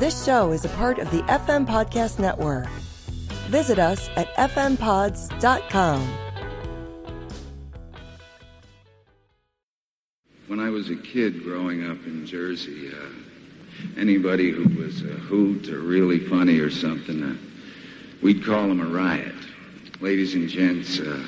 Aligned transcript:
This 0.00 0.24
show 0.24 0.52
is 0.52 0.64
a 0.64 0.70
part 0.70 0.98
of 0.98 1.10
the 1.10 1.20
FM 1.24 1.66
Podcast 1.66 2.18
Network. 2.18 2.66
Visit 3.50 3.78
us 3.78 4.08
at 4.16 4.34
fmpods.com. 4.34 6.08
When 10.46 10.58
I 10.58 10.70
was 10.70 10.88
a 10.88 10.96
kid 10.96 11.44
growing 11.44 11.84
up 11.84 11.98
in 12.06 12.24
Jersey, 12.24 12.88
uh, 12.88 14.00
anybody 14.00 14.50
who 14.50 14.82
was 14.82 15.02
a 15.02 15.08
hoot 15.08 15.68
or 15.68 15.80
really 15.80 16.18
funny 16.18 16.60
or 16.60 16.70
something, 16.70 17.22
uh, 17.22 17.36
we'd 18.22 18.42
call 18.42 18.70
him 18.70 18.80
a 18.80 18.86
riot. 18.86 19.34
Ladies 20.00 20.34
and 20.34 20.48
gents, 20.48 20.98
uh, 20.98 21.22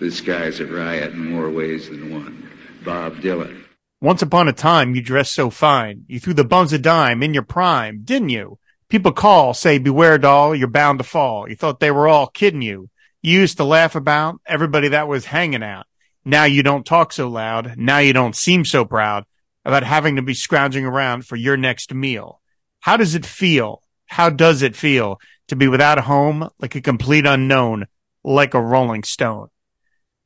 this 0.00 0.22
guy's 0.22 0.60
a 0.60 0.66
riot 0.66 1.12
in 1.12 1.32
more 1.32 1.50
ways 1.50 1.90
than 1.90 2.10
one. 2.14 2.50
Bob 2.82 3.16
Dylan. 3.16 3.65
Once 4.06 4.22
upon 4.22 4.46
a 4.46 4.52
time, 4.52 4.94
you 4.94 5.02
dressed 5.02 5.34
so 5.34 5.50
fine. 5.50 6.04
You 6.06 6.20
threw 6.20 6.32
the 6.32 6.44
bums 6.44 6.72
a 6.72 6.78
dime 6.78 7.24
in 7.24 7.34
your 7.34 7.42
prime, 7.42 8.02
didn't 8.04 8.28
you? 8.28 8.56
People 8.88 9.10
call, 9.10 9.52
say, 9.52 9.78
beware 9.78 10.16
doll, 10.16 10.54
you're 10.54 10.68
bound 10.68 11.00
to 11.00 11.04
fall. 11.04 11.50
You 11.50 11.56
thought 11.56 11.80
they 11.80 11.90
were 11.90 12.06
all 12.06 12.28
kidding 12.28 12.62
you. 12.62 12.88
You 13.20 13.40
used 13.40 13.56
to 13.56 13.64
laugh 13.64 13.96
about 13.96 14.40
everybody 14.46 14.86
that 14.90 15.08
was 15.08 15.24
hanging 15.24 15.64
out. 15.64 15.88
Now 16.24 16.44
you 16.44 16.62
don't 16.62 16.86
talk 16.86 17.12
so 17.12 17.26
loud. 17.26 17.76
Now 17.76 17.98
you 17.98 18.12
don't 18.12 18.36
seem 18.36 18.64
so 18.64 18.84
proud 18.84 19.24
about 19.64 19.82
having 19.82 20.14
to 20.14 20.22
be 20.22 20.34
scrounging 20.34 20.84
around 20.84 21.26
for 21.26 21.34
your 21.34 21.56
next 21.56 21.92
meal. 21.92 22.40
How 22.78 22.96
does 22.96 23.16
it 23.16 23.26
feel? 23.26 23.82
How 24.06 24.30
does 24.30 24.62
it 24.62 24.76
feel 24.76 25.18
to 25.48 25.56
be 25.56 25.66
without 25.66 25.98
a 25.98 26.02
home, 26.02 26.48
like 26.60 26.76
a 26.76 26.80
complete 26.80 27.26
unknown, 27.26 27.86
like 28.22 28.54
a 28.54 28.62
rolling 28.62 29.02
stone? 29.02 29.48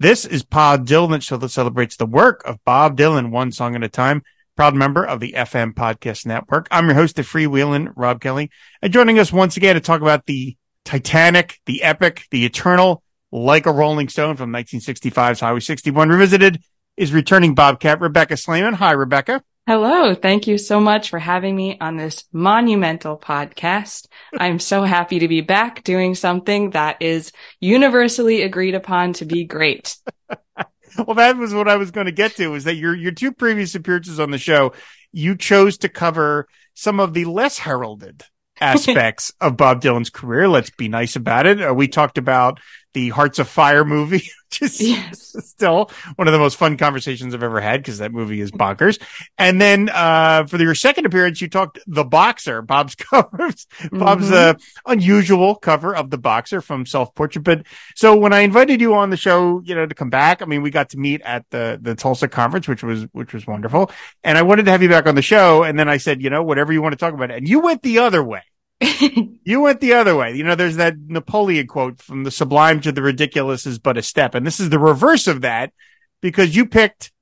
This 0.01 0.25
is 0.25 0.43
Pod 0.43 0.87
Dylan 0.87 1.21
show 1.21 1.37
that 1.37 1.51
celebrates 1.51 1.99
the 1.99 2.07
work 2.07 2.43
of 2.47 2.65
Bob 2.65 2.97
Dylan 2.97 3.31
one 3.31 3.53
song 3.53 3.77
at 3.77 3.85
a 3.85 3.89
time. 3.91 4.23
Proud 4.57 4.75
member 4.75 5.05
of 5.05 5.21
the 5.21 5.35
FM 5.37 5.75
Podcast 5.75 6.25
Network. 6.25 6.69
I'm 6.71 6.87
your 6.87 6.95
host, 6.95 7.17
the 7.17 7.23
freewheeling 7.23 7.93
Rob 7.95 8.19
Kelly, 8.19 8.51
and 8.81 8.95
joining 8.95 9.19
us 9.19 9.31
once 9.31 9.59
again 9.59 9.75
to 9.75 9.81
talk 9.83 10.01
about 10.01 10.25
the 10.25 10.57
Titanic, 10.87 11.61
the 11.67 11.83
epic, 11.83 12.25
the 12.31 12.47
eternal, 12.47 13.03
like 13.31 13.67
a 13.67 13.73
Rolling 13.73 14.09
Stone 14.09 14.37
from 14.37 14.51
1965's 14.51 15.41
Highway 15.41 15.61
61 15.61 16.09
revisited 16.09 16.63
is 16.97 17.13
returning 17.13 17.55
Bobcat 17.55 18.01
Rebecca 18.01 18.39
Slaman. 18.39 18.73
Hi, 18.73 18.93
Rebecca. 18.93 19.43
Hello. 19.67 20.15
Thank 20.15 20.47
you 20.47 20.59
so 20.59 20.81
much 20.81 21.11
for 21.11 21.19
having 21.19 21.55
me 21.55 21.79
on 21.81 21.97
this 21.97 22.25
monumental 22.33 23.17
podcast. 23.17 24.09
I'm 24.37 24.59
so 24.59 24.83
happy 24.83 25.21
to 25.21 25.29
be 25.29 25.43
back 25.43 25.85
doing 25.85 26.15
something 26.15 26.71
that 26.71 27.01
is 27.01 27.31
universally 27.61 28.43
agreed 28.43 28.75
upon 28.75 29.13
to 29.15 29.25
be 29.25 29.45
great. 29.45 29.97
well, 31.07 31.15
that 31.15 31.37
was 31.37 31.55
what 31.55 31.69
I 31.69 31.77
was 31.77 31.91
going 31.91 32.07
to 32.07 32.13
get 32.13 32.37
to 32.37 32.55
is 32.55 32.65
that 32.65 32.77
your, 32.77 32.97
your 32.97 33.13
two 33.13 33.33
previous 33.33 33.75
appearances 33.75 34.19
on 34.19 34.31
the 34.31 34.39
show, 34.39 34.73
you 35.13 35.37
chose 35.37 35.79
to 35.79 35.89
cover 35.89 36.49
some 36.75 36.99
of 36.99 37.15
the 37.15 37.27
less 37.27 37.59
heralded 37.59 38.25
aspects 38.61 39.33
of 39.41 39.57
Bob 39.57 39.83
Dylan's 39.83 40.11
career. 40.11 40.49
Let's 40.49 40.71
be 40.71 40.89
nice 40.89 41.17
about 41.17 41.47
it. 41.47 41.63
Uh, 41.63 41.75
we 41.75 41.87
talked 41.87 42.19
about 42.19 42.61
the 42.93 43.11
Hearts 43.11 43.39
of 43.39 43.49
Fire 43.49 43.85
movie, 43.85 44.29
which 44.51 44.63
is 44.63 44.81
yes. 44.81 45.35
still 45.47 45.91
one 46.17 46.27
of 46.27 46.33
the 46.33 46.39
most 46.39 46.57
fun 46.57 46.77
conversations 46.77 47.35
I've 47.35 47.43
ever 47.43 47.61
had 47.61 47.81
because 47.81 47.99
that 47.99 48.13
movie 48.13 48.41
is 48.41 48.51
bonkers. 48.51 49.01
And 49.39 49.61
then, 49.61 49.89
uh, 49.91 50.47
for 50.47 50.59
your 50.59 50.75
second 50.75 51.07
appearance, 51.07 51.41
you 51.41 51.49
talked 51.49 51.79
The 51.87 52.05
Boxer, 52.05 52.63
Bob's 52.63 52.95
covers, 52.97 53.67
mm-hmm. 53.79 53.99
Bob's, 53.99 54.31
uh, 54.31 54.55
unusual 54.87 55.55
cover 55.55 55.95
of 55.95 56.11
The 56.11 56.19
Boxer 56.19 56.61
from 56.61 56.87
Self 56.87 57.15
Portrait. 57.15 57.43
But 57.43 57.67
so 57.95 58.17
when 58.17 58.33
I 58.33 58.41
invited 58.41 58.81
you 58.81 58.95
on 58.95 59.11
the 59.11 59.17
show, 59.17 59.61
you 59.65 59.75
know, 59.75 59.87
to 59.87 59.95
come 59.95 60.11
back, 60.11 60.43
I 60.43 60.47
mean, 60.47 60.63
we 60.63 60.71
got 60.71 60.91
to 60.91 60.99
meet 60.99 61.21
at 61.23 61.45
the, 61.51 61.79
the 61.81 61.95
Tulsa 61.95 62.29
conference, 62.29 62.67
which 62.67 62.83
was, 62.83 63.05
which 63.13 63.33
was 63.33 63.47
wonderful. 63.47 63.91
And 64.25 64.37
I 64.37 64.43
wanted 64.43 64.65
to 64.65 64.73
have 64.73 64.83
you 64.83 64.89
back 64.89 65.07
on 65.07 65.15
the 65.15 65.23
show. 65.23 65.63
And 65.63 65.79
then 65.79 65.89
I 65.89 65.99
said, 65.99 66.23
you 66.23 66.31
know, 66.31 66.43
whatever 66.43 66.73
you 66.73 66.83
want 66.83 66.93
to 66.93 66.99
talk 66.99 67.15
about. 67.15 67.31
And 67.31 67.49
you 67.49 67.61
went 67.61 67.83
the 67.83 67.99
other 67.99 68.23
way. 68.23 68.43
you 69.45 69.61
went 69.61 69.81
the 69.81 69.95
other 69.95 70.17
way. 70.17 70.35
You 70.35 70.45
know, 70.45 70.55
there's 70.55 70.77
that 70.77 70.97
Napoleon 70.99 71.67
quote 71.67 72.01
from 72.01 72.25
the 72.25 72.31
sublime 72.31 72.81
to 72.83 72.93
the 72.93 73.03
ridiculous 73.03 73.67
is 73.67 73.79
but 73.79 73.99
a 73.99 74.03
step. 74.03 74.35
And 74.35 74.47
this 74.47 74.61
is 74.61 74.71
the 74.71 74.79
reverse 74.79 75.27
of 75.27 75.43
that 75.43 75.73
because 76.21 76.55
you 76.57 76.67
picked 76.67 77.13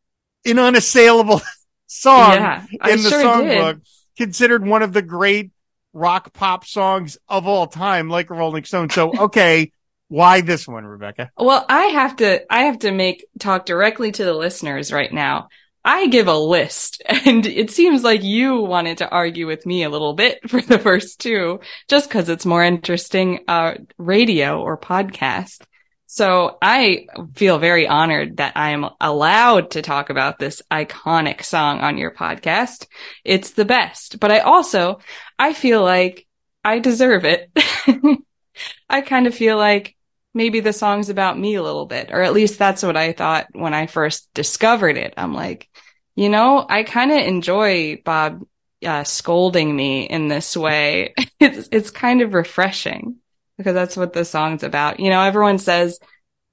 an 0.45 0.59
unassailable 0.59 1.43
song 1.87 2.35
yeah, 2.35 2.67
in 2.89 3.03
the 3.03 3.11
sure 3.11 3.25
songbook, 3.25 3.81
considered 4.17 4.67
one 4.67 4.83
of 4.83 4.93
the 4.93 5.03
great 5.03 5.51
rock 5.93 6.33
pop 6.33 6.65
songs 6.65 7.19
of 7.29 7.47
all 7.47 7.67
time, 7.67 8.09
like 8.09 8.31
Rolling 8.31 8.65
Stone. 8.65 8.91
So, 8.91 9.13
okay. 9.25 9.73
why 10.09 10.41
this 10.41 10.67
one, 10.67 10.87
Rebecca? 10.87 11.31
Well, 11.37 11.65
I 11.69 11.85
have 11.87 12.17
to, 12.17 12.51
I 12.53 12.63
have 12.63 12.79
to 12.81 12.93
make 12.93 13.27
talk 13.39 13.67
directly 13.67 14.11
to 14.13 14.25
the 14.25 14.33
listeners 14.33 14.93
right 14.93 15.13
now. 15.13 15.49
I 15.85 16.09
give 16.09 16.29
a 16.29 16.37
list 16.37 17.03
and 17.07 17.47
it 17.47 17.71
seems 17.71 18.05
like 18.05 18.23
you 18.23 18.61
wanted 18.61 18.99
to 18.99 19.09
argue 19.09 19.47
with 19.47 19.67
me 19.67 19.83
a 19.83 19.91
little 19.91 20.15
bit 20.15 20.39
for 20.49 20.61
the 20.61 20.79
first 20.79 21.21
two, 21.21 21.61
just 21.89 22.11
cause 22.11 22.29
it's 22.29 22.47
more 22.47 22.65
interesting, 22.65 23.41
uh, 23.49 23.75
radio 23.97 24.61
or 24.61 24.79
podcast. 24.79 25.63
So 26.11 26.57
I 26.63 27.07
feel 27.37 27.59
very 27.59 27.87
honored 27.87 28.39
that 28.39 28.55
I 28.57 28.71
am 28.71 28.89
allowed 28.99 29.73
to 29.73 29.83
talk 29.83 30.09
about 30.09 30.39
this 30.39 30.63
iconic 30.71 31.45
song 31.45 31.81
on 31.81 31.99
your 31.99 32.13
podcast. 32.13 32.87
It's 33.25 33.51
the 33.51 33.67
best, 33.67 34.19
but 34.19 34.33
I 34.33 34.39
also, 34.39 35.01
I 35.39 35.53
feel 35.53 35.83
like 35.83 36.27
I 36.65 36.79
deserve 36.79 37.27
it. 37.27 37.51
I 38.89 39.03
kind 39.03 39.27
of 39.27 39.35
feel 39.35 39.59
like 39.59 39.98
maybe 40.39 40.61
the 40.61 40.73
song's 40.73 41.09
about 41.09 41.37
me 41.37 41.57
a 41.57 41.63
little 41.63 41.85
bit, 41.85 42.11
or 42.13 42.23
at 42.23 42.33
least 42.33 42.61
that's 42.61 42.85
what 42.85 42.97
I 42.97 43.13
thought 43.13 43.49
when 43.53 43.75
I 43.75 43.89
first 43.89 44.33
discovered 44.35 44.97
it. 44.97 45.13
I'm 45.17 45.35
like, 45.35 45.69
you 46.15 46.29
know, 46.29 46.65
I 46.67 46.85
kind 46.85 47.11
of 47.11 47.19
enjoy 47.19 48.01
Bob 48.05 48.47
uh, 48.87 49.03
scolding 49.03 49.75
me 49.75 50.05
in 50.05 50.29
this 50.29 50.57
way. 50.57 51.13
it's 51.41 51.69
it's 51.73 51.91
kind 51.91 52.23
of 52.23 52.35
refreshing 52.35 53.17
because 53.57 53.75
that's 53.75 53.97
what 53.97 54.13
the 54.13 54.25
song's 54.25 54.63
about. 54.63 55.01
You 55.01 55.11
know, 55.11 55.23
everyone 55.23 55.59
says 55.59 55.99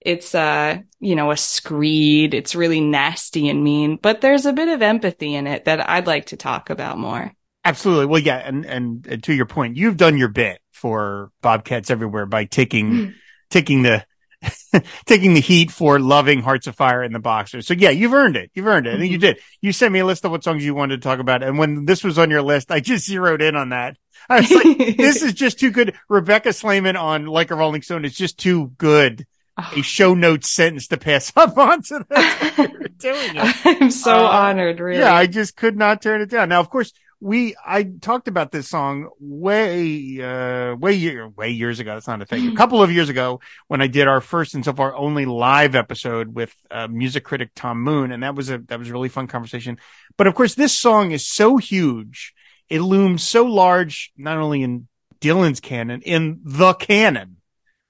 it's 0.01 0.34
uh, 0.34 0.79
you 1.00 1.16
know, 1.16 1.29
a 1.29 1.38
screed. 1.38 2.34
It's 2.34 2.56
really 2.56 2.81
nasty 2.81 3.50
and 3.50 3.63
mean, 3.63 3.97
but 4.01 4.19
there's 4.19 4.47
a 4.47 4.53
bit 4.53 4.69
of 4.69 4.81
empathy 4.81 5.35
in 5.35 5.45
it 5.45 5.66
that 5.66 5.88
I'd 5.88 6.07
like 6.07 6.28
to 6.28 6.38
talk 6.38 6.72
about 6.72 6.97
more. 6.97 7.31
Absolutely. 7.63 8.07
Well, 8.07 8.22
yeah, 8.22 8.38
and 8.38 8.66
and, 8.66 9.06
and 9.06 9.24
to 9.25 9.34
your 9.34 9.45
point, 9.45 9.78
you've 9.78 9.97
done 9.97 10.18
your 10.18 10.29
bit 10.29 10.59
for 10.72 11.31
Bobcats 11.44 11.91
everywhere 11.91 12.25
by 12.25 12.45
taking 12.45 13.13
taking 13.55 13.83
the 13.83 14.05
taking 15.05 15.33
the 15.33 15.39
heat 15.39 15.71
for 15.71 15.97
loving 15.97 16.41
Hearts 16.41 16.67
of 16.67 16.75
Fire 16.75 17.01
and 17.01 17.16
the 17.16 17.19
Boxers. 17.19 17.66
So 17.66 17.73
yeah, 17.73 17.89
you've 17.89 18.13
earned 18.13 18.35
it. 18.35 18.51
You've 18.53 18.67
earned 18.67 18.85
it. 18.85 18.95
I 18.95 18.99
think 18.99 19.11
you 19.11 19.17
mm-hmm. 19.17 19.35
did. 19.35 19.39
You 19.61 19.71
sent 19.71 19.93
me 19.93 19.99
a 19.99 20.05
list 20.05 20.25
of 20.25 20.31
what 20.31 20.43
songs 20.43 20.66
you 20.66 20.75
wanted 20.75 21.01
to 21.01 21.07
talk 21.07 21.19
about. 21.19 21.41
And 21.41 21.57
when 21.57 21.85
this 21.85 22.03
was 22.03 22.19
on 22.19 22.29
your 22.29 22.41
list, 22.41 22.69
I 22.69 22.81
just 22.81 23.05
zeroed 23.05 23.41
in 23.41 23.55
on 23.55 23.69
that. 23.69 23.97
I 24.29 24.41
was 24.41 24.51
like, 24.51 24.77
this 24.97 25.21
is 25.21 25.33
just 25.33 25.59
too 25.59 25.71
good. 25.71 25.95
Rebecca 26.09 26.49
Slaman 26.49 26.99
on 26.99 27.25
Like 27.25 27.51
a 27.51 27.55
Rolling 27.55 27.81
Stone 27.81 28.05
is 28.05 28.15
just 28.15 28.38
too 28.38 28.73
good. 28.77 29.25
A 29.57 29.81
show 29.81 30.13
notes 30.13 30.51
sentence 30.51 30.88
to 30.89 30.97
pass 30.97 31.31
up 31.38 31.57
on 31.57 31.81
to 31.83 32.05
that. 32.09 33.53
I'm 33.63 33.89
so 33.89 34.13
uh, 34.13 34.27
honored, 34.29 34.81
really. 34.81 34.99
Yeah, 34.99 35.13
I 35.13 35.27
just 35.27 35.55
could 35.55 35.77
not 35.77 36.01
turn 36.01 36.19
it 36.19 36.29
down. 36.29 36.49
Now, 36.49 36.59
of 36.59 36.69
course, 36.69 36.91
we 37.19 37.55
I 37.65 37.83
talked 37.83 38.27
about 38.27 38.51
this 38.51 38.67
song 38.67 39.09
way 39.19 40.21
uh 40.21 40.75
way 40.75 40.93
year 40.93 41.27
way 41.29 41.51
years 41.51 41.79
ago. 41.79 41.93
That's 41.93 42.07
not 42.07 42.21
a 42.21 42.25
thing. 42.25 42.49
A 42.49 42.55
couple 42.55 42.83
of 42.83 42.91
years 42.91 43.09
ago 43.09 43.39
when 43.67 43.81
I 43.81 43.87
did 43.87 44.07
our 44.07 44.21
first 44.21 44.53
and 44.53 44.63
so 44.63 44.73
far 44.73 44.95
only 44.95 45.25
live 45.25 45.75
episode 45.75 46.35
with 46.35 46.53
uh, 46.69 46.87
music 46.87 47.23
critic 47.23 47.51
Tom 47.55 47.81
Moon, 47.81 48.11
and 48.11 48.23
that 48.23 48.35
was 48.35 48.49
a 48.49 48.59
that 48.59 48.79
was 48.79 48.89
a 48.89 48.93
really 48.93 49.09
fun 49.09 49.27
conversation. 49.27 49.77
But 50.17 50.27
of 50.27 50.35
course, 50.35 50.55
this 50.55 50.77
song 50.77 51.11
is 51.11 51.27
so 51.27 51.57
huge, 51.57 52.33
it 52.69 52.81
looms 52.81 53.23
so 53.23 53.45
large, 53.45 54.11
not 54.17 54.37
only 54.37 54.61
in 54.61 54.87
Dylan's 55.19 55.59
canon, 55.59 56.01
in 56.01 56.41
the 56.43 56.73
canon 56.73 57.37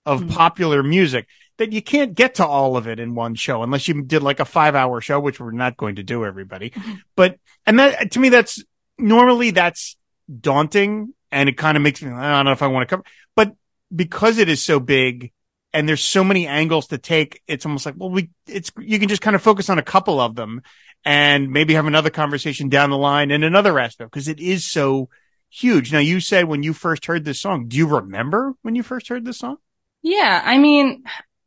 of 0.06 0.22
mm-hmm. 0.22 0.30
popular 0.30 0.84
music 0.84 1.28
that 1.58 1.72
you 1.72 1.82
can't 1.82 2.16
get 2.16 2.36
to 2.36 2.46
all 2.46 2.78
of 2.78 2.88
it 2.88 3.00
in 3.00 3.16
one 3.16 3.34
show 3.34 3.64
unless 3.64 3.88
you 3.88 4.02
did 4.04 4.22
like 4.22 4.40
a 4.40 4.46
five 4.46 4.76
hour 4.76 5.02
show, 5.02 5.20
which 5.20 5.40
we're 5.40 5.52
not 5.52 5.78
going 5.78 5.96
to 5.96 6.04
do 6.04 6.26
everybody. 6.26 6.70
Mm-hmm. 6.72 6.94
But, 7.16 7.40
and 7.66 7.80
that 7.80 8.12
to 8.12 8.20
me, 8.20 8.30
that's 8.30 8.64
normally 8.98 9.52
that's 9.52 9.98
daunting 10.40 11.14
and 11.32 11.50
it 11.50 11.58
kind 11.58 11.78
of 11.78 11.84
makes 11.84 12.02
me, 12.02 12.12
I 12.12 12.38
don't 12.38 12.46
know 12.46 12.52
if 12.52 12.62
I 12.62 12.68
want 12.68 12.88
to 12.88 12.96
cover, 12.96 13.08
but 13.36 13.54
because 13.94 14.38
it 14.38 14.50
is 14.50 14.64
so 14.64 14.80
big 14.80 15.32
and 15.74 15.88
there's 15.88 16.04
so 16.04 16.24
many 16.24 16.48
angles 16.48 16.88
to 16.88 16.98
take, 16.98 17.42
it's 17.48 17.66
almost 17.66 17.86
like, 17.86 17.96
well, 17.98 18.10
we, 18.10 18.30
it's, 18.48 18.72
you 18.80 19.00
can 19.00 19.10
just 19.10 19.22
kind 19.22 19.36
of 19.36 19.42
focus 19.42 19.70
on 19.70 19.78
a 19.78 19.84
couple 19.84 20.20
of 20.20 20.36
them 20.36 20.62
and 21.04 21.52
maybe 21.52 21.74
have 21.74 21.86
another 21.86 22.10
conversation 22.10 22.70
down 22.70 22.90
the 22.90 22.98
line 22.98 23.32
in 23.32 23.44
another 23.44 23.78
aspect 23.80 24.12
because 24.12 24.28
it 24.28 24.40
is 24.40 24.66
so 24.66 25.10
huge. 25.50 25.92
Now 25.92 26.00
you 26.00 26.20
said 26.20 26.46
when 26.46 26.64
you 26.64 26.74
first 26.74 27.06
heard 27.06 27.26
this 27.26 27.42
song, 27.42 27.68
do 27.68 27.78
you 27.78 27.88
remember 27.88 28.54
when 28.62 28.76
you 28.76 28.84
first 28.84 29.10
heard 29.10 29.26
this 29.26 29.40
song? 29.40 29.58
Yeah. 30.02 30.42
I 30.44 30.58
mean, 30.58 31.04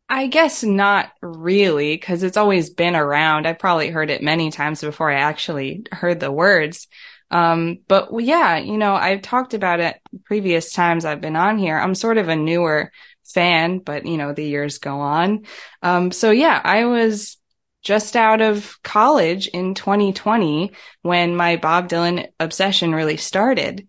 I 0.08 0.26
guess 0.26 0.62
not 0.62 1.10
really 1.20 1.94
because 1.94 2.22
it's 2.22 2.36
always 2.36 2.70
been 2.70 2.96
around. 2.96 3.46
I 3.46 3.52
probably 3.52 3.88
heard 3.88 4.10
it 4.10 4.22
many 4.22 4.50
times 4.50 4.80
before 4.80 5.10
I 5.10 5.20
actually 5.20 5.84
heard 5.92 6.20
the 6.20 6.32
words. 6.32 6.88
Um, 7.30 7.78
but 7.88 8.08
yeah, 8.18 8.56
you 8.56 8.78
know, 8.78 8.94
I've 8.94 9.22
talked 9.22 9.54
about 9.54 9.80
it 9.80 10.00
previous 10.24 10.72
times 10.72 11.04
I've 11.04 11.20
been 11.20 11.36
on 11.36 11.58
here. 11.58 11.76
I'm 11.78 11.94
sort 11.94 12.18
of 12.18 12.28
a 12.28 12.36
newer 12.36 12.90
fan, 13.24 13.78
but 13.78 14.06
you 14.06 14.16
know, 14.16 14.32
the 14.32 14.44
years 14.44 14.78
go 14.78 15.00
on. 15.00 15.44
Um, 15.82 16.10
so 16.10 16.30
yeah, 16.30 16.60
I 16.62 16.86
was 16.86 17.36
just 17.82 18.16
out 18.16 18.40
of 18.40 18.76
college 18.82 19.46
in 19.48 19.74
2020 19.74 20.72
when 21.02 21.36
my 21.36 21.56
Bob 21.56 21.88
Dylan 21.88 22.28
obsession 22.40 22.94
really 22.94 23.16
started. 23.16 23.88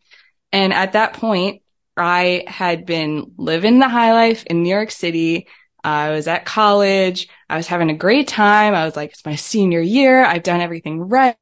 And 0.51 0.73
at 0.73 0.93
that 0.93 1.13
point, 1.13 1.61
I 1.97 2.43
had 2.47 2.85
been 2.85 3.33
living 3.37 3.79
the 3.79 3.89
high 3.89 4.13
life 4.13 4.45
in 4.45 4.63
New 4.63 4.69
York 4.69 4.91
City. 4.91 5.47
I 5.83 6.11
was 6.11 6.27
at 6.27 6.45
college. 6.45 7.27
I 7.49 7.57
was 7.57 7.67
having 7.67 7.89
a 7.89 7.95
great 7.95 8.27
time. 8.27 8.73
I 8.73 8.85
was 8.85 8.95
like, 8.95 9.11
it's 9.11 9.25
my 9.25 9.35
senior 9.35 9.81
year. 9.81 10.23
I've 10.23 10.43
done 10.43 10.61
everything 10.61 10.99
right. 11.01 11.35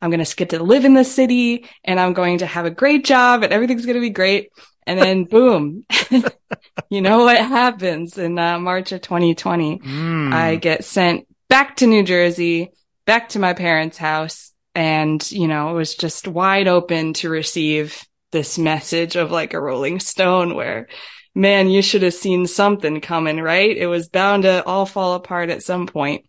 I'm 0.00 0.10
going 0.10 0.24
to 0.24 0.36
get 0.36 0.50
to 0.50 0.62
live 0.62 0.84
in 0.84 0.94
the 0.94 1.04
city 1.04 1.66
and 1.84 1.98
I'm 1.98 2.12
going 2.12 2.38
to 2.38 2.46
have 2.46 2.66
a 2.66 2.70
great 2.70 3.04
job 3.04 3.42
and 3.42 3.52
everything's 3.52 3.86
going 3.86 3.96
to 3.96 4.00
be 4.00 4.10
great. 4.10 4.50
And 4.86 4.98
then 4.98 5.24
boom, 5.30 5.84
you 6.90 7.00
know 7.00 7.24
what 7.24 7.38
happens 7.38 8.18
in 8.18 8.38
uh, 8.38 8.58
March 8.58 8.92
of 8.92 9.02
2020? 9.02 9.78
Mm. 9.78 10.32
I 10.32 10.56
get 10.56 10.84
sent 10.84 11.26
back 11.48 11.76
to 11.76 11.86
New 11.86 12.02
Jersey, 12.02 12.72
back 13.06 13.30
to 13.30 13.38
my 13.38 13.54
parents' 13.54 13.98
house. 13.98 14.52
And, 14.74 15.28
you 15.32 15.48
know, 15.48 15.70
it 15.70 15.74
was 15.74 15.96
just 15.96 16.28
wide 16.28 16.68
open 16.68 17.14
to 17.14 17.28
receive 17.28 18.04
this 18.30 18.58
message 18.58 19.16
of 19.16 19.30
like 19.30 19.54
a 19.54 19.60
rolling 19.60 19.98
stone 19.98 20.54
where, 20.54 20.88
man, 21.34 21.68
you 21.68 21.82
should 21.82 22.02
have 22.02 22.14
seen 22.14 22.46
something 22.46 23.00
coming, 23.00 23.40
right? 23.40 23.76
It 23.76 23.86
was 23.86 24.08
bound 24.08 24.44
to 24.44 24.64
all 24.64 24.86
fall 24.86 25.14
apart 25.14 25.50
at 25.50 25.62
some 25.62 25.86
point. 25.86 26.27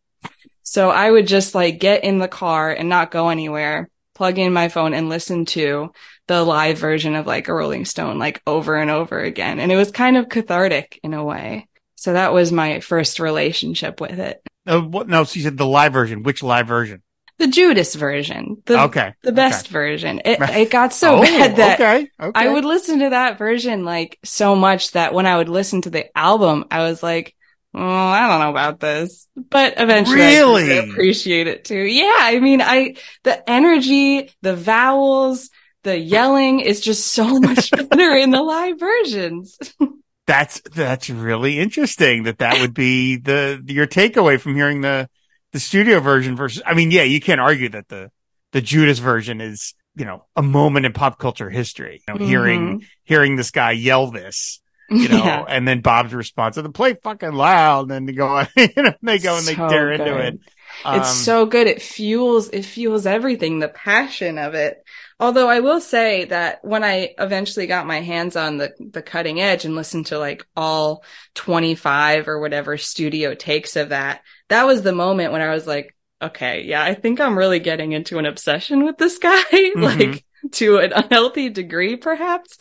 So 0.69 0.92
I 0.92 1.10
would 1.10 1.25
just 1.25 1.56
like 1.56 1.80
get 1.80 2.04
in 2.04 2.19
the 2.19 2.27
car 2.27 2.71
and 2.71 2.89
not 2.89 3.10
go 3.10 3.30
anywhere, 3.30 3.89
plug 4.13 4.38
in 4.38 4.54
my 4.54 4.69
phone 4.69 4.94
and 4.94 5.10
listen 5.10 5.45
to 5.45 5.92
the 6.27 6.44
live 6.44 6.77
version 6.77 7.16
of 7.16 7.25
like 7.25 7.48
a 7.48 7.54
Rolling 7.56 7.86
Stone, 7.86 8.19
like 8.19 8.39
over 8.45 8.75
and 8.75 8.92
over 8.92 9.19
again. 9.19 9.60
And 9.60 9.71
it 9.71 9.75
was 9.75 9.89
kind 9.89 10.16
of 10.16 10.30
cathartic 10.30 11.00
in 11.01 11.16
a 11.16 11.24
way. 11.24 11.68
So 11.95 12.13
that 12.13 12.33
was 12.33 12.51
my 12.51 12.81
first 12.81 13.19
relationship 13.19 14.00
with 14.00 14.19
it. 14.19 14.44
Uh, 14.68 14.81
what, 14.81 15.07
no, 15.07 15.24
she 15.24 15.42
said 15.42 15.57
the 15.57 15.66
live 15.66 15.92
version. 15.92 16.21
Which 16.21 16.44
live 16.44 16.68
version? 16.68 17.01
The 17.39 17.48
Judas 17.48 17.95
version. 17.95 18.62
The, 18.68 18.83
okay. 18.83 19.16
The 19.24 19.31
best 19.31 19.66
okay. 19.66 19.74
version. 19.74 20.21
It, 20.24 20.39
it 20.56 20.69
got 20.69 20.94
so 20.94 21.18
oh, 21.18 21.21
bad 21.24 21.56
that 21.56 21.81
okay. 21.81 22.12
Okay. 22.21 22.31
I 22.39 22.48
would 22.48 22.63
listen 22.63 23.00
to 23.00 23.10
that 23.10 23.39
version 23.39 23.86
like 23.86 24.19
so 24.24 24.56
much 24.56 24.92
that 24.92 25.16
when 25.16 25.25
I 25.25 25.38
would 25.38 25.50
listen 25.50 25.81
to 25.81 25.89
the 25.89 26.16
album, 26.16 26.66
I 26.69 26.83
was 26.83 27.01
like, 27.01 27.36
oh, 27.74 27.80
I 27.80 28.27
don't 28.27 28.39
know 28.39 28.50
about 28.50 28.80
this, 28.80 29.27
but 29.36 29.75
eventually 29.77 30.18
really? 30.18 30.74
I 30.74 30.83
appreciate 30.83 31.48
it 31.48 31.66
too. 31.66 31.80
Yeah. 31.80 32.16
I 32.18 32.39
mean, 32.39 32.62
I, 32.62 32.95
the 33.24 33.48
energy, 33.50 34.31
the 34.42 34.56
vowels, 34.56 35.50
the 35.83 35.98
yelling 35.98 36.60
is 36.60 36.81
just 36.81 37.07
so 37.07 37.39
much 37.39 37.71
better 37.71 38.16
in 38.16 38.31
the 38.31 38.42
live 38.42 38.80
versions. 38.80 39.57
that's, 40.27 40.62
that's 40.74 41.10
really 41.10 41.60
interesting 41.60 42.24
that 42.24 42.39
that 42.39 42.60
would 42.62 42.74
be 42.74 43.18
the, 43.18 43.63
your 43.68 43.88
takeaway 43.88 44.39
from 44.39 44.56
hearing 44.56 44.81
the, 44.81 45.10
the 45.51 45.60
studio 45.60 46.00
version 46.00 46.36
versus, 46.36 46.62
I 46.66 46.74
mean, 46.74 46.92
yeah, 46.92 47.04
you 47.04 47.19
can't 47.19 47.42
argue 47.42 47.69
that 47.69 47.88
the, 47.88 48.12
the 48.51 48.62
Judas 48.62 49.00
version 49.00 49.42
is, 49.42 49.74
you 49.95 50.06
know, 50.06 50.25
a 50.36 50.42
moment 50.42 50.86
in 50.86 50.94
pop 50.94 51.18
culture 51.18 51.50
history, 51.50 52.04
you 52.07 52.13
know, 52.13 52.19
Mm-hmm. 52.19 52.27
hearing, 52.30 52.86
hearing 53.04 53.36
this 53.36 53.51
guy 53.51 53.71
yell 53.71 54.12
this, 54.12 54.62
you 54.90 55.10
know, 55.10 55.24
Yeah. 55.24 55.46
and 55.48 55.68
then 55.68 55.82
Bob's 55.82 56.14
response 56.14 56.56
to 56.56 56.62
the 56.62 56.70
play 56.72 56.96
fucking 56.96 57.34
loud. 57.34 57.82
And 57.84 57.92
then 57.92 58.06
they 58.06 58.14
go, 58.14 58.44
you 58.58 58.70
know, 58.78 58.94
they 59.02 59.20
go 59.20 59.38
and 59.38 59.46
they 59.46 59.56
So 59.56 59.68
tear 59.68 59.92
into 59.92 60.18
it. 60.18 60.40
Um, 60.86 61.00
it's 61.00 61.10
so 61.10 61.46
good. 61.46 61.68
It 61.68 61.82
fuels, 61.82 62.50
it 62.50 62.64
fuels 62.64 63.06
everything, 63.06 63.60
the 63.60 63.68
passion 63.70 64.38
of 64.38 64.54
it. 64.54 64.78
Although 65.20 65.50
I 65.50 65.60
will 65.60 65.82
say 65.82 66.26
that 66.26 66.60
when 66.64 66.84
I 66.84 67.14
eventually 67.20 67.68
got 67.68 67.86
my 67.88 68.00
hands 68.02 68.36
on 68.38 68.58
the, 68.58 68.72
the 68.80 69.02
cutting 69.02 69.42
edge 69.42 69.66
and 69.66 69.76
listened 69.76 70.06
to 70.08 70.20
like 70.20 70.46
all 70.56 71.04
25 71.36 72.28
or 72.30 72.40
whatever 72.40 72.78
studio 72.78 73.34
takes 73.36 73.76
of 73.76 73.90
that, 73.90 74.22
that 74.48 74.66
was 74.66 74.82
the 74.82 74.94
moment 74.94 75.34
when 75.34 75.42
I 75.42 75.50
was 75.54 75.68
like, 75.68 75.94
okay, 76.22 76.64
yeah, 76.64 76.82
I 76.84 76.94
think 76.94 77.20
I'm 77.20 77.38
really 77.38 77.60
getting 77.60 77.92
into 77.92 78.18
an 78.18 78.26
obsession 78.26 78.86
with 78.86 78.98
this 78.98 79.18
guy, 79.18 79.44
like 79.76 80.24
to 80.54 80.78
an 80.78 80.94
unhealthy 80.94 81.50
degree, 81.50 81.98
perhaps. 81.98 82.58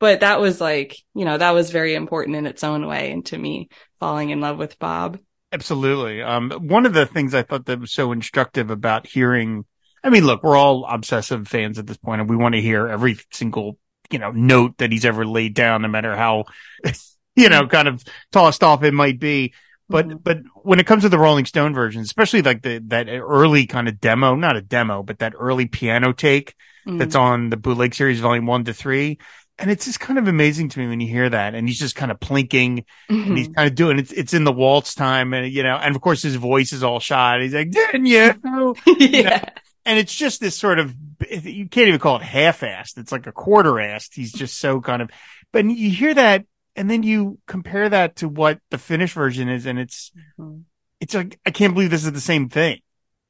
But 0.00 0.20
that 0.20 0.40
was 0.40 0.60
like, 0.60 0.96
you 1.14 1.24
know, 1.24 1.36
that 1.36 1.50
was 1.52 1.70
very 1.70 1.94
important 1.94 2.36
in 2.36 2.46
its 2.46 2.62
own 2.62 2.86
way 2.86 3.10
and 3.10 3.24
to 3.26 3.38
me 3.38 3.68
falling 3.98 4.30
in 4.30 4.40
love 4.40 4.58
with 4.58 4.78
Bob. 4.78 5.18
Absolutely. 5.52 6.22
Um, 6.22 6.50
one 6.50 6.86
of 6.86 6.92
the 6.92 7.06
things 7.06 7.34
I 7.34 7.42
thought 7.42 7.66
that 7.66 7.80
was 7.80 7.92
so 7.92 8.12
instructive 8.12 8.70
about 8.70 9.06
hearing, 9.06 9.64
I 10.04 10.10
mean, 10.10 10.24
look, 10.24 10.42
we're 10.42 10.56
all 10.56 10.84
obsessive 10.88 11.48
fans 11.48 11.78
at 11.78 11.86
this 11.86 11.96
point 11.96 12.20
and 12.20 12.30
we 12.30 12.36
want 12.36 12.54
to 12.54 12.60
hear 12.60 12.86
every 12.86 13.18
single, 13.32 13.78
you 14.10 14.18
know, 14.18 14.30
note 14.30 14.78
that 14.78 14.92
he's 14.92 15.04
ever 15.04 15.26
laid 15.26 15.54
down, 15.54 15.82
no 15.82 15.88
matter 15.88 16.14
how, 16.14 16.44
you 17.36 17.48
know, 17.48 17.66
kind 17.66 17.88
of 17.88 18.04
tossed 18.30 18.62
off 18.62 18.84
it 18.84 18.94
might 18.94 19.18
be. 19.18 19.54
But, 19.88 20.06
Mhm. 20.06 20.22
but 20.22 20.38
when 20.54 20.80
it 20.80 20.86
comes 20.86 21.04
to 21.04 21.08
the 21.08 21.18
Rolling 21.18 21.46
Stone 21.46 21.72
version, 21.74 22.02
especially 22.02 22.42
like 22.42 22.60
the, 22.62 22.82
that 22.88 23.08
early 23.08 23.66
kind 23.66 23.88
of 23.88 24.00
demo, 24.00 24.34
not 24.36 24.54
a 24.56 24.60
demo, 24.60 25.02
but 25.02 25.20
that 25.20 25.32
early 25.38 25.66
piano 25.66 26.12
take 26.12 26.54
Mm. 26.86 26.98
that's 26.98 27.16
on 27.16 27.50
the 27.50 27.56
bootleg 27.56 27.94
series 27.94 28.20
volume 28.20 28.46
one 28.46 28.64
to 28.64 28.72
three. 28.72 29.18
And 29.60 29.70
it's 29.70 29.86
just 29.86 29.98
kind 29.98 30.18
of 30.18 30.28
amazing 30.28 30.68
to 30.70 30.78
me 30.78 30.86
when 30.86 31.00
you 31.00 31.08
hear 31.08 31.28
that 31.28 31.54
and 31.56 31.66
he's 31.68 31.78
just 31.80 31.96
kind 31.96 32.12
of 32.12 32.20
plinking 32.20 32.84
and 33.08 33.36
he's 33.36 33.48
Mhm. 33.48 33.54
kind 33.56 33.68
of 33.68 33.74
doing 33.74 33.98
it's 33.98 34.12
it's 34.12 34.32
in 34.32 34.44
the 34.44 34.52
waltz 34.52 34.94
time 34.94 35.34
and 35.34 35.52
you 35.52 35.62
know 35.64 35.76
and 35.76 35.96
of 35.96 36.00
course 36.02 36.22
his 36.22 36.36
voice 36.36 36.72
is 36.72 36.84
all 36.84 37.00
shot 37.00 37.40
he's 37.42 37.54
like 37.54 37.70
didn't 37.72 38.06
you 38.06 38.32
yeah. 38.98 39.44
and 39.84 39.98
it's 39.98 40.14
just 40.14 40.40
this 40.40 40.56
sort 40.56 40.78
of 40.78 40.94
you 41.30 41.68
can't 41.68 41.88
even 41.88 41.98
call 41.98 42.16
it 42.16 42.22
half-assed 42.22 42.98
it's 42.98 43.10
like 43.10 43.26
a 43.26 43.32
quarter-assed 43.32 44.14
he's 44.14 44.32
just 44.32 44.58
so 44.58 44.80
kind 44.80 45.02
of 45.02 45.10
but 45.52 45.64
you 45.64 45.90
hear 45.90 46.14
that 46.14 46.44
and 46.76 46.88
then 46.88 47.02
you 47.02 47.38
compare 47.48 47.88
that 47.88 48.14
to 48.16 48.28
what 48.28 48.60
the 48.70 48.78
finished 48.78 49.14
version 49.14 49.48
is 49.48 49.66
and 49.66 49.78
it's 49.80 50.12
Mhm. 50.38 50.62
it's 51.00 51.14
like 51.14 51.38
i 51.44 51.50
can't 51.50 51.74
believe 51.74 51.90
this 51.90 52.04
is 52.04 52.12
the 52.12 52.20
same 52.20 52.48
thing 52.48 52.78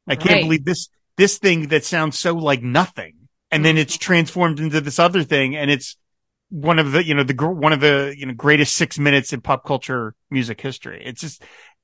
i 0.06 0.14
can't 0.14 0.42
believe 0.42 0.64
this 0.66 0.90
this 1.16 1.38
thing 1.38 1.69
that 1.69 1.84
sounds 1.86 2.19
so 2.19 2.34
like 2.34 2.62
nothing 2.62 3.14
and 3.50 3.64
then 3.64 3.78
it's 3.78 3.96
transformed 3.96 4.60
into 4.60 4.80
this 4.82 4.98
other 4.98 5.22
thing 5.25 5.56
and 5.56 5.70
it's 5.70 5.96
one 6.50 6.79
of 6.79 6.93
the 6.93 7.05
you 7.05 7.15
know 7.15 7.23
the 7.23 7.35
one 7.49 7.73
of 7.73 7.81
the 7.81 8.15
you 8.17 8.27
know 8.27 8.35
greatest 8.35 8.75
six 8.75 8.99
minutes 8.99 9.33
in 9.33 9.41
pop 9.41 9.65
culture 9.65 10.15
music 10.31 10.61
history. 10.61 11.03
It's 11.05 11.21
just 11.21 11.43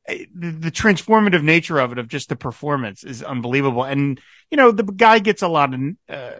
eh, 0.08 0.24
the, 0.34 0.70
transformative 0.70 1.42
nature 1.42 1.78
of 1.78 1.92
it 1.92 1.98
of 1.98 2.08
just 2.08 2.28
the 2.28 2.36
performance 2.36 3.04
is 3.04 3.22
unbelievable. 3.22 3.84
And 3.84 4.20
you 4.50 4.56
know 4.56 4.70
the 4.70 4.84
guy 4.84 5.18
gets 5.18 5.42
a 5.42 5.48
lot 5.48 5.74
of 5.74 5.80
uh, 6.08 6.32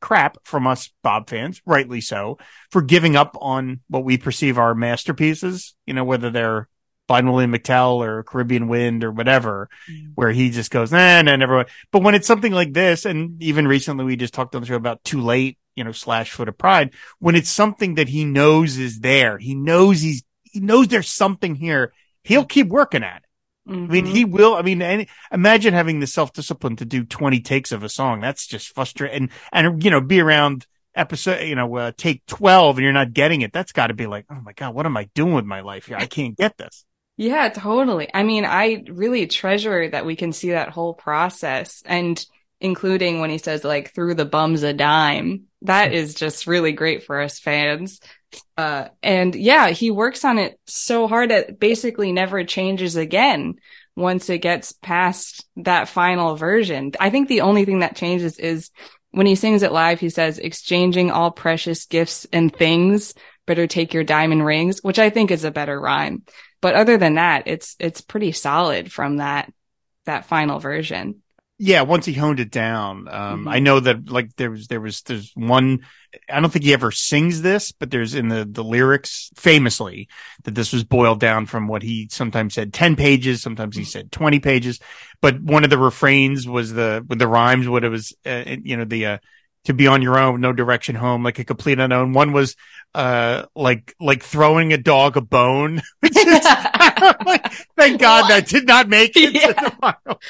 crap 0.00 0.38
from 0.44 0.66
us 0.66 0.92
bob 1.02 1.28
fans 1.28 1.62
rightly 1.64 2.02
so 2.02 2.38
for 2.70 2.82
giving 2.82 3.16
up 3.16 3.36
on 3.40 3.80
what 3.88 4.04
we 4.04 4.18
perceive 4.18 4.58
are 4.58 4.74
masterpieces 4.74 5.74
you 5.86 5.94
know 5.94 6.04
whether 6.04 6.30
they're 6.30 6.68
Blind 7.06 7.30
Willie 7.30 7.46
McTell 7.46 7.96
or 7.96 8.22
Caribbean 8.24 8.68
Wind 8.68 9.04
or 9.04 9.12
whatever, 9.12 9.68
mm. 9.90 10.12
where 10.14 10.30
he 10.30 10.50
just 10.50 10.70
goes, 10.70 10.92
nah, 10.92 11.22
nah, 11.22 11.36
never. 11.36 11.56
mind." 11.56 11.68
But 11.90 12.02
when 12.02 12.14
it's 12.14 12.26
something 12.26 12.52
like 12.52 12.72
this, 12.72 13.04
and 13.04 13.42
even 13.42 13.68
recently 13.68 14.04
we 14.04 14.16
just 14.16 14.34
talked 14.34 14.54
on 14.54 14.62
the 14.62 14.66
show 14.66 14.74
about 14.74 15.04
Too 15.04 15.20
Late, 15.20 15.58
you 15.74 15.84
know, 15.84 15.92
slash 15.92 16.32
Foot 16.32 16.48
of 16.48 16.58
Pride, 16.58 16.94
when 17.18 17.36
it's 17.36 17.50
something 17.50 17.94
that 17.96 18.08
he 18.08 18.24
knows 18.24 18.78
is 18.78 19.00
there, 19.00 19.38
he 19.38 19.54
knows 19.54 20.00
he's, 20.00 20.22
he 20.42 20.60
knows 20.60 20.88
there's 20.88 21.08
something 21.08 21.54
here, 21.54 21.92
he'll 22.24 22.44
mm. 22.44 22.48
keep 22.48 22.68
working 22.68 23.02
at 23.02 23.18
it. 23.18 23.22
I 23.68 23.72
mean, 23.72 24.06
he 24.06 24.24
mm-hmm. 24.24 24.32
will. 24.32 24.54
I 24.54 24.62
mean, 24.62 24.80
any, 24.80 25.08
imagine 25.32 25.74
having 25.74 25.98
the 25.98 26.06
self 26.06 26.32
discipline 26.32 26.76
to 26.76 26.84
do 26.84 27.04
20 27.04 27.40
takes 27.40 27.72
of 27.72 27.82
a 27.82 27.88
song. 27.88 28.20
That's 28.20 28.46
just 28.46 28.72
frustrating. 28.72 29.28
And, 29.52 29.66
and, 29.66 29.82
you 29.82 29.90
know, 29.90 30.00
be 30.00 30.20
around 30.20 30.66
episode, 30.96 31.42
you 31.42 31.54
know, 31.54 31.74
uh, 31.76 31.92
take 31.96 32.24
12 32.26 32.78
and 32.78 32.84
you're 32.84 32.92
not 32.92 33.12
getting 33.12 33.42
it. 33.42 33.52
That's 33.52 33.72
got 33.72 33.88
to 33.88 33.94
be 33.94 34.06
like, 34.06 34.26
oh 34.30 34.40
my 34.40 34.52
God, 34.52 34.74
what 34.74 34.86
am 34.86 34.96
I 34.96 35.08
doing 35.14 35.34
with 35.34 35.44
my 35.44 35.60
life 35.60 35.86
here? 35.86 35.96
I 35.96 36.06
can't 36.06 36.36
get 36.36 36.56
this. 36.56 36.84
Yeah, 37.16 37.48
totally. 37.48 38.08
I 38.12 38.22
mean, 38.22 38.44
I 38.44 38.84
really 38.88 39.26
treasure 39.26 39.88
that 39.88 40.04
we 40.04 40.16
can 40.16 40.32
see 40.32 40.50
that 40.50 40.68
whole 40.68 40.92
process 40.94 41.82
and 41.86 42.24
including 42.60 43.20
when 43.20 43.30
he 43.30 43.38
says 43.38 43.64
like 43.64 43.94
threw 43.94 44.14
the 44.14 44.24
bums 44.24 44.62
a 44.62 44.72
dime. 44.72 45.44
That 45.62 45.92
is 45.92 46.14
just 46.14 46.46
really 46.46 46.72
great 46.72 47.04
for 47.04 47.20
us 47.20 47.38
fans. 47.38 48.00
Uh, 48.56 48.88
and 49.02 49.34
yeah, 49.34 49.68
he 49.68 49.90
works 49.90 50.24
on 50.24 50.38
it 50.38 50.58
so 50.66 51.08
hard 51.08 51.30
that 51.30 51.58
basically 51.58 52.12
never 52.12 52.44
changes 52.44 52.96
again 52.96 53.54
once 53.94 54.28
it 54.28 54.38
gets 54.38 54.72
past 54.72 55.46
that 55.56 55.88
final 55.88 56.36
version. 56.36 56.92
I 57.00 57.08
think 57.08 57.28
the 57.28 57.40
only 57.42 57.64
thing 57.64 57.78
that 57.80 57.96
changes 57.96 58.38
is 58.38 58.70
when 59.10 59.26
he 59.26 59.34
sings 59.34 59.62
it 59.62 59.72
live, 59.72 60.00
he 60.00 60.10
says, 60.10 60.38
exchanging 60.38 61.10
all 61.10 61.30
precious 61.30 61.86
gifts 61.86 62.26
and 62.30 62.54
things, 62.54 63.14
better 63.46 63.66
take 63.66 63.94
your 63.94 64.04
diamond 64.04 64.44
rings, 64.44 64.80
which 64.82 64.98
I 64.98 65.08
think 65.08 65.30
is 65.30 65.44
a 65.44 65.50
better 65.50 65.80
rhyme. 65.80 66.24
But 66.66 66.74
other 66.74 66.98
than 66.98 67.14
that, 67.14 67.44
it's 67.46 67.76
it's 67.78 68.00
pretty 68.00 68.32
solid 68.32 68.90
from 68.90 69.18
that 69.18 69.52
that 70.04 70.26
final 70.26 70.58
version. 70.58 71.22
Yeah, 71.58 71.82
once 71.82 72.06
he 72.06 72.12
honed 72.12 72.40
it 72.40 72.50
down, 72.50 73.06
um, 73.06 73.44
Mhm. 73.44 73.52
I 73.54 73.60
know 73.60 73.78
that 73.78 74.10
like 74.10 74.34
there 74.34 74.50
was 74.50 74.66
there 74.66 74.80
was 74.80 75.00
there's 75.02 75.30
one. 75.36 75.86
I 76.28 76.40
don't 76.40 76.50
think 76.50 76.64
he 76.64 76.72
ever 76.72 76.90
sings 76.90 77.40
this, 77.40 77.70
but 77.70 77.92
there's 77.92 78.16
in 78.16 78.26
the 78.26 78.44
the 78.44 78.64
lyrics 78.64 79.30
famously 79.36 80.08
that 80.42 80.56
this 80.56 80.72
was 80.72 80.82
boiled 80.82 81.20
down 81.20 81.46
from 81.46 81.68
what 81.68 81.84
he 81.84 82.08
sometimes 82.10 82.54
said 82.54 82.74
ten 82.74 82.96
pages, 82.96 83.42
sometimes 83.42 83.76
he 83.76 83.84
said 83.84 84.10
twenty 84.10 84.40
pages. 84.40 84.80
But 85.22 85.40
one 85.40 85.62
of 85.62 85.70
the 85.70 85.78
refrains 85.78 86.48
was 86.48 86.72
the 86.72 87.06
with 87.08 87.20
the 87.20 87.28
rhymes, 87.28 87.68
what 87.68 87.84
it 87.84 87.90
was, 87.90 88.12
uh, 88.26 88.42
you 88.64 88.76
know, 88.76 88.84
the 88.84 89.06
uh, 89.06 89.18
to 89.66 89.74
be 89.74 89.86
on 89.86 90.02
your 90.02 90.18
own, 90.18 90.40
no 90.40 90.52
direction 90.52 90.94
home, 90.96 91.22
like 91.22 91.38
a 91.38 91.44
complete 91.44 91.78
unknown. 91.78 92.12
One 92.12 92.32
was 92.32 92.56
uh 92.94 93.44
like 93.54 93.94
like 94.00 94.22
throwing 94.22 94.72
a 94.72 94.78
dog 94.78 95.16
a 95.16 95.20
bone, 95.20 95.82
which 96.00 96.16
is 96.16 96.44
like, 97.26 97.52
thank 97.76 98.00
God 98.00 98.28
that 98.30 98.46
did 98.48 98.66
not 98.66 98.88
make 98.88 99.12
it 99.16 99.34
Yeah. 99.34 99.52
the 99.52 99.70
final 99.80 100.20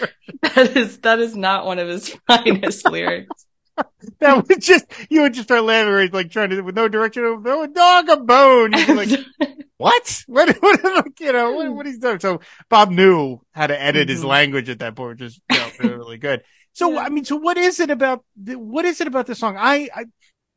That 0.55 0.77
is 0.77 0.99
that 0.99 1.19
is 1.21 1.37
not 1.37 1.65
one 1.67 1.79
of 1.79 1.89
his 1.89 2.17
finest 2.27 2.89
lyrics. 2.91 3.47
that 4.21 4.49
was 4.49 4.59
just 4.59 4.87
you 5.11 5.23
would 5.23 5.35
just 5.35 5.49
start 5.49 5.63
laughing, 5.65 6.11
like 6.13 6.31
trying 6.31 6.51
to 6.51 6.61
with 6.63 6.75
no 6.75 6.89
direction, 6.89 7.23
no 7.43 7.67
dog 7.67 8.09
a 8.09 8.17
bone. 8.17 8.71
Like, 8.73 9.11
what? 9.77 10.25
What? 10.27 10.57
What? 10.63 11.07
You 11.21 11.33
know 11.33 11.53
what, 11.53 11.75
what 11.75 11.87
he's 11.87 11.99
doing? 11.99 12.19
So 12.21 12.41
Bob 12.71 12.91
knew 12.91 13.41
how 13.53 13.67
to 13.67 13.81
edit 13.81 14.09
his 14.09 14.23
Mhm. 14.23 14.29
language 14.29 14.69
at 14.71 14.79
that 14.79 14.97
point, 14.97 15.11
which 15.21 15.23
is 15.29 15.41
you 15.53 15.59
know, 15.59 15.71
really 15.97 16.17
good. 16.19 16.43
So 16.77 16.93
Yeah. 16.93 16.99
I 17.01 17.09
mean, 17.09 17.25
so 17.25 17.37
what 17.37 17.57
is 17.57 17.81
it 17.81 17.89
about? 17.91 18.23
the- 18.37 18.59
What 18.59 18.85
is 18.85 19.01
it 19.01 19.07
about 19.07 19.27
this 19.27 19.39
song? 19.39 19.57
I, 19.59 19.89
I, 19.95 20.05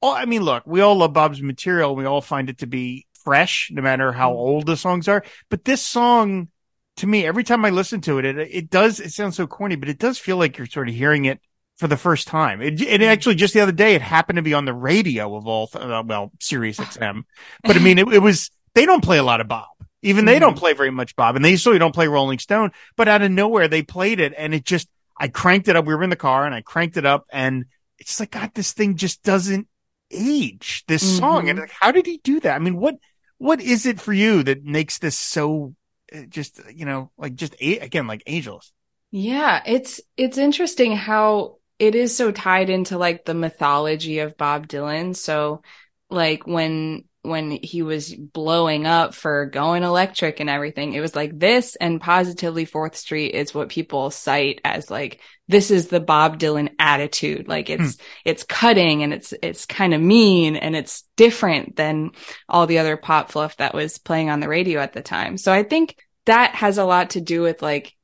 oh, 0.02 0.14
I 0.14 0.26
mean, 0.26 0.44
look, 0.44 0.64
we 0.66 0.82
all 0.82 0.96
love 0.98 1.14
Bob's 1.14 1.42
material. 1.42 1.96
We 1.96 2.04
all 2.06 2.20
find 2.20 2.50
it 2.50 2.58
to 2.58 2.68
be 2.68 3.06
fresh, 3.24 3.70
no 3.72 3.82
matter 3.82 4.12
how 4.12 4.32
Mhm. 4.32 4.36
old 4.36 4.66
the 4.66 4.76
songs 4.76 5.08
are. 5.08 5.24
But 5.50 5.64
this 5.64 5.86
song, 5.86 6.50
to 6.98 7.08
me, 7.08 7.26
every 7.26 7.46
time 7.46 7.64
I 7.64 7.70
listen 7.70 8.02
to 8.02 8.20
it, 8.20 8.26
it 8.26 8.38
it 8.38 8.70
does. 8.70 9.00
It 9.00 9.14
sounds 9.14 9.38
so 9.38 9.48
corny, 9.48 9.78
but 9.78 9.88
it 9.88 9.98
does 9.98 10.18
feel 10.18 10.36
like 10.36 10.58
you're 10.58 10.68
sort 10.68 10.90
of 10.90 10.96
hearing 10.96 11.24
it 11.24 11.40
for 11.78 11.88
the 11.88 11.96
first 11.96 12.28
time. 12.28 12.62
It, 12.62 12.82
it 12.82 13.02
actually 13.02 13.36
just 13.36 13.54
the 13.54 13.62
other 13.62 13.72
day, 13.72 13.96
it 13.96 14.02
happened 14.02 14.36
to 14.36 14.42
be 14.44 14.54
on 14.54 14.66
the 14.66 14.74
radio 14.74 15.34
of 15.38 15.48
all, 15.48 15.68
th- 15.68 15.82
uh, 15.86 16.04
well, 16.06 16.34
Sirius 16.42 16.78
XM. 16.80 17.24
But 17.64 17.78
I 17.78 17.80
mean, 17.80 17.98
it, 17.98 18.08
it 18.14 18.20
was, 18.20 18.52
they 18.74 18.86
don't 18.86 19.04
play 19.04 19.20
a 19.20 19.24
lot 19.24 19.40
of 19.40 19.48
Bob. 19.48 19.68
Even 20.02 20.26
they 20.26 20.40
don't 20.40 20.58
play 20.58 20.74
very 20.74 20.92
much 20.92 21.16
Bob 21.16 21.38
and 21.38 21.46
they 21.46 21.56
certainly 21.56 21.80
don't 21.80 21.96
play 21.96 22.08
Rolling 22.10 22.40
Stone, 22.40 22.72
but 22.98 23.08
out 23.08 23.22
of 23.22 23.32
nowhere 23.32 23.70
they 23.70 23.84
played 23.84 24.20
it 24.20 24.34
and 24.38 24.54
it 24.54 24.66
just, 24.66 24.90
I 25.20 25.28
cranked 25.28 25.68
it 25.68 25.76
up. 25.76 25.86
We 25.86 25.96
were 25.96 26.04
in 26.04 26.10
the 26.10 26.16
car 26.16 26.46
and 26.46 26.56
I 26.56 26.62
cranked 26.62 26.98
it 26.98 27.06
up 27.06 27.26
and 27.32 27.66
it's 27.98 28.20
like, 28.20 28.32
God, 28.32 28.52
this 28.54 28.74
thing 28.74 28.96
just 28.96 29.24
doesn't 29.24 29.68
age 30.12 30.84
this 30.88 31.04
song. 31.04 31.46
Mhm. 31.46 31.50
And 31.50 31.60
like, 31.60 31.72
how 31.80 31.92
did 31.92 32.06
he 32.06 32.18
do 32.24 32.40
that? 32.42 32.56
I 32.56 32.60
mean, 32.60 32.78
what, 32.78 32.96
what 33.38 33.62
is 33.62 33.86
it 33.86 34.00
for 34.00 34.14
you 34.14 34.44
that 34.44 34.64
makes 34.64 35.00
this 35.00 35.18
so 35.18 35.76
uh, 36.14 36.22
just, 36.30 36.62
you 36.74 36.86
know, 36.86 37.12
like 37.18 37.36
just 37.36 37.56
a- 37.62 37.80
again, 37.80 38.08
like 38.08 38.24
angels? 38.26 38.72
Yeah, 39.12 39.62
it's 39.66 40.02
it's 40.18 40.38
interesting 40.38 40.96
how 40.96 41.58
it 41.80 41.96
is 41.96 42.16
so 42.16 42.32
tied 42.32 42.70
into 42.70 42.98
like 42.98 43.26
the 43.26 43.34
mythology 43.34 44.20
of 44.20 44.38
Bob 44.38 44.68
Dylan. 44.68 45.16
So 45.16 45.64
like 46.10 46.46
when 46.46 47.06
when 47.22 47.52
he 47.52 47.82
was 47.82 48.14
blowing 48.14 48.86
up 48.88 49.14
for 49.14 49.46
going 49.46 49.84
electric 49.84 50.40
and 50.40 50.50
everything, 50.50 50.94
it 50.94 51.02
was 51.02 51.16
like 51.16 51.38
this 51.38 51.76
and 51.76 52.00
positively 52.00 52.66
Fourth 52.66 52.96
Street 52.96 53.36
is 53.36 53.54
what 53.54 53.70
people 53.70 54.10
cite 54.10 54.62
as 54.64 54.90
like 54.90 55.20
this 55.48 55.72
is 55.72 55.88
the 55.88 56.00
Bob 56.00 56.40
Dylan 56.40 56.70
attitude. 56.80 57.48
Like 57.48 57.70
it's 57.70 57.96
hmm. 57.96 58.02
it's 58.24 58.44
cutting 58.44 59.04
and 59.04 59.14
it's 59.14 59.34
it's 59.44 59.66
kind 59.66 59.94
of 59.94 60.02
mean 60.02 60.56
and 60.56 60.76
it's 60.76 61.04
different 61.18 61.76
than 61.76 62.12
all 62.48 62.68
the 62.68 62.80
other 62.80 62.96
pop 62.96 63.32
fluff 63.32 63.58
that 63.58 63.74
was 63.74 63.98
playing 63.98 64.30
on 64.30 64.40
the 64.40 64.48
radio 64.48 64.80
at 64.80 64.94
the 64.94 65.02
time. 65.02 65.38
So 65.38 65.52
I 65.52 65.64
think 65.64 65.98
that 66.26 66.56
has 66.56 66.78
a 66.78 66.86
lot 66.86 67.12
to 67.12 67.22
do 67.22 67.42
with 67.42 67.62
like 67.62 67.96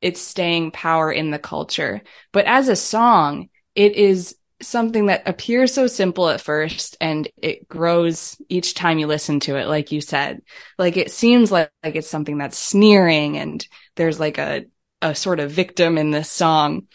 its 0.00 0.20
staying 0.20 0.72
power 0.72 1.10
in 1.10 1.30
the 1.30 1.38
culture. 1.38 2.02
But 2.32 2.46
as 2.46 2.68
a 2.68 2.76
song, 2.76 3.48
it 3.74 3.94
is 3.94 4.36
something 4.60 5.06
that 5.06 5.28
appears 5.28 5.72
so 5.72 5.86
simple 5.86 6.28
at 6.28 6.40
first 6.40 6.96
and 7.00 7.28
it 7.36 7.68
grows 7.68 8.36
each 8.48 8.74
time 8.74 8.98
you 8.98 9.06
listen 9.06 9.40
to 9.40 9.56
it, 9.56 9.68
like 9.68 9.92
you 9.92 10.00
said. 10.00 10.42
Like 10.78 10.96
it 10.96 11.10
seems 11.10 11.52
like, 11.52 11.70
like 11.84 11.96
it's 11.96 12.10
something 12.10 12.38
that's 12.38 12.58
sneering 12.58 13.36
and 13.36 13.66
there's 13.96 14.18
like 14.18 14.38
a, 14.38 14.64
a 15.00 15.14
sort 15.14 15.40
of 15.40 15.52
victim 15.52 15.96
in 15.96 16.10
this 16.10 16.30
song. 16.30 16.88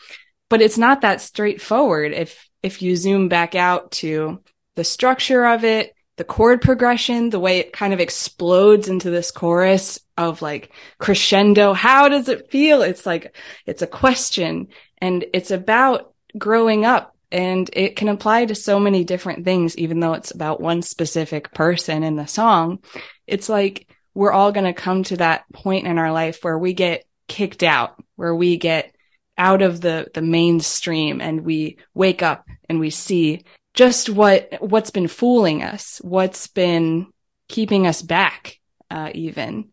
But 0.50 0.62
it's 0.62 0.77
not 0.77 1.01
that 1.01 1.22
straightforward 1.22 2.13
if 2.13 2.48
if 2.62 2.82
you 2.82 2.96
zoom 2.96 3.27
back 3.27 3.55
out 3.55 3.91
to 3.91 4.41
the 4.75 4.84
structure 4.84 5.46
of 5.46 5.63
it, 5.65 5.93
the 6.15 6.24
chord 6.24 6.62
progression, 6.62 7.29
the 7.29 7.39
way 7.39 7.60
it 7.60 7.74
kind 7.74 7.93
of 7.93 8.00
explodes 8.00 8.88
into 8.88 9.10
this 9.10 9.32
chorus 9.32 10.00
of 10.17 10.41
like 10.41 10.72
crescendo. 10.98 11.74
How 11.74 12.08
does 12.08 12.29
it 12.29 12.51
feel? 12.51 12.82
It's 12.82 13.05
like, 13.05 13.36
it's 13.65 13.82
a 13.82 13.88
question 13.88 14.67
and 15.00 15.25
it's 15.34 15.51
about 15.51 16.13
growing 16.38 16.86
up 16.86 17.12
and 17.34 17.68
it 17.74 17.96
can 17.96 18.10
apply 18.10 18.46
to 18.46 18.54
so 18.54 18.80
many 18.80 19.04
different 19.04 19.44
things, 19.44 19.75
even 19.75 20.00
though 20.00 20.13
it's 20.13 20.30
about 20.30 20.62
one 20.62 20.84
specific 20.84 21.52
person 21.52 22.04
in 22.04 22.16
the 22.16 22.28
song. 22.28 22.78
It's 23.25 23.50
like 23.50 23.88
we're 24.13 24.32
all 24.32 24.52
going 24.52 24.72
to 24.72 24.80
come 24.80 25.04
to 25.06 25.18
that 25.18 25.52
point 25.52 25.88
in 25.88 25.98
our 25.98 26.12
life 26.12 26.44
where 26.44 26.60
we 26.60 26.74
get 26.74 27.06
kicked 27.28 27.63
out, 27.63 28.00
where 28.16 28.36
we 28.36 28.58
get 28.58 28.96
out 29.36 29.63
of 29.63 29.82
the, 29.82 30.08
the 30.13 30.22
mainstream 30.22 31.22
and 31.22 31.42
we 31.42 31.78
wake 31.96 32.22
up 32.22 32.46
and 32.70 32.80
we 32.80 32.92
see 32.92 33.44
just 33.74 34.12
what, 34.12 34.50
what's 34.60 34.92
been 34.92 35.08
fooling 35.08 35.63
us, 35.63 36.00
what's 36.04 36.46
been 36.46 37.08
keeping 37.50 37.88
us 37.88 38.04
back, 38.04 38.60
uh, 38.92 39.10
even. 39.16 39.70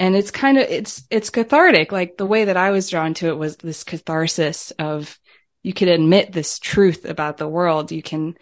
And 0.00 0.16
it's 0.16 0.32
kind 0.32 0.58
of, 0.58 0.66
it's, 0.68 1.04
it's 1.10 1.30
cathartic. 1.30 1.92
Like 1.92 2.16
the 2.16 2.26
way 2.26 2.46
that 2.46 2.56
I 2.56 2.72
was 2.72 2.90
drawn 2.90 3.14
to 3.14 3.28
it 3.28 3.38
was 3.38 3.56
this 3.56 3.84
catharsis 3.84 4.72
of 4.72 5.16
you 5.64 5.72
can 5.72 5.88
admit 5.88 6.30
this 6.30 6.60
truth 6.60 7.06
about 7.06 7.38
the 7.38 7.48
world. 7.48 7.90
You 7.90 8.02
can, 8.02 8.36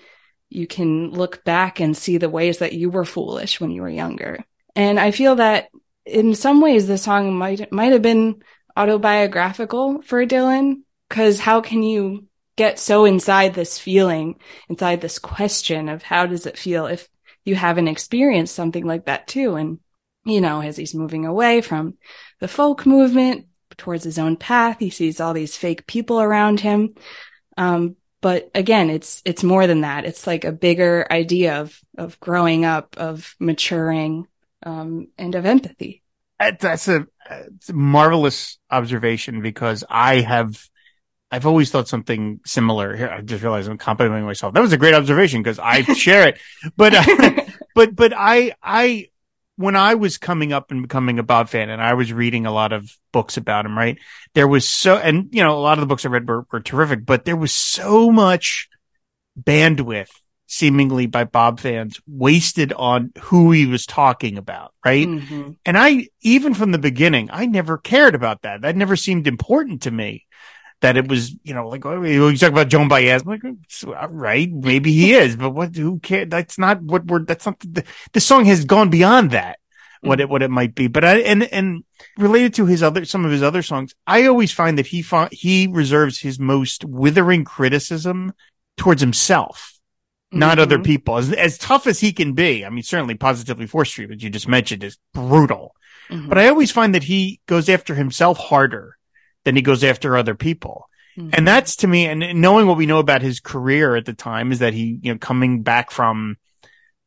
you 0.50 0.66
can 0.66 1.10
look 1.12 1.44
back 1.44 1.80
and 1.80 1.96
see 1.96 2.18
the 2.18 2.28
ways 2.28 2.58
that 2.58 2.74
you 2.74 2.90
were 2.90 3.04
foolish 3.04 3.60
when 3.60 3.70
you 3.70 3.80
were 3.80 3.88
younger. 3.88 4.44
And 4.74 4.98
I 4.98 5.12
feel 5.12 5.36
that 5.36 5.68
in 6.04 6.34
some 6.34 6.60
ways 6.60 6.86
the 6.86 6.98
song 6.98 7.32
might, 7.34 7.72
might 7.72 7.92
have 7.92 8.02
been 8.02 8.42
autobiographical 8.76 10.02
for 10.02 10.26
Dylan. 10.26 10.82
Cause 11.08 11.38
how 11.38 11.60
can 11.60 11.84
you 11.84 12.26
get 12.56 12.80
so 12.80 13.04
inside 13.04 13.54
this 13.54 13.78
feeling, 13.78 14.40
inside 14.68 15.00
this 15.00 15.20
question 15.20 15.88
of 15.88 16.02
how 16.02 16.26
does 16.26 16.46
it 16.46 16.58
feel 16.58 16.86
if 16.86 17.08
you 17.44 17.54
haven't 17.54 17.88
experienced 17.88 18.54
something 18.54 18.84
like 18.84 19.06
that 19.06 19.28
too? 19.28 19.54
And, 19.54 19.78
you 20.24 20.40
know, 20.40 20.60
as 20.60 20.76
he's 20.76 20.94
moving 20.94 21.24
away 21.24 21.60
from 21.60 21.98
the 22.40 22.48
folk 22.48 22.84
movement 22.84 23.46
towards 23.76 24.04
his 24.04 24.18
own 24.18 24.36
path, 24.36 24.78
he 24.78 24.90
sees 24.90 25.20
all 25.20 25.34
these 25.34 25.56
fake 25.56 25.86
people 25.86 26.20
around 26.20 26.60
him. 26.60 26.94
Um, 27.56 27.96
but 28.20 28.50
again, 28.54 28.88
it's, 28.88 29.20
it's 29.24 29.42
more 29.42 29.66
than 29.66 29.80
that. 29.80 30.04
It's 30.04 30.26
like 30.26 30.44
a 30.44 30.52
bigger 30.52 31.06
idea 31.10 31.60
of, 31.60 31.78
of 31.98 32.18
growing 32.20 32.64
up, 32.64 32.96
of 32.96 33.34
maturing, 33.40 34.28
um, 34.64 35.08
and 35.18 35.34
of 35.34 35.44
empathy. 35.44 36.02
That's 36.38 36.88
a, 36.88 37.06
a 37.28 37.72
marvelous 37.72 38.58
observation 38.70 39.42
because 39.42 39.84
I 39.88 40.20
have, 40.20 40.68
I've 41.30 41.46
always 41.46 41.70
thought 41.70 41.88
something 41.88 42.40
similar. 42.44 42.96
Here, 42.96 43.08
I 43.08 43.20
just 43.20 43.42
realized 43.42 43.68
I'm 43.68 43.78
complimenting 43.78 44.26
myself. 44.26 44.54
That 44.54 44.60
was 44.60 44.72
a 44.72 44.78
great 44.78 44.94
observation 44.94 45.42
because 45.42 45.58
I 45.58 45.82
share 45.94 46.28
it. 46.28 46.40
But, 46.76 46.94
uh, 46.94 47.44
but, 47.74 47.94
but 47.94 48.12
I, 48.16 48.54
I, 48.62 49.08
when 49.62 49.76
I 49.76 49.94
was 49.94 50.18
coming 50.18 50.52
up 50.52 50.70
and 50.70 50.82
becoming 50.82 51.18
a 51.18 51.22
Bob 51.22 51.48
fan 51.48 51.70
and 51.70 51.80
I 51.80 51.94
was 51.94 52.12
reading 52.12 52.44
a 52.46 52.52
lot 52.52 52.72
of 52.72 52.90
books 53.12 53.36
about 53.36 53.64
him, 53.64 53.78
right? 53.78 53.98
There 54.34 54.48
was 54.48 54.68
so, 54.68 54.96
and 54.96 55.28
you 55.32 55.42
know, 55.42 55.56
a 55.56 55.60
lot 55.60 55.78
of 55.78 55.80
the 55.80 55.86
books 55.86 56.04
I 56.04 56.08
read 56.08 56.28
were, 56.28 56.44
were 56.50 56.60
terrific, 56.60 57.06
but 57.06 57.24
there 57.24 57.36
was 57.36 57.54
so 57.54 58.10
much 58.10 58.68
bandwidth 59.40 60.10
seemingly 60.46 61.06
by 61.06 61.24
Bob 61.24 61.60
fans 61.60 61.98
wasted 62.06 62.74
on 62.74 63.10
who 63.22 63.52
he 63.52 63.64
was 63.64 63.86
talking 63.86 64.36
about, 64.36 64.74
right? 64.84 65.08
Mhm. 65.08 65.56
And 65.64 65.78
I, 65.78 66.08
even 66.20 66.52
from 66.52 66.72
the 66.72 66.78
beginning, 66.78 67.30
I 67.32 67.46
never 67.46 67.78
cared 67.78 68.14
about 68.14 68.42
that. 68.42 68.60
That 68.60 68.76
never 68.76 68.96
seemed 68.96 69.26
important 69.26 69.82
to 69.82 69.90
me. 69.90 70.26
That 70.82 70.96
it 70.96 71.08
was, 71.08 71.34
you 71.44 71.54
know, 71.54 71.68
like, 71.68 71.86
oh, 71.86 72.02
you 72.02 72.36
talk 72.36 72.50
about 72.50 72.68
Joan 72.68 72.88
Baez. 72.88 73.22
I'm 73.22 73.28
like, 73.28 73.42
all 73.86 74.08
right, 74.08 74.50
maybe 74.52 74.92
he 74.92 75.14
is, 75.22 75.36
but 75.36 75.50
what, 75.50 75.74
who 75.74 75.98
cares? 76.00 76.28
That's 76.28 76.58
not 76.58 76.82
what 76.82 77.06
we're, 77.06 77.24
that's 77.24 77.46
not, 77.46 77.58
the, 77.60 77.84
the 78.12 78.20
song 78.20 78.44
has 78.46 78.64
gone 78.64 78.90
beyond 78.90 79.30
that, 79.30 79.58
what 80.00 80.20
it, 80.20 80.28
what 80.28 80.42
it 80.42 80.50
might 80.50 80.74
be. 80.74 80.88
But 80.88 81.04
I, 81.04 81.18
and, 81.20 81.44
and 81.44 81.84
related 82.18 82.54
to 82.54 82.66
his 82.66 82.82
other, 82.82 83.04
some 83.04 83.24
of 83.24 83.30
his 83.30 83.42
other 83.42 83.62
songs, 83.62 83.94
I 84.06 84.26
always 84.26 84.52
find 84.52 84.76
that 84.78 84.88
he, 84.88 85.02
fi- 85.02 85.28
he 85.30 85.68
reserves 85.68 86.18
his 86.18 86.38
most 86.40 86.84
withering 86.84 87.44
criticism 87.44 88.32
towards 88.76 89.00
himself 89.00 89.68
not 90.34 90.58
other 90.58 90.78
Mhm. 90.78 90.84
people. 90.84 91.18
As, 91.18 91.30
as 91.30 91.58
tough 91.58 91.86
as 91.86 92.00
he 92.00 92.10
can 92.12 92.32
be, 92.32 92.64
I 92.64 92.70
mean, 92.70 92.82
certainly 92.82 93.14
positively 93.14 93.66
Fourth 93.66 93.88
Street, 93.88 94.10
as 94.12 94.22
you 94.22 94.30
just 94.30 94.48
mentioned, 94.48 94.82
is 94.82 94.96
brutal. 95.12 95.74
Mhm. 96.10 96.28
But 96.30 96.38
I 96.38 96.48
always 96.48 96.70
find 96.70 96.94
that 96.94 97.02
he 97.04 97.40
goes 97.46 97.68
after 97.68 97.94
himself 97.94 98.38
harder 98.38 98.96
than 99.44 99.56
he 99.56 99.62
goes 99.62 99.84
after 99.84 100.16
other 100.16 100.34
people. 100.34 100.88
Mhm. 101.16 101.30
And 101.34 101.48
that's 101.48 101.76
to 101.76 101.86
me, 101.86 102.06
and 102.06 102.40
knowing 102.40 102.66
what 102.66 102.76
we 102.76 102.86
know 102.86 102.98
about 102.98 103.22
his 103.22 103.40
career 103.40 103.96
at 103.96 104.06
the 104.06 104.14
time 104.14 104.52
is 104.52 104.60
that 104.60 104.72
he, 104.72 104.98
you 105.02 105.12
know, 105.12 105.18
coming 105.18 105.62
back 105.62 105.90
from 105.90 106.36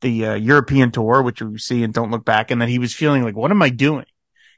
the 0.02 0.26
uh, 0.26 0.34
European 0.36 0.92
tour, 0.92 1.22
which 1.22 1.42
we 1.42 1.58
see 1.58 1.84
and 1.84 1.94
Don't 1.94 2.12
Look 2.12 2.26
Back, 2.26 2.52
and 2.52 2.62
that 2.62 2.70
he 2.70 2.80
was 2.80 2.94
feeling 2.94 3.24
like, 3.24 3.36
what 3.36 3.52
am 3.52 3.62
I 3.62 3.70
doing? 3.70 4.06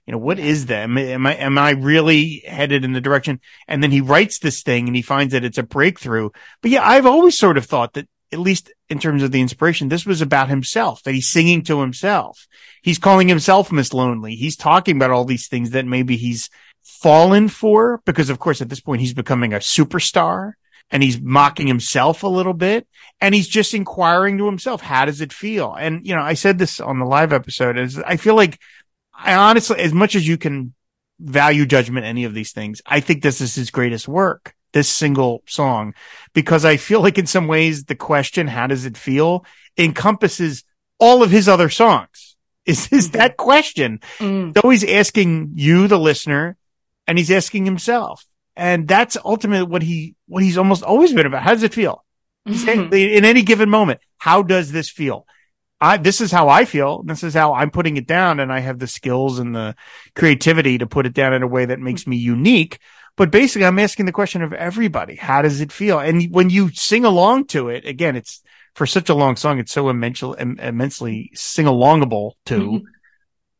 You 0.05 0.13
know, 0.13 0.17
what 0.17 0.39
is 0.39 0.67
that? 0.67 0.83
Am, 0.83 0.97
am 0.97 1.27
I, 1.27 1.35
am 1.35 1.57
I 1.57 1.71
really 1.71 2.43
headed 2.47 2.85
in 2.85 2.93
the 2.93 3.01
direction? 3.01 3.41
And 3.67 3.83
then 3.83 3.91
he 3.91 4.01
writes 4.01 4.39
this 4.39 4.63
thing 4.63 4.87
and 4.87 4.95
he 4.95 5.01
finds 5.01 5.33
that 5.33 5.43
it's 5.43 5.57
a 5.57 5.63
breakthrough. 5.63 6.29
But 6.61 6.71
yeah, 6.71 6.87
I've 6.87 7.05
always 7.05 7.37
sort 7.37 7.57
of 7.57 7.65
thought 7.65 7.93
that 7.93 8.07
at 8.31 8.39
least 8.39 8.71
in 8.89 8.99
terms 8.99 9.23
of 9.23 9.31
the 9.31 9.41
inspiration, 9.41 9.89
this 9.89 10.05
was 10.05 10.21
about 10.21 10.49
himself, 10.49 11.03
that 11.03 11.13
he's 11.13 11.29
singing 11.29 11.61
to 11.63 11.81
himself. 11.81 12.47
He's 12.81 12.99
calling 12.99 13.27
himself 13.27 13.71
Miss 13.71 13.93
Lonely. 13.93 14.35
He's 14.35 14.55
talking 14.55 14.95
about 14.95 15.11
all 15.11 15.25
these 15.25 15.47
things 15.47 15.71
that 15.71 15.85
maybe 15.85 16.17
he's 16.17 16.49
fallen 16.87 17.47
for 17.49 18.01
because 18.05 18.29
of 18.29 18.39
course 18.39 18.61
at 18.61 18.69
this 18.69 18.79
point 18.79 19.01
he's 19.01 19.13
becoming 19.13 19.53
a 19.53 19.57
superstar 19.59 20.53
and 20.89 21.03
he's 21.03 21.19
mocking 21.19 21.67
himself 21.67 22.23
a 22.23 22.27
little 22.27 22.53
bit 22.53 22.87
and 23.19 23.35
he's 23.35 23.47
just 23.47 23.73
inquiring 23.73 24.37
to 24.37 24.45
himself, 24.45 24.81
how 24.81 25.03
does 25.05 25.19
it 25.19 25.33
feel? 25.33 25.75
And, 25.77 26.07
you 26.07 26.15
know, 26.15 26.21
I 26.21 26.33
said 26.33 26.57
this 26.57 26.79
on 26.79 26.97
the 26.99 27.05
live 27.05 27.33
episode 27.33 27.77
is 27.77 27.97
I 27.99 28.15
feel 28.17 28.35
like 28.35 28.59
I 29.13 29.35
honestly, 29.35 29.79
as 29.79 29.93
much 29.93 30.15
as 30.15 30.27
you 30.27 30.37
can 30.37 30.73
value 31.19 31.65
judgment, 31.65 32.05
any 32.05 32.23
of 32.23 32.33
these 32.33 32.51
things, 32.53 32.81
I 32.85 32.99
think 33.01 33.21
this 33.21 33.41
is 33.41 33.53
his 33.55 33.69
greatest 33.71 34.07
work 34.07 34.53
this 34.73 34.89
single 34.89 35.43
song 35.47 35.93
because 36.33 36.63
I 36.65 36.77
feel 36.77 37.01
like 37.01 37.17
in 37.17 37.25
some 37.25 37.47
ways 37.47 37.85
the 37.85 37.95
question, 37.95 38.47
how 38.47 38.67
does 38.67 38.85
it 38.85 38.97
feel 38.97 39.45
encompasses 39.77 40.63
all 40.99 41.23
of 41.23 41.31
his 41.31 41.47
other 41.47 41.69
songs. 41.69 42.35
Is, 42.65 42.91
is 42.91 43.09
Mm-hmm. 43.09 43.17
that 43.17 43.37
question? 43.37 43.99
Mm. 44.19 44.71
He's 44.71 44.83
asking 44.83 45.51
you, 45.55 45.87
the 45.87 45.99
listener, 45.99 46.56
and 47.07 47.17
he's 47.17 47.31
asking 47.31 47.65
himself. 47.65 48.25
And 48.55 48.87
that's 48.87 49.17
ultimately 49.23 49.65
what 49.67 49.83
he, 49.83 50.15
what 50.27 50.43
he's 50.43 50.57
almost 50.57 50.83
always 50.83 51.13
been 51.13 51.25
about. 51.25 51.43
How 51.43 51.53
does 51.53 51.63
it 51.63 51.73
feel? 51.73 52.03
Mhm. 52.47 52.93
in 52.93 53.25
any 53.25 53.41
given 53.41 53.69
moment. 53.69 53.99
How 54.17 54.41
does 54.41 54.71
this 54.71 54.89
feel? 54.89 55.25
I, 55.81 55.97
this 55.97 56.21
is 56.21 56.31
how 56.31 56.47
I 56.49 56.63
feel. 56.65 57.03
This 57.03 57.21
is 57.23 57.33
how 57.33 57.53
I'm 57.53 57.71
putting 57.71 57.97
it 57.97 58.07
down. 58.07 58.39
And 58.39 58.51
I 58.51 58.59
have 58.59 58.79
the 58.79 58.87
skills 58.87 59.37
and 59.37 59.53
the 59.55 59.75
creativity 60.15 60.77
to 60.77 60.87
put 60.87 61.05
it 61.05 61.13
down 61.13 61.33
in 61.33 61.43
a 61.43 61.47
way 61.47 61.65
that 61.65 61.79
makes 61.79 62.07
me 62.07 62.15
unique. 62.15 62.79
But 63.15 63.31
basically, 63.31 63.65
I'm 63.65 63.79
asking 63.79 64.05
the 64.05 64.11
question 64.11 64.41
of 64.43 64.53
everybody. 64.53 65.15
How 65.15 65.41
does 65.41 65.59
it 65.61 65.71
feel? 65.71 65.99
And 65.99 66.31
when 66.31 66.49
you 66.49 66.69
sing 66.73 67.03
along 67.03 67.47
to 67.47 67.69
it, 67.69 67.85
again, 67.85 68.15
it's 68.15 68.41
for 68.75 68.85
such 68.85 69.09
a 69.09 69.15
long 69.15 69.35
song. 69.35 69.59
It's 69.59 69.71
so 69.71 69.89
immensely, 69.89 70.39
immensely 70.39 71.31
sing 71.33 71.65
alongable 71.65 72.33
to 72.45 72.59
Mhm. 72.59 72.83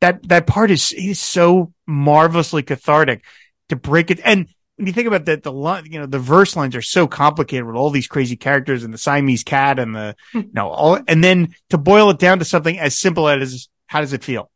That, 0.01 0.27
that 0.29 0.47
part 0.47 0.71
is, 0.71 0.93
is 0.93 1.19
so 1.19 1.73
marvelously 1.85 2.63
cathartic 2.63 3.23
to 3.69 3.75
break 3.75 4.11
it. 4.11 4.19
And 4.23 4.47
when 4.75 4.87
you 4.87 4.93
think 4.93 5.07
about 5.07 5.25
that, 5.25 5.43
the 5.43 5.51
line, 5.51 5.85
you 5.85 5.99
know, 5.99 6.05
the 6.05 6.19
verse 6.19 6.55
lines 6.55 6.75
are 6.75 6.81
so 6.81 7.07
complicated 7.07 7.65
with 7.65 7.75
all 7.75 7.89
these 7.89 8.07
crazy 8.07 8.35
characters 8.35 8.83
and 8.83 8.93
the 8.93 8.97
Siamese 8.97 9.43
cat 9.43 9.79
and 9.79 9.95
the, 9.95 10.15
you 10.33 10.49
know, 10.53 10.69
all, 10.69 10.99
and 11.07 11.23
then 11.23 11.55
to 11.69 11.77
boil 11.77 12.09
it 12.09 12.19
down 12.19 12.39
to 12.39 12.45
something 12.45 12.77
as 12.79 12.97
simple 12.97 13.27
as 13.27 13.69
how 13.87 14.01
does 14.01 14.13
it 14.13 14.23
feel? 14.23 14.51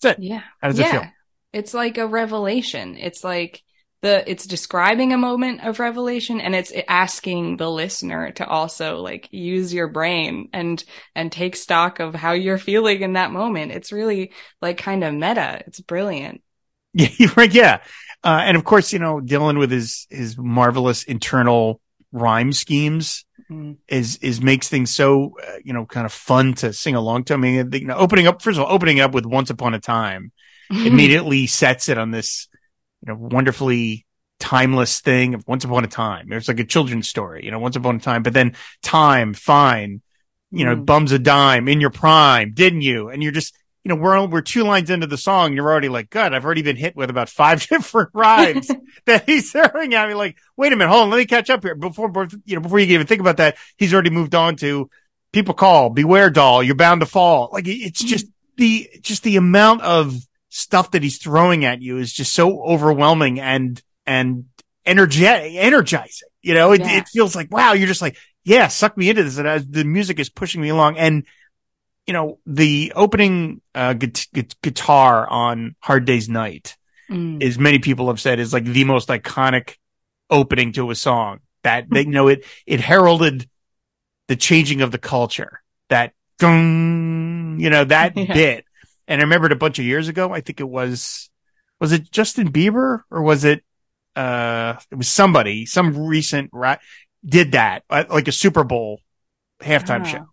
That's 0.00 0.18
it. 0.18 0.24
Yeah. 0.24 0.42
How 0.60 0.68
does 0.68 0.78
it 0.78 0.88
feel? 0.88 1.04
It's 1.52 1.74
like 1.74 1.98
a 1.98 2.06
revelation. 2.06 2.96
It's 2.96 3.24
like 3.24 3.62
the, 4.02 4.28
it's 4.30 4.46
describing 4.46 5.12
a 5.12 5.18
moment 5.18 5.62
of 5.64 5.78
revelation 5.78 6.40
and 6.40 6.54
it's 6.54 6.72
asking 6.88 7.58
the 7.58 7.70
listener 7.70 8.30
to 8.32 8.46
also 8.46 8.98
like 8.98 9.28
use 9.30 9.74
your 9.74 9.88
brain 9.88 10.48
and, 10.52 10.82
and 11.14 11.30
take 11.30 11.54
stock 11.54 12.00
of 12.00 12.14
how 12.14 12.32
you're 12.32 12.58
feeling 12.58 13.02
in 13.02 13.12
that 13.14 13.30
moment. 13.30 13.72
It's 13.72 13.92
really 13.92 14.32
like 14.62 14.78
kind 14.78 15.04
of 15.04 15.14
meta. 15.14 15.62
It's 15.66 15.80
brilliant. 15.80 16.42
Yeah, 16.92 17.28
right. 17.36 17.52
Yeah. 17.52 17.78
Uh, 18.24 18.42
and 18.44 18.56
of 18.56 18.64
course, 18.64 18.92
you 18.92 18.98
know, 18.98 19.20
Dylan 19.20 19.58
with 19.58 19.70
his, 19.70 20.08
his 20.10 20.36
marvelous 20.36 21.04
internal 21.04 21.80
rhyme 22.12 22.52
schemes 22.52 23.24
Mm. 23.50 23.78
is, 23.88 24.16
is 24.18 24.40
makes 24.40 24.68
things 24.68 24.94
so, 24.94 25.34
uh, 25.44 25.56
you 25.64 25.72
know, 25.72 25.84
kind 25.84 26.06
of 26.06 26.12
fun 26.12 26.54
to 26.54 26.72
sing 26.72 26.94
along 26.94 27.24
to. 27.24 27.34
I 27.34 27.36
mean, 27.36 27.68
you 27.72 27.86
know, 27.86 27.96
opening 27.96 28.28
up, 28.28 28.42
first 28.42 28.58
of 28.58 28.64
all, 28.64 28.72
opening 28.72 29.00
up 29.00 29.12
with 29.12 29.26
once 29.26 29.50
upon 29.50 29.74
a 29.74 29.80
time 29.80 30.30
immediately 30.70 31.48
sets 31.48 31.88
it 31.88 31.98
on 31.98 32.12
this, 32.12 32.46
you 33.02 33.12
know, 33.12 33.14
wonderfully 33.18 34.06
timeless 34.38 35.00
thing 35.00 35.34
of 35.34 35.46
once 35.46 35.64
upon 35.64 35.84
a 35.84 35.88
time. 35.88 36.32
It's 36.32 36.48
like 36.48 36.60
a 36.60 36.64
children's 36.64 37.08
story, 37.08 37.44
you 37.44 37.50
know, 37.50 37.58
once 37.58 37.76
upon 37.76 37.96
a 37.96 38.00
time, 38.00 38.22
but 38.22 38.32
then 38.32 38.54
time, 38.82 39.34
fine, 39.34 40.00
you 40.50 40.64
know, 40.64 40.76
Mm. 40.76 40.86
bums 40.86 41.12
a 41.12 41.18
dime 41.18 41.68
in 41.68 41.80
your 41.80 41.90
prime, 41.90 42.52
didn't 42.54 42.80
you? 42.82 43.08
And 43.10 43.22
you're 43.22 43.32
just, 43.32 43.54
you 43.84 43.88
know, 43.90 43.94
we're, 43.94 44.26
we're 44.26 44.40
two 44.40 44.64
lines 44.64 44.90
into 44.90 45.06
the 45.06 45.16
song. 45.18 45.54
You're 45.54 45.70
already 45.70 45.88
like, 45.88 46.10
God, 46.10 46.32
I've 46.34 46.44
already 46.44 46.62
been 46.62 46.76
hit 46.76 46.96
with 46.96 47.10
about 47.10 47.28
five 47.28 47.66
different 47.68 48.10
rhymes 48.14 48.70
that 49.06 49.24
he's 49.28 49.52
throwing 49.52 49.94
at 49.94 50.08
me. 50.08 50.14
Like, 50.14 50.36
wait 50.56 50.72
a 50.72 50.76
minute, 50.76 50.90
hold 50.90 51.04
on, 51.04 51.10
let 51.10 51.18
me 51.18 51.26
catch 51.26 51.50
up 51.50 51.62
here. 51.62 51.74
Before, 51.74 52.08
before- 52.08 52.40
you 52.44 52.56
know, 52.56 52.62
before 52.62 52.78
you 52.80 52.86
can 52.86 52.94
even 52.94 53.06
think 53.06 53.20
about 53.20 53.36
that, 53.38 53.56
he's 53.76 53.92
already 53.92 54.10
moved 54.10 54.34
on 54.34 54.56
to 54.56 54.90
people 55.32 55.54
call, 55.54 55.90
beware 55.90 56.30
doll, 56.30 56.62
you're 56.62 56.74
bound 56.74 57.00
to 57.00 57.06
fall. 57.06 57.50
Like, 57.52 57.64
it's 57.68 58.02
just 58.02 58.26
the, 58.56 58.88
just 59.00 59.22
the 59.22 59.36
amount 59.36 59.82
of 59.82 60.16
stuff 60.50 60.90
that 60.90 61.02
he's 61.02 61.16
throwing 61.18 61.64
at 61.64 61.80
you 61.80 61.96
is 61.96 62.12
just 62.12 62.32
so 62.34 62.62
overwhelming 62.62 63.40
and, 63.40 63.80
and 64.06 64.44
energetic, 64.84 65.54
energizing. 65.54 66.28
You 66.42 66.54
know, 66.54 66.72
it, 66.72 66.80
Yeah. 66.82 66.98
it 66.98 67.08
feels 67.08 67.34
like, 67.34 67.50
wow, 67.50 67.72
you're 67.72 67.88
just 67.88 68.02
like, 68.02 68.16
yeah, 68.44 68.68
suck 68.68 68.96
me 68.96 69.08
into 69.08 69.22
this. 69.22 69.38
And 69.38 69.48
as 69.48 69.66
the 69.66 69.84
music 69.84 70.18
is 70.20 70.28
pushing 70.28 70.60
me 70.60 70.68
along 70.68 70.98
and, 70.98 71.24
you 72.06 72.12
know, 72.12 72.38
the 72.46 72.92
opening, 72.96 73.60
uh, 73.74 73.92
gu- 73.94 74.10
gu- 74.34 74.42
guitar 74.62 75.26
on 75.28 75.74
Hard 75.80 76.04
Day's 76.04 76.28
Night 76.28 76.76
Mm. 77.10 77.42
is 77.42 77.58
many 77.58 77.80
people 77.80 78.06
have 78.06 78.20
said 78.20 78.38
is 78.38 78.52
like 78.52 78.64
the 78.64 78.84
most 78.84 79.08
iconic 79.08 79.74
opening 80.30 80.72
to 80.74 80.92
a 80.92 80.94
song 80.94 81.40
that 81.64 81.90
they 81.90 82.02
you 82.02 82.10
know 82.10 82.28
it, 82.28 82.44
it 82.66 82.78
heralded 82.80 83.48
the 84.28 84.36
changing 84.36 84.80
of 84.80 84.92
the 84.92 84.98
culture 84.98 85.60
that 85.88 86.12
gung, 86.38 87.60
you 87.60 87.68
know, 87.68 87.82
that 87.84 88.12
Yeah. 88.16 88.32
bit. 88.32 88.64
And 89.10 89.20
I 89.20 89.24
remembered 89.24 89.50
a 89.50 89.56
bunch 89.56 89.80
of 89.80 89.84
years 89.84 90.06
ago, 90.06 90.32
I 90.32 90.40
think 90.40 90.60
it 90.60 90.68
was, 90.68 91.28
was 91.80 91.90
it 91.90 92.12
Justin 92.12 92.52
Bieber 92.52 93.00
or 93.10 93.22
was 93.22 93.42
it, 93.44 93.64
uh, 94.14 94.74
it 94.88 94.94
was 94.94 95.08
somebody, 95.08 95.66
some 95.66 96.06
recent 96.06 96.52
did 97.24 97.52
that, 97.52 97.82
like 97.90 98.28
a 98.28 98.32
Super 98.32 98.62
Bowl 98.62 99.00
halftime 99.60 100.02
Ah. 100.02 100.04
show. 100.04 100.26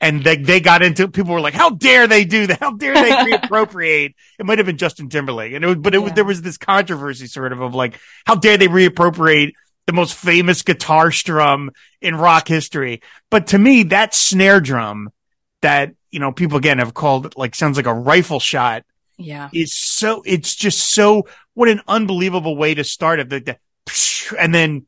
And 0.00 0.24
they, 0.24 0.36
they 0.36 0.58
got 0.58 0.82
into, 0.82 1.06
people 1.06 1.34
were 1.34 1.40
like, 1.40 1.54
how 1.54 1.70
dare 1.70 2.08
they 2.08 2.24
do 2.24 2.48
that? 2.48 2.58
How 2.58 2.72
dare 2.72 2.94
they 2.94 3.10
reappropriate? 3.38 4.14
It 4.40 4.44
might 4.44 4.58
have 4.58 4.66
been 4.66 4.76
Justin 4.76 5.08
Timberlake. 5.08 5.52
And 5.52 5.64
it 5.64 5.68
was, 5.68 5.76
but 5.76 5.94
it 5.94 5.98
was, 5.98 6.12
there 6.12 6.24
was 6.24 6.42
this 6.42 6.58
controversy 6.58 7.28
sort 7.28 7.52
of 7.52 7.60
of 7.60 7.76
like, 7.76 7.98
how 8.26 8.34
dare 8.34 8.58
they 8.58 8.66
reappropriate 8.66 9.52
the 9.86 9.92
most 9.92 10.14
famous 10.14 10.62
guitar 10.62 11.12
strum 11.12 11.70
in 12.02 12.16
rock 12.16 12.48
history? 12.48 13.02
But 13.30 13.46
to 13.48 13.58
me, 13.58 13.84
that 13.84 14.14
snare 14.14 14.60
drum 14.60 15.10
that, 15.62 15.92
you 16.16 16.20
know, 16.20 16.32
people 16.32 16.56
again 16.56 16.78
have 16.78 16.94
called 16.94 17.26
it 17.26 17.36
like, 17.36 17.54
sounds 17.54 17.76
like 17.76 17.84
a 17.84 17.92
rifle 17.92 18.40
shot 18.40 18.84
Yeah. 19.18 19.50
It's 19.52 19.74
so, 19.74 20.22
it's 20.24 20.54
just 20.54 20.94
so, 20.94 21.26
what 21.52 21.68
an 21.68 21.82
unbelievable 21.86 22.56
way 22.56 22.72
to 22.72 22.84
start 22.84 23.20
it. 23.20 23.28
The, 23.28 23.40
the, 23.40 23.58
and 24.38 24.54
then 24.54 24.86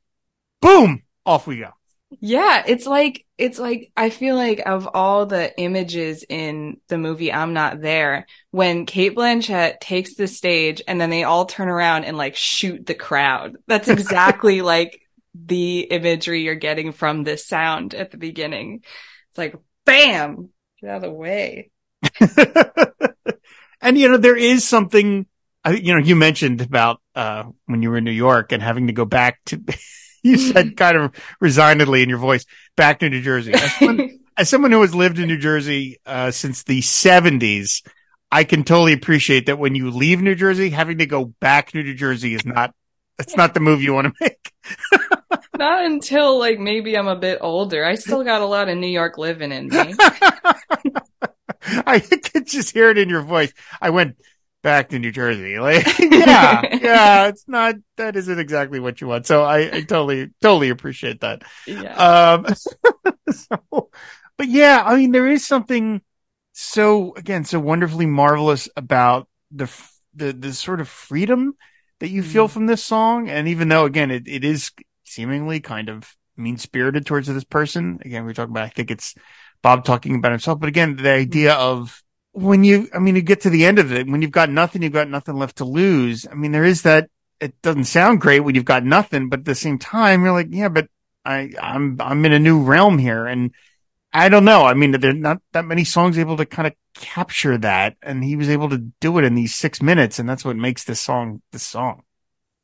boom, 0.62 1.02
off 1.26 1.46
we 1.46 1.58
go. 1.58 1.72
Yeah, 2.20 2.64
it's 2.66 2.86
like 2.86 3.26
it's 3.36 3.58
like 3.58 3.92
I 3.94 4.08
feel 4.08 4.34
like 4.36 4.62
of 4.64 4.88
all 4.94 5.26
the 5.26 5.56
images 5.60 6.24
in 6.26 6.80
the 6.88 6.96
movie 6.96 7.30
I'm 7.30 7.52
Not 7.52 7.82
There, 7.82 8.26
when 8.50 8.86
Cate 8.86 9.14
Blanchett 9.14 9.80
takes 9.80 10.14
the 10.14 10.26
stage 10.26 10.80
and 10.88 10.98
then 10.98 11.10
they 11.10 11.24
all 11.24 11.44
turn 11.44 11.68
around 11.68 12.04
and 12.04 12.16
like 12.16 12.34
shoot 12.34 12.86
the 12.86 12.94
crowd. 12.94 13.58
That's 13.66 13.88
exactly 13.88 14.62
like 14.74 15.02
the 15.34 15.80
imagery 15.80 16.42
you're 16.42 16.54
getting 16.54 16.92
from 16.92 17.24
this 17.24 17.46
sound 17.46 17.92
at 17.92 18.10
the 18.10 18.16
beginning. 18.16 18.84
It's 19.28 19.38
like 19.38 19.56
bam, 19.84 20.48
get 20.80 20.90
out 20.90 20.96
of 20.96 21.02
the 21.02 21.12
way. 21.12 21.70
and 23.80 23.98
you 23.98 24.08
know, 24.08 24.16
there 24.16 24.36
is 24.36 24.66
something, 24.66 25.26
I 25.64 25.72
you 25.72 25.94
know, 25.94 26.00
you 26.00 26.16
mentioned 26.16 26.60
about, 26.60 27.00
uh, 27.14 27.44
when 27.66 27.82
you 27.82 27.90
were 27.90 27.98
in 27.98 28.04
New 28.04 28.10
York 28.10 28.52
and 28.52 28.62
having 28.62 28.86
to 28.86 28.92
go 28.92 29.04
back 29.04 29.40
to, 29.46 29.62
you 30.22 30.36
said 30.36 30.76
kind 30.76 30.96
of 30.96 31.14
resignedly 31.40 32.02
in 32.02 32.08
your 32.08 32.18
voice, 32.18 32.44
back 32.76 33.00
to 33.00 33.10
New 33.10 33.22
Jersey. 33.22 33.54
As 33.54 33.74
someone, 33.74 34.20
as 34.36 34.48
someone 34.48 34.72
who 34.72 34.80
has 34.82 34.94
lived 34.94 35.18
in 35.18 35.28
New 35.28 35.38
Jersey, 35.38 35.98
uh, 36.06 36.30
since 36.30 36.62
the 36.64 36.80
seventies, 36.80 37.82
I 38.30 38.44
can 38.44 38.62
totally 38.62 38.92
appreciate 38.92 39.46
that 39.46 39.58
when 39.58 39.74
you 39.74 39.90
leave 39.90 40.20
New 40.20 40.34
Jersey, 40.34 40.70
having 40.70 40.98
to 40.98 41.06
go 41.06 41.24
back 41.24 41.70
to 41.70 41.82
New 41.82 41.94
Jersey 41.94 42.34
is 42.34 42.44
not, 42.44 42.74
that's 43.16 43.36
not 43.36 43.54
the 43.54 43.60
move 43.60 43.82
you 43.82 43.94
want 43.94 44.08
to 44.08 44.12
make. 44.20 45.17
Not 45.58 45.84
until 45.84 46.38
like 46.38 46.58
maybe 46.58 46.96
I'm 46.96 47.08
a 47.08 47.16
bit 47.16 47.38
older. 47.40 47.84
I 47.84 47.96
still 47.96 48.22
got 48.24 48.42
a 48.42 48.46
lot 48.46 48.68
of 48.68 48.78
New 48.78 48.86
York 48.86 49.18
living 49.18 49.52
in 49.52 49.68
me. 49.68 49.94
I 51.86 51.98
could 52.00 52.46
just 52.46 52.72
hear 52.72 52.90
it 52.90 52.98
in 52.98 53.08
your 53.08 53.22
voice. 53.22 53.52
I 53.80 53.90
went 53.90 54.16
back 54.62 54.90
to 54.90 54.98
New 54.98 55.10
Jersey. 55.12 55.58
Like, 55.58 55.86
yeah, 55.98 56.62
yeah, 56.80 57.26
it's 57.28 57.44
not, 57.48 57.76
that 57.96 58.16
isn't 58.16 58.38
exactly 58.38 58.80
what 58.80 59.00
you 59.00 59.08
want. 59.08 59.26
So 59.26 59.42
I, 59.42 59.58
I 59.76 59.80
totally, 59.82 60.30
totally 60.40 60.70
appreciate 60.70 61.20
that. 61.20 61.42
Yeah. 61.66 61.94
Um, 61.94 62.46
so, 63.30 63.90
but 64.36 64.48
yeah, 64.48 64.82
I 64.84 64.96
mean, 64.96 65.12
there 65.12 65.28
is 65.28 65.46
something 65.46 66.00
so, 66.52 67.14
again, 67.14 67.44
so 67.44 67.60
wonderfully 67.60 68.06
marvelous 68.06 68.68
about 68.76 69.28
the, 69.50 69.70
the, 70.14 70.32
the 70.32 70.52
sort 70.52 70.80
of 70.80 70.88
freedom 70.88 71.54
that 72.00 72.10
you 72.10 72.22
feel 72.22 72.48
Mhm. 72.48 72.52
from 72.52 72.66
this 72.66 72.84
song. 72.84 73.28
And 73.28 73.48
even 73.48 73.68
though, 73.68 73.84
again, 73.84 74.10
it, 74.10 74.28
it 74.28 74.44
is 74.44 74.70
seemingly 75.08 75.60
kind 75.60 75.88
of 75.88 76.14
mean 76.36 76.56
spirited 76.56 77.06
towards 77.06 77.26
this 77.26 77.44
person, 77.44 77.98
again, 78.04 78.24
we're 78.24 78.34
talking 78.34 78.52
about, 78.52 78.64
I 78.64 78.68
think 78.70 78.90
it's 78.90 79.14
Bob 79.62 79.84
talking 79.84 80.14
about 80.14 80.32
himself, 80.32 80.60
but 80.60 80.68
again, 80.68 80.96
the 80.96 81.10
idea 81.10 81.54
of 81.54 82.02
when 82.32 82.62
you, 82.62 82.88
I 82.94 82.98
mean, 82.98 83.16
you 83.16 83.22
get 83.22 83.40
to 83.40 83.50
the 83.50 83.66
end 83.66 83.78
of 83.78 83.92
it, 83.92 84.06
when 84.06 84.22
you've 84.22 84.30
got 84.30 84.50
nothing, 84.50 84.82
you've 84.82 84.92
got 84.92 85.08
nothing 85.08 85.36
left 85.36 85.56
to 85.56 85.64
lose. 85.64 86.26
I 86.30 86.34
mean, 86.34 86.52
there 86.52 86.64
is 86.64 86.82
that, 86.82 87.08
it 87.40 87.60
doesn't 87.62 87.84
sound 87.84 88.20
great 88.20 88.40
when 88.40 88.54
you've 88.54 88.64
got 88.64 88.84
nothing, 88.84 89.28
but 89.28 89.40
at 89.40 89.44
the 89.44 89.54
same 89.54 89.78
time, 89.78 90.22
you're 90.22 90.32
like, 90.32 90.48
yeah, 90.50 90.68
but 90.68 90.88
I, 91.24 91.52
I'm, 91.60 91.96
I'm 92.00 92.24
in 92.24 92.32
a 92.32 92.38
new 92.38 92.62
realm 92.62 92.98
here. 92.98 93.26
And 93.26 93.52
I 94.12 94.28
don't 94.28 94.44
know. 94.44 94.64
I 94.64 94.74
mean, 94.74 94.92
there 94.92 95.10
are 95.10 95.14
not 95.14 95.38
that 95.52 95.64
many 95.64 95.84
songs 95.84 96.18
able 96.18 96.36
to 96.38 96.46
kind 96.46 96.66
of 96.66 96.74
capture 96.94 97.58
that. 97.58 97.96
And 98.02 98.24
he 98.24 98.34
was 98.34 98.48
able 98.48 98.70
to 98.70 98.78
do 99.00 99.18
it 99.18 99.24
in 99.24 99.34
these 99.34 99.54
six 99.54 99.82
minutes. 99.82 100.18
And 100.18 100.28
that's 100.28 100.44
what 100.44 100.56
makes 100.56 100.84
this 100.84 101.00
song, 101.00 101.42
this 101.52 101.62
song. 101.62 102.02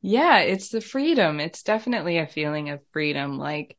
Yeah, 0.01 0.39
it's 0.39 0.69
the 0.69 0.81
freedom. 0.81 1.39
It's 1.39 1.63
definitely 1.63 2.17
a 2.17 2.27
feeling 2.27 2.69
of 2.69 2.81
freedom, 2.91 3.37
like 3.37 3.77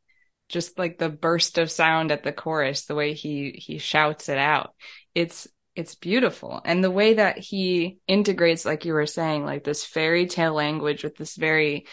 just 0.48 0.78
like 0.78 0.98
the 0.98 1.08
burst 1.08 1.58
of 1.58 1.70
sound 1.70 2.10
at 2.10 2.22
the 2.22 2.32
chorus, 2.32 2.86
the 2.86 2.94
way 2.94 3.14
he 3.14 3.52
he 3.52 3.78
shouts 3.78 4.28
it 4.28 4.38
out. 4.38 4.74
It's 5.14 5.46
it's 5.76 5.94
beautiful. 5.94 6.60
And 6.64 6.82
the 6.82 6.90
way 6.90 7.14
that 7.14 7.38
he 7.38 7.98
integrates 8.08 8.64
like 8.64 8.84
you 8.84 8.94
were 8.94 9.06
saying, 9.06 9.44
like 9.44 9.62
this 9.62 9.84
fairy 9.84 10.26
tale 10.26 10.54
language 10.54 11.04
with 11.04 11.16
this 11.16 11.36
very 11.36 11.86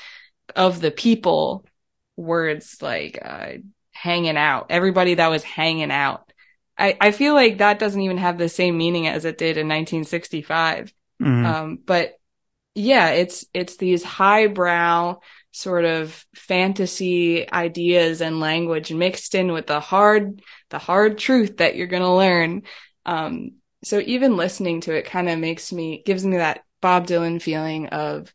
of 0.56 0.82
the 0.82 0.92
people 0.92 1.66
words 2.16 2.78
like 2.82 3.20
uh, 3.24 3.54
hanging 3.92 4.38
out, 4.38 4.68
everybody 4.70 5.16
that 5.16 5.30
was 5.30 5.44
hanging 5.44 5.92
out. 5.92 6.32
I, 6.78 6.98
I 7.00 7.12
feel 7.12 7.34
like 7.36 7.60
that 7.60 7.80
doesn't 7.80 8.02
even 8.02 8.18
have 8.18 8.38
the 8.38 8.50
same 8.50 8.78
meaning 8.78 9.08
as 9.08 9.26
it 9.26 9.38
did 9.38 9.58
in 9.58 9.68
1965. 9.68 10.94
Mhm. 11.22 11.46
Um, 11.46 11.80
but 11.86 12.14
yeah, 12.76 13.10
it's, 13.10 13.46
it's 13.54 13.78
these 13.78 14.04
highbrow 14.04 15.18
sort 15.52 15.86
of 15.86 16.26
fantasy 16.36 17.52
ideas 17.52 18.22
and 18.22 18.40
language 18.40 18.92
mixed 18.92 19.36
in 19.36 19.52
with 19.52 19.68
the 19.68 19.80
hard, 19.80 20.42
the 20.70 20.80
hard 20.80 21.18
truth 21.18 21.58
that 21.58 21.76
you're 21.76 21.88
going 21.88 22.04
to 22.04 22.10
learn. 22.12 22.64
Um, 23.06 23.54
so 23.84 24.00
even 24.00 24.38
listening 24.38 24.82
to 24.82 24.96
it 24.96 25.06
kind 25.06 25.30
of 25.30 25.38
makes 25.40 25.72
me, 25.72 26.02
gives 26.06 26.26
me 26.26 26.38
that 26.38 26.64
Bob 26.82 27.06
Dylan 27.06 27.42
feeling 27.42 27.88
of, 27.88 28.34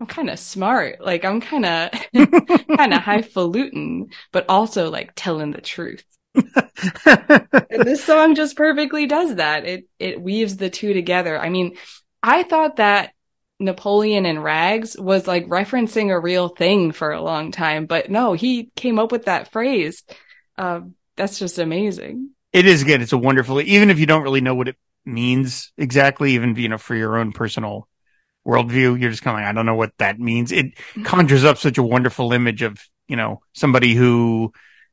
I'm 0.00 0.06
kind 0.06 0.30
of 0.30 0.38
smart. 0.38 1.00
Like 1.00 1.24
I'm 1.24 1.40
kind 1.40 1.66
of, 1.66 1.90
kind 2.76 2.94
of 2.94 3.02
highfalutin, 3.02 4.08
but 4.32 4.44
also 4.48 4.90
like 4.90 5.12
telling 5.16 5.50
the 5.50 5.60
truth. 5.60 6.04
And 7.70 7.84
this 7.84 8.04
song 8.04 8.34
just 8.34 8.56
perfectly 8.56 9.06
does 9.06 9.36
that. 9.36 9.64
It 9.64 9.84
it 9.98 10.20
weaves 10.20 10.56
the 10.56 10.70
two 10.70 10.92
together. 10.92 11.38
I 11.38 11.48
mean, 11.48 11.76
I 12.22 12.42
thought 12.42 12.76
that 12.76 13.12
Napoleon 13.60 14.24
in 14.26 14.38
Rags 14.38 14.96
was 14.98 15.26
like 15.26 15.46
referencing 15.48 16.10
a 16.10 16.20
real 16.20 16.48
thing 16.48 16.92
for 16.92 17.10
a 17.12 17.20
long 17.20 17.50
time, 17.52 17.86
but 17.86 18.10
no, 18.10 18.32
he 18.32 18.70
came 18.76 18.98
up 18.98 19.10
with 19.10 19.24
that 19.24 19.50
phrase. 19.50 20.02
Um, 20.56 20.94
that's 21.16 21.38
just 21.38 21.58
amazing. 21.58 22.30
it 22.52 22.66
is 22.66 22.84
good. 22.84 23.02
It's 23.02 23.12
a 23.12 23.18
wonderful, 23.18 23.60
even 23.60 23.90
if 23.90 23.98
you 23.98 24.06
don't 24.06 24.22
really 24.22 24.40
know 24.40 24.54
what 24.54 24.68
it 24.68 24.76
means 25.04 25.72
exactly, 25.76 26.32
even, 26.32 26.54
you 26.56 26.68
know, 26.68 26.78
for 26.78 26.94
your 26.94 27.16
own 27.18 27.32
personal 27.32 27.88
worldview, 28.46 29.00
you're 29.00 29.10
just 29.10 29.22
kind 29.22 29.36
of 29.36 29.42
like, 29.42 29.48
I 29.48 29.52
don't 29.52 29.66
know 29.66 29.74
what 29.74 29.92
that 29.98 30.18
means. 30.18 30.52
It 30.52 30.74
conjures 31.04 31.44
up 31.44 31.58
such 31.58 31.78
a 31.78 31.82
wonderful 31.82 32.32
image 32.32 32.62
of, 32.62 32.78
you 33.08 33.16
know, 33.16 33.40
somebody 33.54 33.94
who 33.94 34.52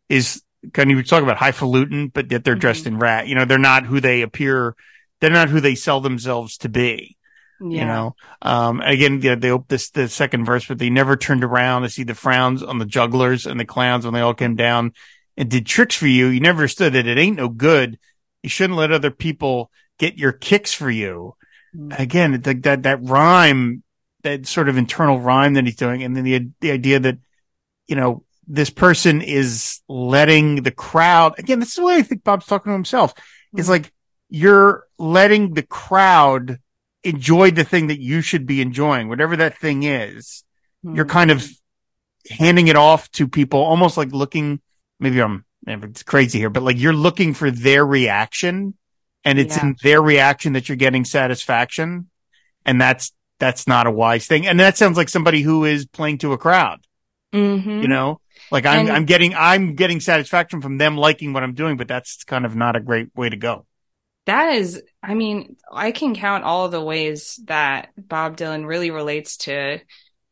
is 0.10 0.42
kind 0.74 0.92
of, 0.92 0.98
you 0.98 1.04
talk 1.04 1.24
about 1.24 1.38
highfalutin, 1.38 2.10
but 2.10 2.32
yet 2.32 2.44
they're 2.44 2.56
dressed 2.56 2.88
in 2.88 2.98
rat, 2.98 3.28
you 3.28 3.36
know, 3.36 3.46
they're 3.46 3.58
not 3.58 3.86
who 3.86 4.00
they 4.00 4.22
appear. 4.24 4.76
They're 5.22 5.30
not 5.30 5.50
who 5.50 5.62
they 5.62 5.76
sell 5.76 6.02
themselves 6.02 6.58
to 6.60 6.70
be. 6.70 7.16
Yeah. 7.62 7.80
you 7.80 7.86
know 7.86 8.16
um 8.42 8.82
again 8.82 9.20
they 9.22 9.50
open 9.50 9.66
this 9.70 9.90
the 9.92 10.10
second 10.10 10.44
verse 10.46 10.66
but 10.66 10.78
they 10.78 10.90
never 10.90 11.16
turned 11.16 11.44
around 11.44 11.84
to 11.84 11.90
see 11.90 12.04
the 12.04 12.14
frowns 12.14 12.62
on 12.62 12.80
the 12.80 12.86
jugglers 12.86 13.46
and 13.46 13.58
the 13.60 13.66
clowns 13.66 14.04
when 14.04 14.14
they 14.14 14.20
all 14.20 14.34
came 14.34 14.56
down 14.56 14.92
and 15.38 15.50
did 15.50 15.66
tricks 15.66 15.96
for 15.96 16.08
you 16.08 16.28
you 16.28 16.42
never 16.42 16.60
understood 16.60 16.94
that 16.94 17.08
it 17.08 17.18
ain't 17.18 17.38
no 17.38 17.48
good 17.48 17.98
you 18.44 18.50
shouldn't 18.50 18.78
let 18.78 18.92
other 18.92 19.10
people 19.12 19.72
get 20.00 20.18
your 20.18 20.32
kicks 20.34 20.74
for 20.74 20.90
you 20.92 21.34
Mm. 21.76 22.00
again 22.00 22.42
the, 22.42 22.54
that 22.54 22.84
that 22.84 23.00
rhyme 23.04 23.84
that 24.24 24.48
sort 24.48 24.70
of 24.70 24.78
internal 24.78 25.20
rhyme 25.20 25.56
that 25.56 25.66
he's 25.66 25.76
doing 25.76 26.04
and 26.04 26.16
then 26.16 26.24
the 26.24 26.48
the 26.62 26.72
idea 26.72 27.00
that 27.02 27.18
you 27.88 27.96
know 27.98 28.24
this 28.48 28.70
person 28.70 29.22
is 29.22 29.82
letting 29.90 30.64
the 30.64 30.72
crowd 30.72 31.38
again 31.38 31.60
this 31.60 31.70
is 31.70 31.76
the 31.76 31.84
way 31.84 31.96
i 31.96 32.02
think 32.02 32.24
bob's 32.24 32.46
talking 32.46 32.70
to 32.70 32.74
himself 32.74 33.14
it's 33.58 33.68
Mhm. 33.68 33.72
like 33.72 33.94
you're 34.30 34.86
letting 34.98 35.54
the 35.54 35.64
crowd 35.64 36.60
enjoy 37.06 37.52
the 37.52 37.64
thing 37.64 37.88
that 37.88 38.00
you 38.00 38.22
should 38.22 38.46
be 38.46 38.62
enjoying, 38.62 39.08
whatever 39.10 39.36
that 39.38 39.58
thing 39.58 39.84
is. 39.84 40.44
You're 40.84 41.06
Mm. 41.06 41.10
kind 41.10 41.32
of 41.32 41.48
handing 42.30 42.68
it 42.68 42.76
off 42.76 43.10
to 43.12 43.28
people, 43.28 43.60
almost 43.60 43.98
like 43.98 44.12
looking, 44.12 44.60
maybe 45.00 45.22
I'm, 45.22 45.46
it's 45.68 46.04
crazy 46.04 46.40
here, 46.40 46.50
but 46.50 46.64
like 46.64 46.80
you're 46.80 46.94
looking 46.94 47.34
for 47.34 47.50
their 47.52 47.86
reaction 47.86 48.76
and 49.24 49.40
it's 49.40 49.58
Yeah. 49.58 49.64
in 49.68 49.76
their 49.84 50.02
reaction 50.02 50.54
that 50.54 50.68
you're 50.70 50.76
getting 50.76 51.06
satisfaction. 51.06 52.10
And 52.66 52.80
that's, 52.82 53.12
that's 53.40 53.68
not 53.68 53.88
a 53.88 53.92
wise 53.92 54.28
thing. 54.28 54.48
And 54.48 54.60
that 54.60 54.78
sounds 54.78 54.98
like 54.98 55.10
somebody 55.10 55.42
who 55.42 55.66
is 55.66 55.86
playing 55.86 56.20
to 56.20 56.34
a 56.34 56.38
crowd, 56.38 56.86
Mhm. 57.34 57.82
you 57.82 57.88
know, 57.88 58.20
like 58.52 58.66
I'm, 58.66 58.82
And- 58.88 58.90
I'm 58.92 59.06
getting, 59.06 59.34
I'm 59.36 59.76
getting 59.76 60.00
satisfaction 60.00 60.62
from 60.62 60.78
them 60.78 60.98
liking 60.98 61.34
what 61.34 61.44
I'm 61.44 61.54
doing, 61.54 61.78
but 61.78 61.88
that's 61.88 62.24
kind 62.24 62.46
of 62.46 62.56
not 62.56 62.76
a 62.76 62.80
great 62.80 63.10
way 63.16 63.30
to 63.30 63.38
go. 63.38 63.66
That 64.26 64.56
is, 64.56 64.82
I 65.04 65.14
mean, 65.14 65.56
I 65.72 65.92
can 65.92 66.16
count 66.16 66.44
all 66.44 66.70
the 66.70 66.84
ways 66.84 67.40
that 67.46 67.90
Bob 67.98 68.38
Dylan 68.38 68.66
really 68.66 68.90
relates 68.90 69.38
to, 69.38 69.80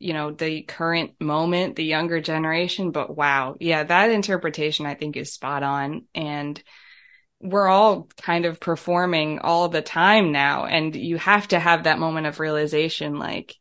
you 0.00 0.12
know, 0.12 0.32
the 0.32 0.62
current 0.62 1.12
moment, 1.20 1.76
the 1.76 1.84
younger 1.84 2.20
generation. 2.20 2.90
But 2.90 3.16
wow, 3.16 3.56
yeah, 3.60 3.84
that 3.84 4.10
interpretation 4.10 4.84
I 4.86 4.94
think 4.94 5.16
is 5.16 5.32
spot 5.32 5.62
on. 5.62 6.06
And 6.14 6.60
we're 7.40 7.68
all 7.68 8.08
kind 8.20 8.46
of 8.46 8.58
performing 8.58 9.38
all 9.38 9.68
the 9.68 9.82
time 9.82 10.32
now. 10.32 10.64
And 10.64 10.96
you 10.96 11.18
have 11.18 11.48
to 11.48 11.58
have 11.60 11.84
that 11.84 11.98
moment 11.98 12.26
of 12.26 12.40
realization 12.40 13.18
like, 13.18 13.54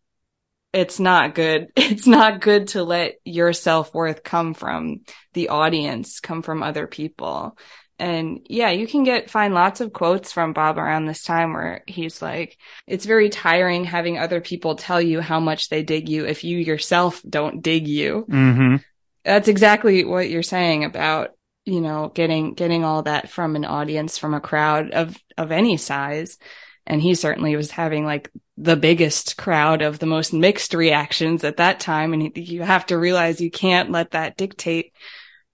it's 0.73 0.99
not 0.99 1.35
good. 1.35 1.67
It's 1.75 2.07
not 2.07 2.41
good 2.41 2.69
to 2.69 2.83
let 2.83 3.15
your 3.23 3.53
self 3.53 3.93
worth 3.93 4.23
come 4.23 4.55
from 4.55 5.01
the 5.33 5.49
audience, 5.49 6.19
come 6.19 6.41
from 6.41 6.63
other 6.63 6.87
people. 6.87 7.57
And 7.99 8.45
yeah, 8.49 8.71
you 8.71 8.87
can 8.87 9.03
get 9.03 9.29
find 9.29 9.53
lots 9.53 9.79
of 9.79 9.93
quotes 9.93 10.31
from 10.31 10.53
Bob 10.53 10.77
around 10.77 11.05
this 11.05 11.23
time 11.23 11.53
where 11.53 11.83
he's 11.87 12.21
like, 12.21 12.57
it's 12.87 13.05
very 13.05 13.29
tiring 13.29 13.85
having 13.85 14.17
other 14.17 14.41
people 14.41 14.75
tell 14.75 15.01
you 15.01 15.21
how 15.21 15.39
much 15.39 15.69
they 15.69 15.83
dig 15.83 16.09
you 16.09 16.25
if 16.25 16.43
you 16.43 16.57
yourself 16.57 17.21
don't 17.27 17.61
dig 17.61 17.87
you. 17.87 18.25
Mm-hmm. 18.29 18.75
That's 19.23 19.47
exactly 19.47 20.03
what 20.03 20.29
you're 20.29 20.43
saying 20.43 20.83
about, 20.83 21.31
you 21.65 21.81
know, 21.81 22.11
getting 22.13 22.55
getting 22.55 22.83
all 22.83 23.03
that 23.03 23.29
from 23.29 23.55
an 23.55 23.63
audience, 23.63 24.17
from 24.17 24.33
a 24.33 24.41
crowd 24.41 24.91
of 24.91 25.15
of 25.37 25.51
any 25.51 25.77
size. 25.77 26.37
And 26.85 27.01
he 27.01 27.15
certainly 27.15 27.55
was 27.55 27.71
having 27.71 28.05
like 28.05 28.29
the 28.57 28.75
biggest 28.75 29.37
crowd 29.37 29.81
of 29.81 29.99
the 29.99 30.05
most 30.05 30.33
mixed 30.33 30.73
reactions 30.73 31.43
at 31.43 31.57
that 31.57 31.79
time. 31.79 32.13
And 32.13 32.35
you 32.35 32.63
have 32.63 32.87
to 32.87 32.97
realize 32.97 33.39
you 33.39 33.51
can't 33.51 33.91
let 33.91 34.11
that 34.11 34.35
dictate 34.35 34.93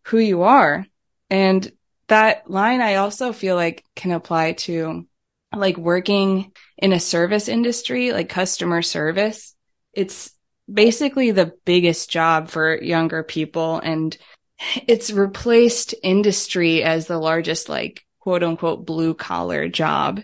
who 0.06 0.18
you 0.18 0.44
are. 0.44 0.86
And 1.30 1.72
that 2.10 2.50
line 2.50 2.82
I 2.82 2.96
also 2.96 3.32
feel 3.34 3.56
like 3.56 3.84
can 3.96 4.12
apply 4.12 4.54
to 4.54 5.08
like 5.56 5.78
working 5.78 6.52
in 6.78 6.94
a 6.94 7.00
service 7.00 7.48
industry, 7.48 8.12
like 8.12 8.30
customer 8.30 8.82
service. 8.82 9.56
It's 9.94 10.32
basically 10.72 11.32
the 11.32 11.54
biggest 11.66 12.10
job 12.12 12.50
for 12.50 12.80
younger 12.82 13.24
people 13.24 13.80
and 13.80 14.16
it's 14.88 15.12
replaced 15.12 15.96
industry 16.04 16.84
as 16.84 17.08
the 17.08 17.18
largest 17.18 17.70
like 17.70 18.06
quote 18.20 18.44
unquote 18.44 18.86
blue 18.86 19.14
collar 19.14 19.68
job. 19.70 20.22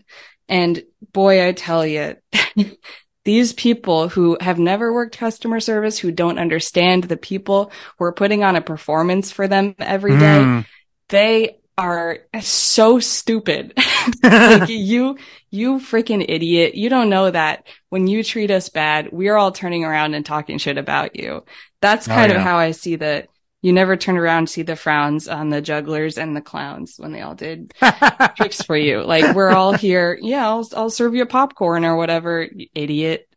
And 0.48 0.84
boy, 1.14 1.48
I 1.48 1.54
tell 1.54 1.86
you, 1.86 2.18
these 3.24 3.54
people 3.54 4.08
who 4.08 4.38
have 4.40 4.60
never 4.60 4.94
worked 4.94 5.18
customer 5.18 5.60
service, 5.60 5.98
who 5.98 6.12
don't 6.12 6.38
understand 6.38 7.06
the 7.06 7.18
people 7.18 7.72
who 7.98 8.06
are 8.06 8.14
putting 8.14 8.44
on 8.44 8.56
a 8.56 8.62
performance 8.62 9.32
for 9.32 9.48
them 9.48 9.74
every 9.80 10.18
day, 10.18 10.44
Mm. 10.44 10.66
they 11.10 11.58
are 11.78 12.20
so 12.42 13.00
stupid. 13.00 13.74
like 14.24 14.70
you, 14.70 15.18
you 15.52 15.80
freaking 15.80 16.26
idiot. 16.28 16.76
You 16.76 16.90
don't 16.90 17.10
know 17.10 17.30
that 17.32 17.66
when 17.90 18.08
you 18.08 18.24
treat 18.24 18.52
us 18.52 18.70
bad, 18.70 19.10
we're 19.12 19.36
all 19.36 19.52
turning 19.52 19.84
around 19.84 20.14
and 20.14 20.26
talking 20.26 20.58
shit 20.58 20.78
about 20.78 21.16
you. 21.16 21.44
That's 21.82 22.08
Oh, 22.08 22.12
kind 22.14 22.32
yeah. 22.32 22.38
of 22.38 22.44
how 22.44 22.58
I 22.58 22.72
see 22.72 22.96
that. 22.98 23.28
You 23.62 23.74
never 23.74 23.98
turn 23.98 24.16
around 24.16 24.46
to 24.46 24.54
see 24.54 24.62
the 24.62 24.76
frowns 24.76 25.28
on 25.28 25.50
the 25.50 25.60
jugglers 25.60 26.20
and 26.20 26.36
the 26.36 26.42
clowns 26.42 26.98
when 26.98 27.12
they 27.12 27.22
all 27.22 27.34
did 27.34 27.74
tricks 28.38 28.62
for 28.62 28.78
you. 28.78 29.02
Like 29.04 29.36
we're 29.36 29.50
all 29.50 29.74
here. 29.74 30.20
Yeah, 30.22 30.48
I'll, 30.48 30.70
I'll 30.76 30.92
serve 30.92 31.16
you 31.16 31.26
popcorn 31.26 31.84
or 31.84 31.96
whatever, 31.96 32.44
you 32.44 32.68
idiot. 32.76 33.28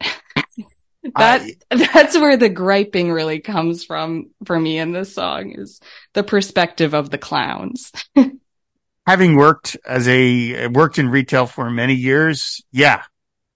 That 1.17 1.43
I- 1.71 1.77
that's 1.93 2.17
where 2.17 2.37
the 2.37 2.49
griping 2.49 3.13
really 3.13 3.41
comes 3.41 3.85
from 3.85 4.31
for 4.45 4.59
me 4.59 4.79
in 4.79 4.93
this 4.93 5.15
song 5.15 5.53
is 5.57 5.81
the 6.15 6.23
perspective 6.23 6.95
of 6.95 7.11
the 7.11 7.19
clowns. 7.19 7.93
having 9.07 9.37
worked 9.37 9.77
as 9.87 10.07
a 10.07 10.69
worked 10.69 10.99
in 10.99 11.09
retail 11.09 11.47
for 11.47 11.71
many 11.71 11.95
years, 11.95 12.63
yeah, 12.71 13.03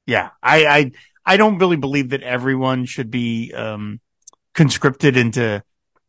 yeah, 0.07 0.31
I 0.43 0.67
I 0.67 0.93
I 1.25 1.37
don't 1.37 1.59
really 1.59 1.77
believe 1.77 2.11
that 2.11 2.23
everyone 2.23 2.87
should 2.87 3.11
be 3.11 3.53
um 3.53 4.01
conscripted 4.55 5.17
into 5.17 5.63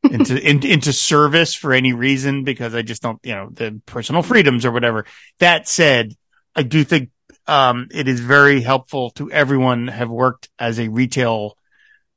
into 0.04 0.38
in, 0.50 0.66
into 0.66 0.94
service 0.94 1.54
for 1.54 1.74
any 1.74 1.94
reason 1.94 2.44
because 2.44 2.74
I 2.74 2.82
just 2.82 3.02
don't 3.02 3.20
you 3.24 3.36
know 3.36 3.50
the 3.52 3.82
personal 3.86 4.24
freedoms 4.24 4.66
or 4.66 4.72
whatever. 4.72 5.06
That 5.40 5.68
said, 5.68 6.14
I 6.56 6.64
do 6.64 6.84
think 6.84 7.10
um 7.48 7.88
it 7.92 8.08
is 8.08 8.20
very 8.20 8.62
helpful 8.62 9.12
to 9.12 9.32
everyone 9.32 9.88
have 9.88 10.10
worked 10.10 10.50
as 10.60 10.80
a 10.80 10.88
retail 10.88 11.58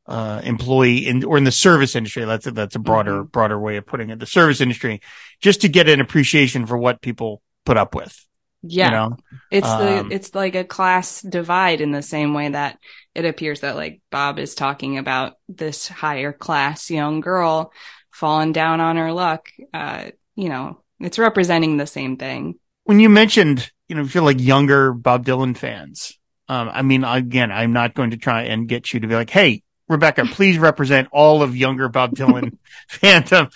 uh 0.06 0.40
employee 0.44 1.06
in 1.06 1.24
or 1.24 1.36
in 1.36 1.44
the 1.44 1.50
service 1.52 1.96
industry 1.96 2.24
that's 2.24 2.46
a, 2.46 2.52
that's 2.52 2.76
a 2.76 2.78
broader 2.80 3.24
broader 3.24 3.58
way 3.58 3.76
of 3.76 3.86
putting 3.86 4.10
it 4.10 4.18
the 4.18 4.26
service 4.26 4.60
industry 4.60 5.00
just 5.40 5.62
to 5.62 5.68
get 5.68 5.88
an 5.88 6.00
appreciation 6.00 6.66
for 6.66 6.78
what 6.78 7.00
people 7.02 7.42
put 7.64 7.76
up 7.76 7.94
with 7.94 8.24
Yeah. 8.62 8.86
you 8.86 8.90
know 8.92 9.16
It's 9.50 9.66
Um, 9.66 10.08
the 10.08 10.14
it's 10.14 10.34
like 10.34 10.54
a 10.54 10.64
class 10.64 11.22
divide 11.22 11.80
in 11.80 11.90
the 11.90 12.02
same 12.02 12.34
way 12.34 12.48
that 12.50 12.78
it 13.14 13.24
appears 13.24 13.60
that 13.60 13.76
like 13.76 14.00
Bob 14.10 14.38
is 14.38 14.54
talking 14.54 14.98
about 14.98 15.34
this 15.48 15.88
higher 15.88 16.32
class 16.32 16.90
young 16.90 17.20
girl 17.20 17.72
falling 18.12 18.52
down 18.52 18.80
on 18.80 18.96
her 18.96 19.12
luck. 19.12 19.48
Uh, 19.74 20.10
you 20.36 20.48
know, 20.48 20.82
it's 21.00 21.18
representing 21.18 21.76
the 21.76 21.86
same 21.86 22.16
thing. 22.16 22.58
When 22.86 23.00
you 23.00 23.08
mentioned 23.08 23.70
you 23.88 23.94
know 23.94 24.02
if 24.02 24.14
you're 24.14 24.24
like 24.24 24.40
younger 24.40 24.92
bob 24.92 25.24
dylan 25.24 25.56
fans 25.56 26.18
um 26.48 26.70
i 26.72 26.82
mean 26.82 27.04
again 27.04 27.52
i'm 27.52 27.72
not 27.72 27.94
going 27.94 28.10
to 28.10 28.16
try 28.16 28.42
and 28.42 28.68
get 28.68 28.92
you 28.92 29.00
to 29.00 29.06
be 29.06 29.14
like 29.14 29.30
hey 29.30 29.62
Rebecca, 29.88 30.24
please 30.26 30.58
represent 30.58 31.08
all 31.12 31.42
of 31.42 31.56
younger 31.56 31.88
Bob 31.88 32.16
Dylan 32.16 32.58
fandom. 32.90 33.52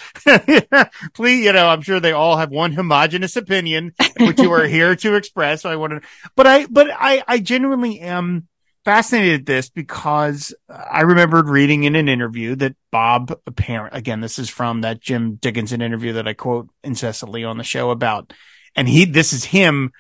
please, 1.15 1.45
you 1.45 1.53
know, 1.53 1.67
I'm 1.67 1.83
sure 1.83 1.99
they 1.99 2.13
all 2.13 2.37
have 2.37 2.51
one 2.51 2.73
homogenous 2.73 3.37
opinion, 3.37 3.95
which 4.21 4.39
you 4.39 4.53
are 4.53 4.67
here 4.67 4.95
to 4.95 5.17
express. 5.17 5.63
So 5.63 5.71
I 5.71 5.75
want 5.77 5.93
to, 5.95 6.09
but 6.37 6.47
I, 6.47 6.67
but 6.67 6.89
I, 6.89 7.25
I 7.27 7.39
genuinely 7.41 7.99
am 7.99 8.47
fascinated 8.85 9.41
at 9.41 9.47
this 9.47 9.71
because 9.71 10.55
I 10.69 11.03
remembered 11.03 11.49
reading 11.49 11.85
in 11.85 11.97
an 11.97 12.09
interview 12.09 12.55
that 12.57 12.77
Bob 12.93 13.37
apparent, 13.47 13.97
again, 13.97 14.21
this 14.21 14.39
is 14.39 14.49
from 14.49 14.83
that 14.83 15.01
Jim 15.01 15.35
Dickinson 15.35 15.83
interview 15.83 16.15
that 16.15 16.29
I 16.29 16.35
quote 16.35 16.69
incessantly 16.85 17.45
on 17.45 17.59
the 17.59 17.65
show 17.65 17.91
about, 17.91 18.33
and 18.77 18.89
he, 18.89 19.05
this 19.05 19.33
is 19.33 19.45
him 19.45 19.93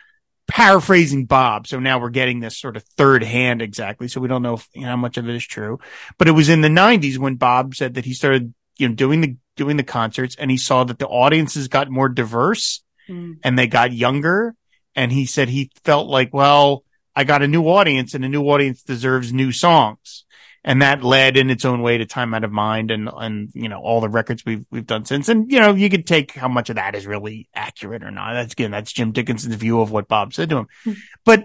paraphrasing 0.46 1.26
Bob. 1.26 1.66
So 1.66 1.78
now 1.78 2.00
we're 2.00 2.10
getting 2.10 2.40
this 2.40 2.58
sort 2.58 2.76
of 2.76 2.82
third 2.82 3.22
hand 3.22 3.62
exactly. 3.62 4.08
So 4.08 4.20
we 4.20 4.28
don't 4.28 4.42
know, 4.42 4.54
if, 4.54 4.68
you 4.74 4.82
know 4.82 4.88
how 4.88 4.96
much 4.96 5.16
of 5.16 5.28
it 5.28 5.34
is 5.34 5.46
true, 5.46 5.78
but 6.18 6.28
it 6.28 6.32
was 6.32 6.48
in 6.48 6.60
the 6.60 6.68
nineties 6.68 7.18
when 7.18 7.36
Bob 7.36 7.74
said 7.74 7.94
that 7.94 8.04
he 8.04 8.14
started, 8.14 8.52
you 8.76 8.88
know, 8.88 8.94
doing 8.94 9.20
the, 9.20 9.36
doing 9.56 9.76
the 9.76 9.84
concerts 9.84 10.34
and 10.36 10.50
he 10.50 10.56
saw 10.56 10.84
that 10.84 10.98
the 10.98 11.06
audiences 11.06 11.68
got 11.68 11.90
more 11.90 12.08
diverse 12.08 12.82
mm. 13.08 13.36
and 13.44 13.58
they 13.58 13.66
got 13.66 13.92
younger. 13.92 14.54
And 14.96 15.12
he 15.12 15.24
said 15.26 15.48
he 15.48 15.70
felt 15.84 16.08
like, 16.08 16.34
well, 16.34 16.82
I 17.14 17.24
got 17.24 17.42
a 17.42 17.48
new 17.48 17.68
audience 17.68 18.14
and 18.14 18.24
a 18.24 18.28
new 18.28 18.42
audience 18.42 18.82
deserves 18.82 19.32
new 19.32 19.52
songs 19.52 20.24
and 20.64 20.82
that 20.82 21.02
led 21.02 21.36
in 21.36 21.50
its 21.50 21.64
own 21.64 21.82
way 21.82 21.98
to 21.98 22.06
time 22.06 22.34
out 22.34 22.44
of 22.44 22.52
mind 22.52 22.90
and 22.90 23.08
and 23.12 23.50
you 23.54 23.68
know 23.68 23.80
all 23.80 24.00
the 24.00 24.08
records 24.08 24.44
we've 24.44 24.64
we've 24.70 24.86
done 24.86 25.04
since 25.04 25.28
and 25.28 25.50
you 25.50 25.58
know 25.58 25.74
you 25.74 25.88
could 25.88 26.06
take 26.06 26.32
how 26.32 26.48
much 26.48 26.70
of 26.70 26.76
that 26.76 26.94
is 26.94 27.06
really 27.06 27.48
accurate 27.54 28.02
or 28.02 28.10
not 28.10 28.34
that's 28.34 28.52
again 28.52 28.70
that's 28.70 28.92
jim 28.92 29.12
dickinson's 29.12 29.54
view 29.54 29.80
of 29.80 29.90
what 29.90 30.08
bob 30.08 30.32
said 30.34 30.50
to 30.50 30.58
him 30.58 30.66
mm-hmm. 30.84 31.00
but 31.24 31.44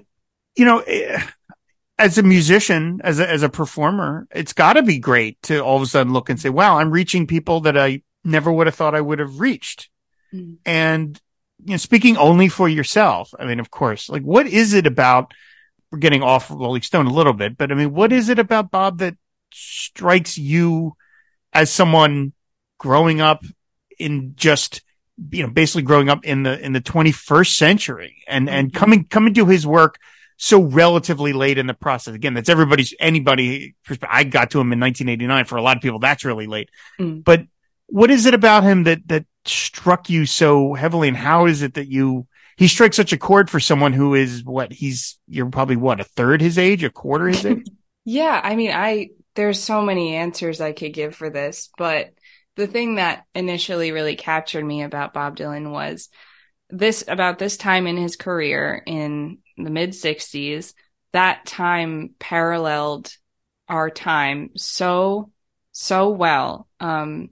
you 0.56 0.66
know 0.66 0.80
eh, 0.80 1.22
as 1.98 2.18
a 2.18 2.24
musician 2.24 3.00
as 3.04 3.20
a 3.20 3.30
as 3.30 3.44
a 3.44 3.50
performer 3.50 4.28
it's 4.32 4.54
got 4.54 4.74
to 4.74 4.84
be 4.84 5.00
great 5.00 5.42
to 5.42 5.60
all 5.60 5.78
of 5.78 5.82
a 5.82 5.86
sudden 5.86 6.14
look 6.14 6.30
and 6.30 6.40
say 6.40 6.50
wow 6.50 6.78
i'm 6.78 6.92
reaching 6.92 7.28
people 7.28 7.62
that 7.62 7.78
i 7.78 8.02
never 8.24 8.52
would 8.52 8.68
have 8.68 8.76
thought 8.76 8.96
i 8.96 9.02
would 9.02 9.20
have 9.20 9.40
reached 9.40 9.90
mm-hmm. 10.34 10.56
and 10.66 11.22
you 11.64 11.72
know 11.72 11.78
speaking 11.78 12.18
only 12.18 12.50
for 12.50 12.68
yourself 12.68 13.34
i 13.40 13.46
mean 13.46 13.60
of 13.60 13.72
course 13.72 14.10
like 14.10 14.24
what 14.24 14.46
is 14.46 14.74
it 14.74 14.86
about 14.86 15.34
we're 15.96 16.00
getting 16.00 16.24
off 16.24 16.52
Rolling 16.52 16.82
Stone 16.82 17.06
a 17.06 17.14
little 17.14 17.32
bit, 17.32 17.58
but 17.58 17.72
I 17.72 17.76
mean, 17.76 17.94
what 17.94 18.12
is 18.12 18.28
it 18.28 18.38
about 18.38 18.70
Bob 18.70 18.98
that 18.98 19.16
strikes 19.54 20.38
you 20.38 20.98
as 21.54 21.72
someone 21.72 22.34
growing 22.78 23.22
up 23.22 23.46
in 23.98 24.34
just, 24.36 24.82
you 25.32 25.44
know, 25.44 25.50
basically 25.50 25.84
growing 25.84 26.10
up 26.10 26.26
in 26.26 26.44
the, 26.44 26.60
in 26.60 26.74
the 26.74 26.82
21st 26.82 27.56
century 27.56 28.24
and, 28.28 28.50
and 28.50 28.68
mm-hmm. 28.68 28.78
coming, 28.78 29.06
coming 29.06 29.34
to 29.36 29.46
his 29.46 29.66
work 29.66 29.98
so 30.36 30.64
relatively 30.64 31.32
late 31.32 31.58
in 31.58 31.66
the 31.66 31.74
process. 31.74 32.14
Again, 32.14 32.34
that's 32.34 32.50
everybody's, 32.50 32.94
anybody, 33.00 33.76
I 34.02 34.26
got 34.26 34.52
to 34.52 34.60
him 34.60 34.74
in 34.74 34.82
1989. 34.82 35.46
For 35.46 35.56
a 35.56 35.62
lot 35.62 35.78
of 35.78 35.82
people, 35.82 36.00
that's 36.00 36.26
really 36.26 36.46
late. 36.46 36.70
Mm. 37.00 37.24
But 37.24 37.46
what 37.86 38.12
is 38.12 38.26
it 38.26 38.34
about 38.34 38.64
him 38.64 38.84
that, 38.84 39.08
that 39.08 39.26
struck 39.46 40.10
you 40.10 40.26
so 40.26 40.74
heavily 40.74 41.08
and 41.08 41.16
how 41.16 41.46
is 41.46 41.62
it 41.62 41.76
that 41.76 41.88
you, 41.88 42.28
he 42.58 42.68
strikes 42.68 42.96
such 42.96 43.14
a 43.14 43.18
chord 43.18 43.50
for 43.50 43.60
someone 43.60 43.94
who 43.94 44.14
is 44.14 44.44
what 44.44 44.72
he's 44.72 45.20
you're 45.28 45.50
probably 45.50 45.76
what 45.76 46.00
a 46.00 46.06
third 46.06 46.42
his 46.42 46.58
age, 46.58 46.84
a 46.84 46.90
quarter 46.90 47.28
his 47.28 47.46
age. 47.46 47.66
yeah, 48.06 48.40
I 48.44 48.56
mean, 48.56 48.72
I 48.72 49.10
there's 49.36 49.62
so 49.62 49.82
many 49.82 50.16
answers 50.16 50.62
I 50.62 50.72
could 50.72 50.94
give 50.94 51.16
for 51.16 51.30
this, 51.30 51.70
but 51.78 52.12
the 52.56 52.68
thing 52.68 52.96
that 52.96 53.26
initially 53.34 53.92
really 53.92 54.16
captured 54.16 54.64
me 54.64 54.84
about 54.84 55.14
Bob 55.14 55.38
Dylan 55.38 55.72
was 55.72 56.10
this 56.70 57.04
about 57.08 57.38
this 57.38 57.58
time 57.58 57.88
in 57.88 57.98
his 57.98 58.16
career 58.16 58.82
in 58.86 59.40
the 59.58 59.70
mid 59.70 59.92
60s 59.92 60.74
that 61.14 61.46
time 61.46 62.12
paralleled 62.20 63.10
our 63.70 63.90
time 63.90 64.50
so 64.56 65.32
so 65.72 66.10
well 66.10 66.68
um 66.80 67.30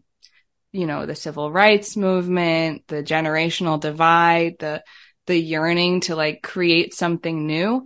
you 0.71 0.85
know 0.85 1.05
the 1.05 1.15
civil 1.15 1.51
rights 1.51 1.97
movement 1.97 2.83
the 2.87 3.03
generational 3.03 3.79
divide 3.79 4.55
the 4.59 4.83
the 5.27 5.37
yearning 5.37 6.01
to 6.01 6.15
like 6.15 6.41
create 6.41 6.93
something 6.93 7.47
new 7.47 7.85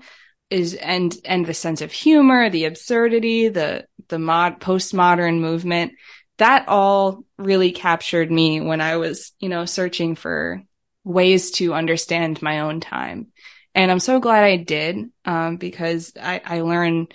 is 0.50 0.74
and 0.76 1.16
and 1.26 1.46
the 1.46 1.54
sense 1.54 1.82
of 1.82 1.92
humor 1.92 2.50
the 2.50 2.66
absurdity 2.66 3.50
the 3.50 3.86
the 4.08 4.20
mod 4.20 4.60
postmodern 4.60 5.40
movement 5.40 5.92
that 6.38 6.68
all 6.68 7.24
really 7.38 7.72
captured 7.72 8.32
me 8.32 8.62
when 8.62 8.80
i 8.80 8.96
was 8.98 9.34
you 9.40 9.50
know 9.50 9.66
searching 9.66 10.16
for 10.16 10.64
ways 11.04 11.52
to 11.52 11.74
understand 11.74 12.42
my 12.42 12.60
own 12.60 12.82
time. 12.82 13.28
And 13.74 13.92
i'm 13.92 14.00
so 14.00 14.20
glad 14.20 14.44
i 14.44 14.58
did 14.58 14.98
um, 15.26 15.58
because 15.58 16.14
i 16.22 16.42
i 16.44 16.62
learned 16.62 17.14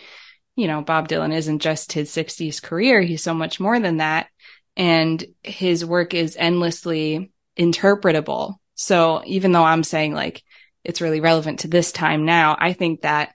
you 0.56 0.66
know 0.66 0.82
bob 0.82 1.08
dylan 1.08 1.34
isn't 1.34 1.60
just 1.60 1.92
his 1.92 2.10
60s 2.10 2.62
career 2.62 3.00
he's 3.00 3.22
so 3.22 3.34
much 3.34 3.60
more 3.60 3.78
than 3.78 3.98
that. 3.98 4.28
And 4.74 5.22
his 5.42 5.84
work 5.84 6.14
is 6.14 6.36
endlessly 6.38 7.30
interpretable 7.58 8.56
so 8.74 9.22
even 9.26 9.52
though 9.52 9.64
I'm 9.64 9.84
saying 9.84 10.14
like 10.14 10.42
it's 10.84 11.00
really 11.00 11.20
relevant 11.20 11.60
to 11.60 11.68
this 11.68 11.92
time 11.92 12.24
now, 12.24 12.56
I 12.58 12.72
think 12.72 13.02
that 13.02 13.34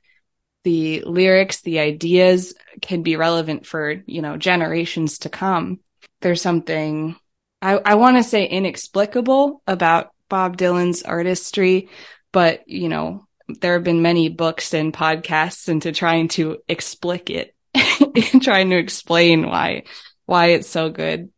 the 0.63 1.01
lyrics, 1.05 1.61
the 1.61 1.79
ideas 1.79 2.53
can 2.81 3.01
be 3.01 3.15
relevant 3.15 3.65
for, 3.65 4.03
you 4.05 4.21
know, 4.21 4.35
generations 4.35 5.19
to 5.19 5.29
come. 5.29 5.79
There's 6.21 6.41
something 6.41 7.15
I, 7.61 7.79
I 7.83 7.95
want 7.95 8.17
to 8.17 8.23
say 8.23 8.45
inexplicable 8.45 9.61
about 9.65 10.11
Bob 10.29 10.57
Dylan's 10.57 11.03
artistry, 11.03 11.89
but 12.31 12.67
you 12.67 12.89
know, 12.89 13.27
there 13.47 13.73
have 13.73 13.83
been 13.83 14.01
many 14.01 14.29
books 14.29 14.73
and 14.73 14.93
podcasts 14.93 15.69
into 15.69 15.91
trying 15.91 16.27
to 16.29 16.57
explic 16.69 17.29
it, 17.29 17.55
trying 18.41 18.69
to 18.71 18.77
explain 18.77 19.47
why, 19.47 19.83
why 20.25 20.47
it's 20.47 20.67
so 20.67 20.89
good. 20.89 21.31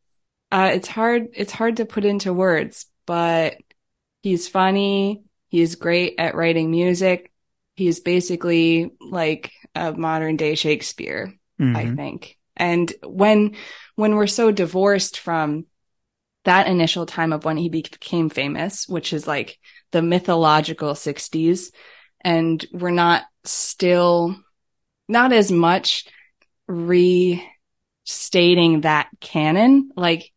Uh, 0.51 0.71
it's 0.73 0.87
hard, 0.87 1.27
it's 1.33 1.51
hard 1.51 1.77
to 1.77 1.85
put 1.85 2.03
into 2.03 2.33
words, 2.33 2.87
but 3.05 3.57
He's 4.21 4.47
funny. 4.47 5.23
He's 5.47 5.75
great 5.75 6.15
at 6.17 6.35
writing 6.35 6.71
music. 6.71 7.31
He's 7.75 7.99
basically 7.99 8.91
like 8.99 9.51
a 9.73 9.93
modern 9.93 10.35
day 10.35 10.55
Shakespeare, 10.55 11.33
mm-hmm. 11.59 11.75
I 11.75 11.95
think. 11.95 12.37
And 12.55 12.91
when, 13.03 13.55
when 13.95 14.15
we're 14.15 14.27
so 14.27 14.51
divorced 14.51 15.19
from 15.19 15.65
that 16.45 16.67
initial 16.67 17.05
time 17.05 17.33
of 17.33 17.45
when 17.45 17.57
he 17.57 17.69
became 17.69 18.29
famous, 18.29 18.87
which 18.87 19.13
is 19.13 19.25
like 19.27 19.57
the 19.91 20.01
mythological 20.01 20.93
60s, 20.93 21.71
and 22.21 22.65
we're 22.73 22.91
not 22.91 23.23
still, 23.45 24.35
not 25.07 25.31
as 25.31 25.51
much 25.51 26.05
restating 26.67 27.41
that 28.81 29.07
canon. 29.19 29.91
Like 29.95 30.31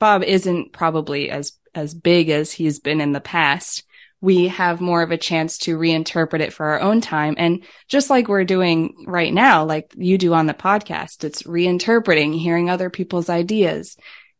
Bob 0.00 0.22
isn't 0.22 0.72
probably 0.72 1.30
as 1.30 1.52
as 1.76 1.94
big 1.94 2.30
as 2.30 2.52
he's 2.52 2.80
been 2.80 3.00
in 3.00 3.12
the 3.12 3.20
past, 3.20 3.84
we 4.20 4.48
have 4.48 4.80
more 4.80 5.02
of 5.02 5.10
a 5.10 5.18
chance 5.18 5.58
to 5.58 5.78
reinterpret 5.78 6.40
it 6.40 6.52
for 6.52 6.66
our 6.66 6.80
own 6.80 7.00
time. 7.00 7.34
And 7.38 7.64
just 7.86 8.08
like 8.10 8.28
we're 8.28 8.44
doing 8.44 9.04
right 9.06 9.32
now, 9.32 9.64
like 9.64 9.92
you 9.96 10.18
do 10.18 10.32
on 10.34 10.46
the 10.46 10.54
podcast, 10.54 11.22
it's 11.22 11.42
reinterpreting, 11.42 12.38
hearing 12.38 12.70
other 12.70 12.90
people's 12.90 13.28
ideas. 13.28 13.96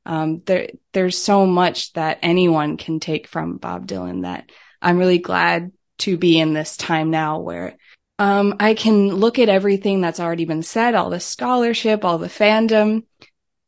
Um, 0.06 0.42
there, 0.46 0.68
there's 0.92 1.18
so 1.18 1.46
much 1.46 1.92
that 1.92 2.18
anyone 2.22 2.76
can 2.76 3.00
take 3.00 3.26
from 3.26 3.58
Bob 3.58 3.86
Dylan 3.86 4.22
that 4.22 4.50
I'm 4.80 4.98
really 4.98 5.18
glad 5.18 5.72
to 5.98 6.16
be 6.16 6.38
in 6.38 6.52
this 6.52 6.76
time 6.76 7.10
now 7.10 7.40
where 7.40 7.76
um, 8.18 8.54
I 8.60 8.74
can 8.74 9.08
look 9.08 9.38
at 9.38 9.48
everything 9.48 10.00
that's 10.00 10.20
already 10.20 10.46
been 10.46 10.62
said, 10.62 10.94
all 10.94 11.10
the 11.10 11.20
scholarship, 11.20 12.04
all 12.04 12.18
the 12.18 12.28
fandom, 12.28 13.04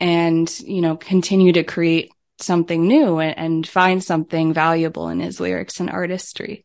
and, 0.01 0.61
you 0.61 0.81
know, 0.81 0.97
continue 0.97 1.53
to 1.53 1.65
create 1.65 2.13
something 2.41 2.87
new 2.87 3.19
and, 3.19 3.37
and 3.39 3.67
find 3.67 4.03
something 4.03 4.53
valuable 4.53 5.09
in 5.09 5.21
his 5.21 5.41
lyrics 5.41 5.81
and 5.81 5.91
artistry. 5.91 6.65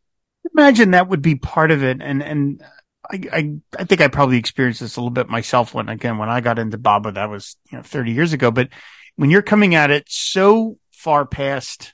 Imagine 0.55 0.91
that 0.91 1.09
would 1.09 1.21
be 1.21 1.35
part 1.35 1.71
of 1.71 1.83
it. 1.83 2.01
And, 2.01 2.21
and 2.21 2.63
I, 3.09 3.21
I, 3.31 3.55
I 3.79 3.83
think 3.85 4.01
I 4.01 4.07
probably 4.07 4.37
experienced 4.37 4.81
this 4.81 4.95
a 4.95 4.99
little 4.99 5.11
bit 5.11 5.29
myself 5.29 5.73
when, 5.73 5.89
again, 5.89 6.17
when 6.17 6.29
I 6.29 6.41
got 6.41 6.59
into 6.59 6.77
Baba, 6.77 7.13
that 7.13 7.29
was, 7.29 7.55
you 7.71 7.77
know, 7.77 7.83
30 7.83 8.11
years 8.11 8.33
ago. 8.33 8.51
But 8.51 8.69
when 9.15 9.29
you're 9.29 9.41
coming 9.41 9.75
at 9.75 9.91
it 9.91 10.05
so 10.07 10.77
far 10.91 11.25
past 11.25 11.93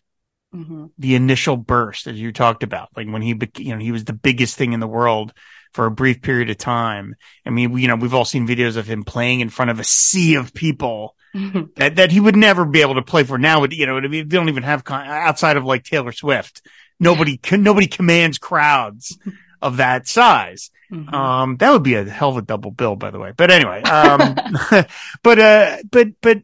mm-hmm. 0.54 0.88
the 0.98 1.16
initial 1.16 1.58
burst, 1.58 2.08
as 2.08 2.20
you 2.20 2.32
talked 2.32 2.64
about, 2.64 2.90
like 2.96 3.08
when 3.08 3.22
he, 3.22 3.40
you 3.58 3.76
know, 3.76 3.82
he 3.82 3.92
was 3.92 4.06
the 4.06 4.14
biggest 4.14 4.58
thing 4.58 4.74
in 4.74 4.80
the 4.80 4.88
world 4.88 5.34
for 5.74 5.86
a 5.86 5.92
brief 5.92 6.22
period 6.22 6.50
of 6.50 6.58
time. 6.58 7.16
I 7.46 7.52
mean, 7.52 7.72
we, 7.72 7.84
you 7.84 7.88
know, 7.88 7.96
we've 7.96 8.14
all 8.14 8.26
seen 8.26 8.48
videos 8.48 8.78
of 8.78 8.88
him 8.88 9.04
playing 9.04 9.42
in 9.42 9.50
front 9.50 9.72
of 9.72 9.80
a 9.80 9.84
sea 9.84 10.36
of 10.36 10.54
people 10.54 11.16
that 11.76 11.96
that 11.96 12.12
he 12.12 12.20
would 12.20 12.36
never 12.36 12.66
be 12.66 12.82
able 12.82 12.96
to 12.96 13.02
play 13.02 13.24
for 13.24 13.38
now. 13.38 13.64
You 13.66 13.86
know, 13.86 14.02
they 14.08 14.24
don't 14.24 14.50
even 14.50 14.64
have 14.64 14.84
con- 14.84 15.08
outside 15.08 15.58
of 15.58 15.66
like 15.66 15.84
Taylor 15.84 16.12
Swift. 16.12 16.66
Nobody 17.00 17.38
can 17.38 17.64
nobody 17.64 17.88
commands 17.88 18.38
crowds 18.38 19.18
of 19.62 19.78
that 19.78 20.08
size. 20.08 20.72
Mm-hmm. 20.92 21.14
Um, 21.14 21.58
that 21.58 21.72
would 21.72 21.84
be 21.84 21.94
a 21.96 22.04
hell 22.04 22.30
of 22.30 22.38
a 22.38 22.42
double 22.42 22.72
bill, 22.72 22.96
by 22.96 23.12
the 23.12 23.20
way. 23.20 23.32
But 23.36 23.52
anyway, 23.52 23.82
um, 23.84 24.36
but 25.24 25.40
uh, 25.40 25.78
but 25.90 26.08
but 26.22 26.42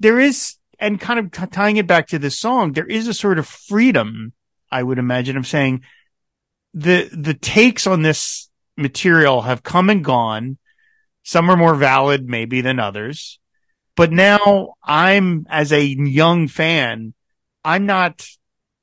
there 0.00 0.20
is, 0.20 0.56
and 0.78 1.00
kind 1.00 1.18
of 1.18 1.50
tying 1.50 1.78
it 1.78 1.86
back 1.86 2.08
to 2.08 2.18
this 2.18 2.38
song, 2.38 2.72
there 2.72 2.86
is 2.86 3.08
a 3.08 3.14
sort 3.14 3.38
of 3.38 3.46
freedom, 3.46 4.34
I 4.70 4.82
would 4.82 4.98
imagine, 4.98 5.38
of 5.38 5.46
saying 5.46 5.82
the 6.74 7.08
the 7.10 7.32
takes 7.32 7.86
on 7.86 8.02
this 8.02 8.50
material 8.76 9.42
have 9.42 9.62
come 9.62 9.88
and 9.88 10.04
gone 10.04 10.58
Some 11.22 11.50
are 11.50 11.56
more 11.56 11.74
valid 11.74 12.28
maybe 12.28 12.60
than 12.60 12.78
others. 12.78 13.40
But 13.96 14.12
now 14.12 14.74
I'm 14.84 15.46
as 15.48 15.72
a 15.72 15.82
young 15.82 16.48
fan, 16.48 17.14
I'm 17.64 17.86
not 17.86 18.26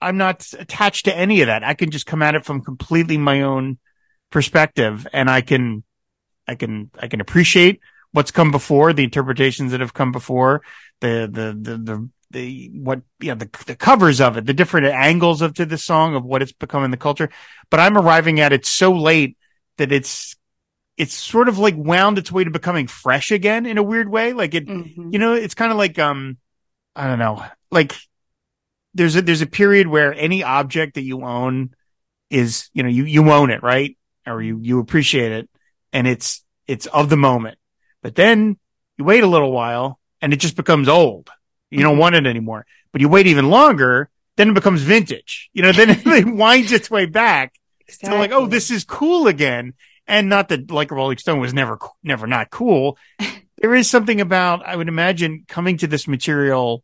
I'm 0.01 0.17
not 0.17 0.45
attached 0.59 1.05
to 1.05 1.15
any 1.15 1.41
of 1.41 1.47
that. 1.47 1.63
I 1.63 1.75
can 1.75 1.91
just 1.91 2.05
come 2.05 2.21
at 2.21 2.35
it 2.35 2.43
from 2.43 2.61
completely 2.61 3.17
my 3.17 3.43
own 3.43 3.77
perspective 4.31 5.07
and 5.13 5.29
I 5.29 5.41
can 5.41 5.83
I 6.47 6.55
can 6.55 6.91
I 6.99 7.07
can 7.07 7.21
appreciate 7.21 7.79
what's 8.11 8.31
come 8.31 8.51
before, 8.51 8.93
the 8.93 9.03
interpretations 9.03 9.71
that 9.71 9.79
have 9.79 9.93
come 9.93 10.11
before, 10.11 10.61
the 11.01 11.29
the 11.31 11.57
the 11.59 11.77
the, 11.77 12.09
the 12.31 12.71
what 12.73 13.01
you 13.19 13.29
know 13.29 13.35
the 13.35 13.49
the 13.65 13.75
covers 13.75 14.19
of 14.19 14.35
it, 14.37 14.45
the 14.45 14.53
different 14.53 14.87
angles 14.87 15.41
of 15.41 15.53
to 15.53 15.65
the 15.65 15.77
song 15.77 16.15
of 16.15 16.25
what 16.25 16.41
it's 16.41 16.51
become 16.51 16.83
in 16.83 16.91
the 16.91 16.97
culture. 16.97 17.29
But 17.69 17.79
I'm 17.79 17.97
arriving 17.97 18.39
at 18.39 18.51
it 18.51 18.65
so 18.65 18.91
late 18.91 19.37
that 19.77 19.91
it's 19.91 20.35
it's 20.97 21.13
sort 21.13 21.47
of 21.49 21.57
like 21.57 21.75
wound 21.75 22.17
its 22.17 22.31
way 22.31 22.43
to 22.43 22.51
becoming 22.51 22.87
fresh 22.87 23.31
again 23.31 23.65
in 23.65 23.77
a 23.77 23.83
weird 23.83 24.09
way. 24.09 24.33
Like 24.33 24.53
it, 24.53 24.67
Mhm. 24.67 25.11
you 25.11 25.19
know, 25.19 25.33
it's 25.33 25.55
kind 25.55 25.71
of 25.71 25.77
like 25.77 25.97
um, 25.99 26.37
I 26.95 27.07
don't 27.07 27.19
know, 27.19 27.43
like 27.71 27.95
there's 28.93 29.15
a 29.15 29.21
there's 29.21 29.41
a 29.41 29.47
period 29.47 29.87
where 29.87 30.13
any 30.13 30.43
object 30.43 30.95
that 30.95 31.03
you 31.03 31.23
own 31.23 31.73
is 32.29 32.69
you 32.73 32.83
know 32.83 32.89
you 32.89 33.05
you 33.05 33.31
own 33.31 33.49
it 33.49 33.63
right? 33.63 33.97
Or 34.25 34.41
you 34.41 34.59
you 34.61 34.79
appreciate 34.79 35.31
it 35.31 35.49
and 35.91 36.07
it's 36.07 36.43
it's 36.67 36.85
of 36.87 37.09
the 37.09 37.17
moment. 37.17 37.57
But 38.01 38.15
then 38.15 38.57
you 38.97 39.05
wait 39.05 39.23
a 39.23 39.27
little 39.27 39.51
while 39.51 39.99
and 40.21 40.31
it 40.33 40.37
just 40.37 40.55
becomes 40.55 40.87
old. 40.87 41.29
You 41.71 41.81
don't 41.81 41.95
Mhm. 41.95 41.99
want 41.99 42.15
it 42.15 42.27
anymore. 42.27 42.65
But 42.91 43.01
you 43.01 43.09
wait 43.09 43.27
even 43.27 43.49
longer 43.49 44.09
then 44.35 44.49
it 44.49 44.53
becomes 44.55 44.81
vintage. 44.81 45.49
You 45.53 45.63
know 45.63 45.71
then 45.71 45.89
it 46.05 46.25
winds 46.27 46.71
its 46.71 46.89
way 46.91 47.05
back 47.07 47.53
to 48.03 48.15
like 48.15 48.31
oh 48.31 48.45
this 48.47 48.69
is 48.71 48.83
cool 48.83 49.27
again 49.27 49.73
and 50.07 50.29
not 50.29 50.49
that 50.49 50.69
like 50.71 50.91
rolling 50.91 51.17
stone 51.17 51.39
was 51.39 51.53
never 51.53 51.77
never 52.03 52.27
not 52.27 52.49
cool 52.49 52.97
there 53.57 53.73
is 53.75 53.89
something 53.89 54.21
about 54.21 54.65
i 54.65 54.75
would 54.75 54.87
imagine 54.87 55.45
coming 55.47 55.77
to 55.77 55.87
this 55.87 56.07
material 56.07 56.83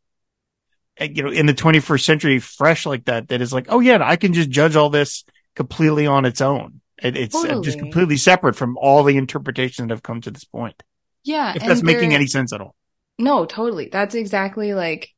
uh, 1.01 1.05
you 1.05 1.23
know 1.23 1.29
in 1.31 1.45
the 1.45 1.53
21st 1.53 2.03
century 2.03 2.39
fresh 2.39 2.85
like 2.85 3.05
that 3.05 3.27
that 3.29 3.41
is 3.41 3.53
like 3.53 3.65
oh 3.69 3.79
yeah 3.79 3.99
i 4.01 4.15
can 4.15 4.33
just 4.33 4.49
judge 4.49 4.75
all 4.75 4.89
this 4.89 5.23
completely 5.55 6.07
on 6.07 6.25
its 6.25 6.41
own 6.41 6.81
it, 7.01 7.15
it's 7.15 7.35
uh, 7.35 7.61
just 7.61 7.79
completely 7.79 8.17
separate 8.17 8.55
from 8.55 8.77
all 8.77 9.03
the 9.03 9.17
interpretations 9.17 9.87
that 9.87 9.93
have 9.93 10.03
come 10.03 10.19
to 10.21 10.31
this 10.31 10.43
point 10.43 10.83
Yeah. 11.23 11.53
if 11.55 11.61
that's 11.65 11.81
making 11.83 12.13
any 12.13 12.27
sense 12.27 12.51
at 12.53 12.61
all 12.61 12.75
No, 13.17 13.45
totally. 13.45 13.89
That's 13.91 14.15
exactly 14.15 14.73
like, 14.73 15.09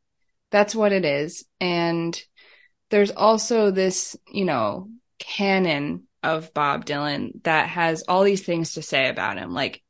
that's 0.50 0.74
what 0.76 0.92
it 0.92 1.06
is. 1.06 1.46
And 1.60 2.20
there's 2.90 3.12
also 3.12 3.70
this, 3.72 4.18
you 4.32 4.44
know, 4.46 4.90
canon 5.20 6.08
of 6.24 6.54
Bob 6.54 6.86
Dylan 6.86 7.44
that 7.44 7.70
has 7.70 8.04
all 8.08 8.24
these 8.24 8.44
things 8.44 8.74
to 8.74 8.82
say 8.82 9.10
about 9.10 9.38
him. 9.38 9.54
Like, 9.54 9.82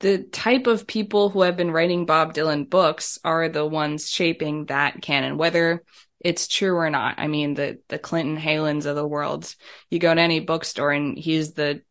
the 0.00 0.18
type 0.18 0.66
of 0.66 0.86
people 0.86 1.28
who 1.28 1.42
have 1.42 1.56
been 1.56 1.70
writing 1.70 2.06
Bob 2.06 2.32
Dylan 2.32 2.68
books 2.68 3.18
are 3.22 3.48
the 3.48 3.66
ones 3.66 4.08
shaping 4.08 4.64
that 4.66 5.02
canon, 5.02 5.36
whether 5.36 5.84
it's 6.18 6.48
true 6.48 6.74
or 6.74 6.90
not. 6.90 7.18
I 7.18 7.28
mean, 7.28 7.54
the, 7.54 7.80
the 7.88 7.98
Clinton 7.98 8.38
Heylins 8.38 8.86
of 8.86 8.96
the 8.96 9.06
world, 9.06 9.54
you 9.90 9.98
go 9.98 10.14
to 10.14 10.20
any 10.20 10.40
bookstore 10.40 10.92
and 10.92 11.18
he's 11.18 11.52
the 11.52 11.82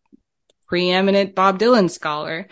preeminent 0.67 1.35
Bob 1.35 1.59
Dylan 1.59 1.89
scholar. 1.89 2.47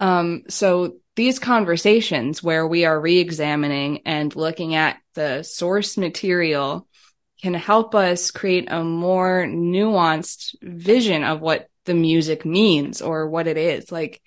Um, 0.00 0.44
so 0.48 0.96
these 1.14 1.38
conversations 1.38 2.42
where 2.42 2.66
we 2.66 2.84
are 2.84 3.00
re-examining 3.00 4.02
and 4.06 4.34
looking 4.34 4.74
at 4.74 4.98
the 5.14 5.42
source 5.42 5.96
material 5.96 6.86
can 7.40 7.54
help 7.54 7.94
us 7.94 8.30
create 8.30 8.68
a 8.70 8.82
more 8.82 9.44
nuanced 9.46 10.54
vision 10.62 11.22
of 11.22 11.40
what 11.40 11.68
the 11.84 11.94
music 11.94 12.44
means 12.44 13.02
or 13.02 13.28
what 13.28 13.46
it 13.46 13.56
is. 13.56 13.92
Like 13.92 14.20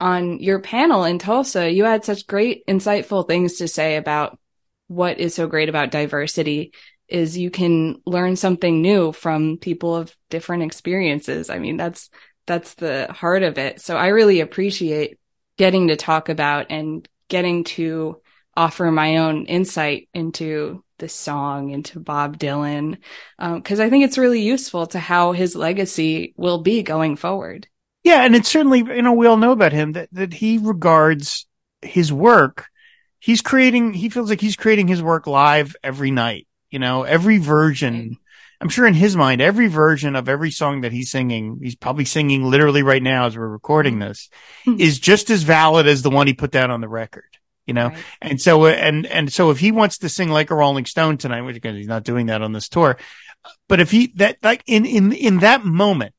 on 0.00 0.40
your 0.40 0.60
panel 0.60 1.04
in 1.04 1.18
Tulsa, 1.18 1.70
you 1.70 1.84
had 1.84 2.04
such 2.04 2.26
great, 2.26 2.66
insightful 2.66 3.26
things 3.26 3.58
to 3.58 3.68
say 3.68 3.96
about 3.96 4.38
what 4.88 5.18
is 5.18 5.34
so 5.34 5.46
great 5.46 5.68
about 5.68 5.90
diversity 5.90 6.72
is 7.08 7.38
you 7.38 7.50
can 7.50 8.00
learn 8.04 8.36
something 8.36 8.82
new 8.82 9.12
from 9.12 9.58
people 9.58 9.94
of 9.94 10.14
different 10.28 10.64
experiences. 10.64 11.50
I 11.50 11.58
mean, 11.58 11.76
that's, 11.76 12.10
that's 12.46 12.74
the 12.74 13.08
heart 13.10 13.42
of 13.42 13.58
it. 13.58 13.80
So 13.80 13.96
I 13.96 14.08
really 14.08 14.40
appreciate 14.40 15.18
getting 15.56 15.88
to 15.88 15.96
talk 15.96 16.28
about 16.28 16.66
and 16.70 17.08
getting 17.28 17.64
to 17.64 18.20
offer 18.56 18.90
my 18.90 19.18
own 19.18 19.46
insight 19.46 20.08
into 20.14 20.82
the 20.98 21.08
song, 21.08 21.70
into 21.70 22.00
Bob 22.00 22.38
Dylan, 22.38 22.98
because 23.38 23.80
I 23.80 23.90
think 23.90 24.04
it's 24.04 24.18
really 24.18 24.42
useful 24.42 24.86
to 24.88 24.98
how 24.98 25.32
his 25.32 25.54
legacy 25.54 26.34
will 26.36 26.58
be 26.62 26.82
going 26.82 27.16
forward. 27.16 27.68
Yeah, 28.04 28.24
and 28.24 28.36
it's 28.36 28.48
certainly 28.48 28.78
you 28.78 29.02
know 29.02 29.12
we 29.12 29.26
all 29.26 29.36
know 29.36 29.52
about 29.52 29.72
him 29.72 29.92
that 29.92 30.08
that 30.12 30.34
he 30.34 30.58
regards 30.58 31.46
his 31.82 32.12
work. 32.12 32.66
He's 33.18 33.42
creating. 33.42 33.94
He 33.94 34.08
feels 34.08 34.30
like 34.30 34.40
he's 34.40 34.56
creating 34.56 34.88
his 34.88 35.02
work 35.02 35.26
live 35.26 35.74
every 35.82 36.10
night. 36.10 36.46
You 36.70 36.78
know, 36.78 37.02
every 37.02 37.38
version. 37.38 38.18
I'm 38.58 38.70
sure 38.70 38.86
in 38.86 38.94
his 38.94 39.14
mind, 39.16 39.42
every 39.42 39.66
version 39.66 40.16
of 40.16 40.30
every 40.30 40.50
song 40.50 40.80
that 40.80 40.92
he's 40.92 41.10
singing, 41.10 41.60
he's 41.62 41.74
probably 41.76 42.06
singing 42.06 42.42
literally 42.42 42.82
right 42.82 43.02
now 43.02 43.26
as 43.26 43.36
we're 43.36 43.46
recording 43.46 43.98
this, 43.98 44.30
Mhm. 44.66 44.80
is 44.80 44.98
just 44.98 45.28
as 45.28 45.42
valid 45.42 45.86
as 45.86 46.00
the 46.00 46.08
one 46.08 46.26
he 46.26 46.32
put 46.32 46.52
down 46.52 46.70
on 46.70 46.80
the 46.80 46.88
record. 46.88 47.36
You 47.66 47.74
know, 47.74 47.88
Right. 47.88 48.04
and 48.22 48.40
so, 48.40 48.66
and, 48.66 49.06
and 49.06 49.32
so 49.32 49.50
if 49.50 49.58
he 49.58 49.72
wants 49.72 49.98
to 49.98 50.08
sing 50.08 50.28
like 50.28 50.50
a 50.50 50.54
Rolling 50.54 50.86
Stone 50.86 51.18
tonight, 51.18 51.42
which 51.42 51.56
again, 51.56 51.74
he's 51.74 51.88
not 51.88 52.04
doing 52.04 52.26
that 52.26 52.40
on 52.42 52.52
this 52.52 52.68
tour, 52.68 52.96
but 53.68 53.80
if 53.80 53.90
he, 53.90 54.12
that, 54.16 54.38
like 54.42 54.62
in, 54.66 54.86
in, 54.86 55.12
in 55.12 55.38
that 55.40 55.64
moment, 55.64 56.14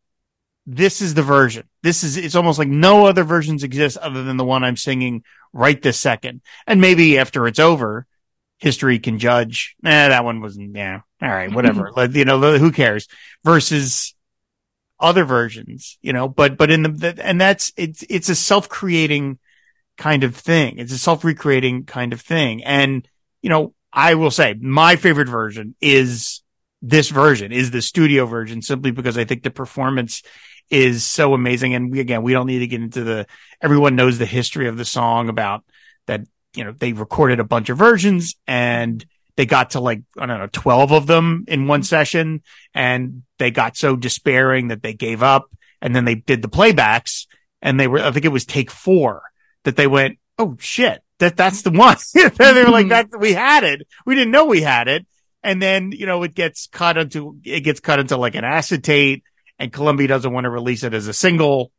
this 0.66 1.02
is 1.02 1.14
the 1.14 1.24
version. 1.24 1.64
This 1.84 2.04
is, 2.04 2.18
it's 2.18 2.36
almost 2.36 2.60
like 2.60 2.68
no 2.68 3.06
other 3.06 3.24
versions 3.24 3.64
exist 3.64 3.98
other 3.98 4.24
than 4.24 4.36
the 4.36 4.44
one 4.44 4.66
I'm 4.66 4.76
singing 4.76 5.24
right 5.54 5.82
this 5.82 5.98
second. 5.98 6.42
And 6.68 6.82
maybe 6.82 7.18
after 7.18 7.48
it's 7.48 7.60
over, 7.60 8.06
history 8.58 9.00
can 9.00 9.18
judge, 9.18 9.78
eh, 9.86 10.10
that 10.10 10.26
one 10.26 10.42
wasn't, 10.42 10.76
yeah, 10.76 11.02
all 11.22 11.30
right, 11.30 11.54
whatever. 11.54 11.92
like, 11.96 12.14
you 12.14 12.26
know, 12.26 12.58
who 12.58 12.74
cares 12.74 13.08
versus 13.46 14.14
other 15.00 15.24
versions, 15.24 15.98
you 16.02 16.12
know, 16.12 16.28
but, 16.28 16.58
but 16.58 16.70
in 16.70 16.84
the, 16.84 17.18
and 17.24 17.40
that's, 17.40 17.72
it's, 17.78 18.04
it's 18.10 18.28
a 18.28 18.36
self-creating 18.36 19.40
kind 19.98 20.24
of 20.24 20.36
thing. 20.36 20.78
It's 20.78 20.94
a 20.94 20.98
self-recreating 20.98 21.86
kind 21.86 22.14
of 22.14 22.22
thing. 22.22 22.64
And, 22.64 23.08
you 23.42 23.50
know, 23.50 23.74
I 23.92 24.16
will 24.16 24.32
say 24.32 24.54
my 24.60 24.96
favorite 24.96 25.30
version 25.30 25.76
is 25.82 26.42
this 26.82 27.10
version, 27.10 27.52
is 27.52 27.72
the 27.72 27.82
studio 27.82 28.26
version, 28.26 28.62
simply 28.62 28.92
because 28.92 29.18
I 29.18 29.26
think 29.26 29.44
the 29.44 29.50
performance 29.50 30.22
is 30.70 31.06
so 31.06 31.34
amazing. 31.34 31.74
And 31.74 31.92
we, 31.92 32.00
again, 32.00 32.24
we 32.24 32.34
don't 32.34 32.48
need 32.48 32.60
to 32.60 32.68
get 32.68 32.82
into 32.82 33.04
the, 33.04 33.26
everyone 33.62 33.96
knows 33.96 34.18
the 34.18 34.26
history 34.26 34.68
of 34.68 34.78
the 34.78 34.86
song 34.86 35.30
about 35.30 35.64
that, 36.06 36.22
you 36.56 36.64
know, 36.64 36.72
they 36.72 36.94
recorded 36.94 37.40
a 37.40 37.46
bunch 37.46 37.70
of 37.70 37.78
versions 37.78 38.36
and 38.46 39.06
they 39.36 39.46
got 39.46 39.72
to 39.72 39.80
like, 39.80 40.02
I 40.18 40.26
don't 40.26 40.40
know, 40.40 40.50
12 40.52 40.92
of 40.92 41.08
them 41.08 41.46
in 41.48 41.68
one 41.68 41.84
session 41.84 42.42
and 42.74 43.24
they 43.40 43.52
got 43.52 43.78
so 43.78 43.96
despairing 43.96 44.70
that 44.70 44.82
they 44.82 44.94
gave 44.94 45.24
up 45.24 45.50
and 45.82 45.96
then 45.96 46.06
they 46.06 46.16
did 46.16 46.42
the 46.42 46.50
playbacks 46.50 47.28
and 47.62 47.80
they 47.80 47.88
were, 47.88 48.00
I 48.00 48.12
think 48.12 48.26
it 48.26 48.30
was 48.30 48.46
take 48.46 48.72
four 48.72 49.24
that 49.68 49.76
they 49.76 49.86
went, 49.86 50.18
Oh 50.40 50.56
shit, 50.60 51.04
that, 51.20 51.36
that's 51.36 51.62
the 51.62 51.72
one. 51.72 51.98
they 52.14 52.64
were 52.64 52.72
like, 52.72 52.86
hmm. 52.86 52.90
that, 52.90 53.08
we 53.20 53.34
had 53.34 53.66
it. 53.66 53.86
We 54.06 54.16
didn't 54.16 54.32
know 54.32 54.46
we 54.46 54.62
had 54.62 54.88
it. 54.88 55.06
And 55.44 55.62
then, 55.62 55.92
you 55.92 56.06
know, 56.06 56.24
it 56.24 56.34
gets 56.34 56.68
cut 56.68 56.98
into, 56.98 57.38
it 57.44 57.62
gets 57.62 57.82
cut 57.82 58.00
into 58.00 58.16
like 58.16 58.36
an 58.36 58.46
acetate 58.46 59.24
and 59.60 59.74
Columbia 59.74 60.08
doesn't 60.08 60.32
want 60.32 60.46
to 60.46 60.50
release 60.50 60.84
it 60.84 60.94
as 60.94 61.08
a 61.08 61.14
single. 61.14 61.72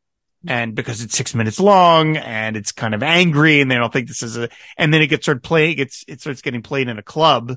And 0.46 0.74
because 0.74 1.02
it's 1.02 1.16
six 1.16 1.34
minutes 1.34 1.58
long 1.58 2.18
and 2.18 2.56
it's 2.58 2.72
kind 2.72 2.94
of 2.94 3.02
angry 3.02 3.60
and 3.60 3.70
they 3.70 3.76
don't 3.76 3.92
think 3.92 4.06
this 4.06 4.22
is 4.22 4.36
a, 4.36 4.50
and 4.76 4.92
then 4.92 5.00
it 5.00 5.06
gets 5.06 5.24
started 5.24 5.42
playing, 5.42 5.72
it 5.72 5.76
gets, 5.76 6.04
it 6.06 6.20
starts 6.20 6.42
getting 6.42 6.62
played 6.62 6.88
in 6.88 6.98
a 6.98 7.02
club, 7.02 7.56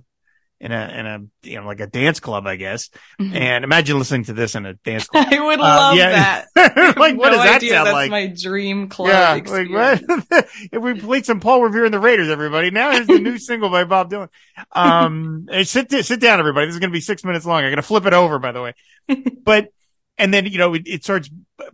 in 0.63 0.71
a, 0.71 0.87
in 0.95 1.05
a, 1.07 1.19
you 1.49 1.59
know, 1.59 1.65
like 1.65 1.79
a 1.79 1.87
dance 1.87 2.19
club, 2.19 2.45
I 2.45 2.55
guess. 2.55 2.89
Mhm. 3.19 3.33
And 3.35 3.63
imagine 3.63 3.97
listening 3.97 4.25
to 4.25 4.33
this 4.33 4.53
in 4.53 4.65
a 4.67 4.75
dance 4.75 5.07
club. 5.07 5.25
I 5.29 5.39
would 5.39 5.59
Uh, 5.59 5.63
love 5.63 5.97
yeah. 5.97 6.45
that. 6.55 6.95
Like, 6.97 7.17
what 7.17 7.31
no 7.31 7.37
does 7.37 7.43
that 7.45 7.55
idea. 7.55 7.71
sound 7.71 7.87
That's 7.87 7.93
like? 7.95 8.11
my 8.11 8.27
dream 8.27 8.87
club 8.87 9.09
yeah, 9.09 9.51
like 9.51 9.69
what? 9.69 10.45
if 10.71 10.81
we 10.81 10.93
played 10.99 11.25
some 11.25 11.39
Paul 11.39 11.63
Revere 11.63 11.85
and 11.85 11.93
the 11.93 11.99
Raiders, 11.99 12.29
everybody. 12.29 12.69
Now 12.69 12.91
here's 12.91 13.07
the 13.07 13.17
new 13.19 13.37
single 13.39 13.69
by 13.71 13.83
Bob 13.85 14.11
Dylan. 14.11 14.29
Um, 14.71 15.47
hey, 15.49 15.63
sit 15.63 15.91
sit 15.91 16.19
down, 16.19 16.39
everybody. 16.39 16.67
This 16.67 16.75
is 16.75 16.79
going 16.79 16.91
to 16.91 16.93
be 16.95 17.01
six 17.01 17.23
minutes 17.23 17.45
long. 17.45 17.57
I'm 17.63 17.69
going 17.69 17.75
to 17.77 17.81
flip 17.81 18.05
it 18.05 18.13
over, 18.13 18.37
by 18.39 18.51
the 18.51 18.61
way. 18.61 18.73
But 19.43 19.69
and 20.17 20.31
then 20.33 20.45
you 20.45 20.59
know 20.59 20.75
it, 20.75 20.83
it 20.85 21.03
starts 21.03 21.29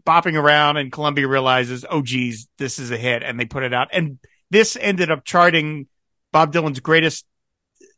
bopping 0.05 0.41
around, 0.41 0.77
and 0.77 0.91
Columbia 0.91 1.27
realizes, 1.27 1.85
oh 1.89 2.01
geez, 2.01 2.47
this 2.57 2.79
is 2.79 2.89
a 2.91 2.97
hit, 2.97 3.21
and 3.23 3.37
they 3.39 3.45
put 3.45 3.63
it 3.63 3.73
out. 3.73 3.89
And 3.91 4.19
this 4.49 4.77
ended 4.79 5.11
up 5.11 5.25
charting 5.25 5.87
Bob 6.31 6.53
Dylan's 6.53 6.79
greatest 6.79 7.25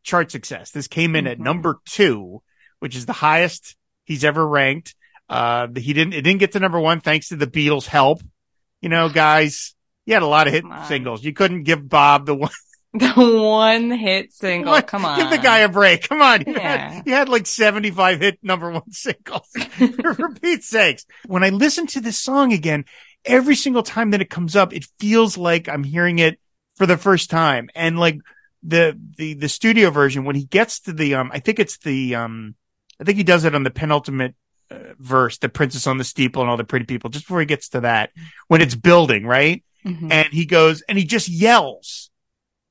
chart 0.09 0.31
success. 0.31 0.71
This 0.71 0.87
came 0.87 1.15
in 1.15 1.27
at 1.27 1.37
Mhm. 1.37 1.41
number 1.43 1.79
two, 1.85 2.41
which 2.79 2.95
is 2.95 3.05
the 3.05 3.13
highest 3.13 3.75
he's 4.05 4.23
ever 4.23 4.45
ranked. 4.45 4.95
Uh, 5.29 5.67
he 5.75 5.93
didn't, 5.93 6.13
it 6.13 6.21
didn't 6.23 6.39
get 6.39 6.53
to 6.53 6.59
number 6.59 6.79
one 6.79 6.99
thanks 7.01 7.29
to 7.29 7.35
the 7.35 7.45
Beatles 7.47 7.85
help. 7.85 8.21
You 8.81 8.89
know, 8.89 9.09
guys, 9.09 9.75
you 10.05 10.13
had 10.15 10.23
a 10.23 10.27
lot 10.27 10.47
of 10.47 10.53
hit 10.53 10.63
Come 10.63 10.71
on. 10.71 10.87
singles. 10.87 11.23
You 11.23 11.33
couldn't 11.33 11.63
give 11.63 11.87
Bob 11.87 12.25
the 12.25 12.35
one. 12.35 12.51
The 12.91 13.11
one 13.13 13.91
hit 13.91 14.33
single. 14.33 14.71
What? 14.71 14.87
Come 14.87 15.05
on. 15.05 15.19
Give 15.19 15.29
the 15.29 15.37
guy 15.37 15.59
a 15.59 15.69
break. 15.69 16.09
Come 16.09 16.23
on. 16.23 16.41
You, 16.47 16.53
Yeah. 16.53 16.89
had, 16.93 17.03
you 17.05 17.13
had 17.13 17.29
like 17.29 17.45
75 17.45 18.19
hit 18.19 18.39
number 18.41 18.71
one 18.71 18.91
singles 18.91 19.47
for 20.01 20.33
Pete's 20.41 20.67
sakes. 20.67 21.05
When 21.27 21.43
I 21.43 21.49
listen 21.49 21.85
to 21.85 22.01
this 22.01 22.17
song 22.17 22.51
again, 22.51 22.85
every 23.23 23.55
single 23.55 23.83
time 23.83 24.09
that 24.09 24.21
it 24.21 24.31
comes 24.31 24.55
up, 24.55 24.73
it 24.73 24.87
feels 24.99 25.37
like 25.37 25.69
I'm 25.69 25.83
hearing 25.83 26.17
it 26.17 26.39
for 26.77 26.87
the 26.87 26.97
first 26.97 27.29
time. 27.29 27.69
And 27.75 27.99
like 27.99 28.17
the, 28.63 28.99
the, 29.17 29.33
the 29.35 29.49
studio 29.49 29.89
version, 29.89 30.25
when 30.25 30.35
he 30.35 30.45
gets 30.45 30.81
to 30.81 30.93
the, 30.93 31.15
um, 31.15 31.31
I 31.33 31.39
think 31.39 31.59
it's 31.59 31.77
the, 31.77 32.15
um, 32.15 32.55
I 32.99 33.03
think 33.03 33.17
he 33.17 33.23
does 33.23 33.45
it 33.45 33.55
on 33.55 33.63
the 33.63 33.69
penultimate 33.71 34.35
uh, 34.71 34.75
verse, 34.99 35.37
the 35.37 35.49
princess 35.49 35.87
on 35.87 35.97
the 35.97 36.03
steeple 36.03 36.41
and 36.41 36.49
all 36.51 36.57
the 36.57 36.63
pretty 36.63 36.85
people, 36.85 37.09
just 37.09 37.25
before 37.25 37.39
he 37.39 37.45
gets 37.45 37.69
to 37.69 37.81
that, 37.81 38.11
when 38.47 38.61
it's 38.61 38.75
building, 38.75 39.25
right? 39.25 39.63
Mhm. 39.85 40.11
And 40.11 40.27
he 40.33 40.45
goes, 40.45 40.81
and 40.89 40.97
he 40.97 41.05
just 41.05 41.29
yells. 41.29 42.09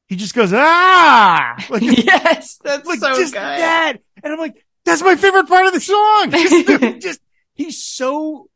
He 0.09 0.17
just 0.17 0.35
goes, 0.35 0.53
ah! 0.55 1.57
Like, 1.71 1.83
yes, 1.83 2.59
that's 2.63 2.87
like 2.87 2.99
so 3.01 3.15
just 3.17 3.33
good. 3.33 3.41
that. 3.43 3.95
And 4.23 4.33
I'm 4.33 4.39
like, 4.39 4.65
that's 4.85 5.03
my 5.03 5.17
favorite 5.17 5.49
part 5.49 5.67
of 5.67 5.73
the 5.73 5.81
song. 5.81 6.31
Just, 6.31 7.01
just 7.03 7.21
he's 7.55 7.83
so 7.83 8.49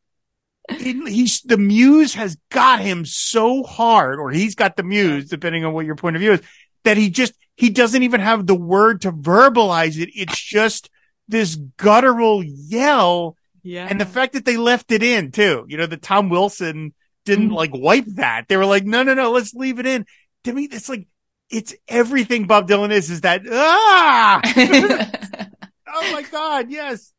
he- 0.69 1.11
he's 1.11 1.41
the 1.41 1.57
muse 1.57 2.13
has 2.13 2.37
got 2.49 2.79
him 2.79 3.05
so 3.05 3.63
hard, 3.63 4.19
or 4.19 4.31
he's 4.31 4.55
got 4.55 4.77
the 4.77 4.83
muse, 4.83 5.29
depending 5.29 5.65
on 5.65 5.73
what 5.73 5.85
your 5.85 5.95
point 5.95 6.15
of 6.15 6.21
view 6.21 6.31
is, 6.33 6.41
that 6.83 6.97
he 6.97 7.09
just 7.09 7.33
he 7.55 7.69
doesn't 7.69 8.03
even 8.03 8.19
have 8.21 8.45
the 8.47 8.55
word 8.55 9.01
to 9.01 9.11
verbalize 9.11 9.97
it. 9.99 10.09
It's 10.15 10.39
just 10.41 10.89
this 11.27 11.55
guttural 11.77 12.43
yell, 12.43 13.37
Yeah. 13.63 13.87
and 13.89 13.99
the 14.01 14.05
fact 14.05 14.33
that 14.33 14.45
they 14.45 14.57
left 14.57 14.91
it 14.91 15.03
in 15.03 15.31
too. 15.31 15.65
You 15.67 15.77
know, 15.77 15.85
that 15.85 16.01
Tom 16.01 16.29
Wilson 16.29 16.93
didn't 17.25 17.49
Mhm. 17.51 17.55
like 17.55 17.71
wipe 17.73 18.05
that. 18.15 18.47
They 18.47 18.57
were 18.57 18.65
like, 18.65 18.83
no, 18.85 19.03
no, 19.03 19.13
no, 19.13 19.31
let's 19.31 19.53
leave 19.53 19.79
it 19.79 19.85
in. 19.85 20.05
To 20.45 20.53
me, 20.53 20.67
it's 20.71 20.89
like 20.89 21.07
it's 21.49 21.73
everything 21.87 22.47
Bob 22.47 22.67
Dylan 22.67 22.91
is. 22.91 23.09
Is 23.11 23.21
that 23.21 23.43
ah? 23.49 24.41
oh 25.87 26.11
my 26.11 26.23
god, 26.23 26.69
yes. 26.71 27.13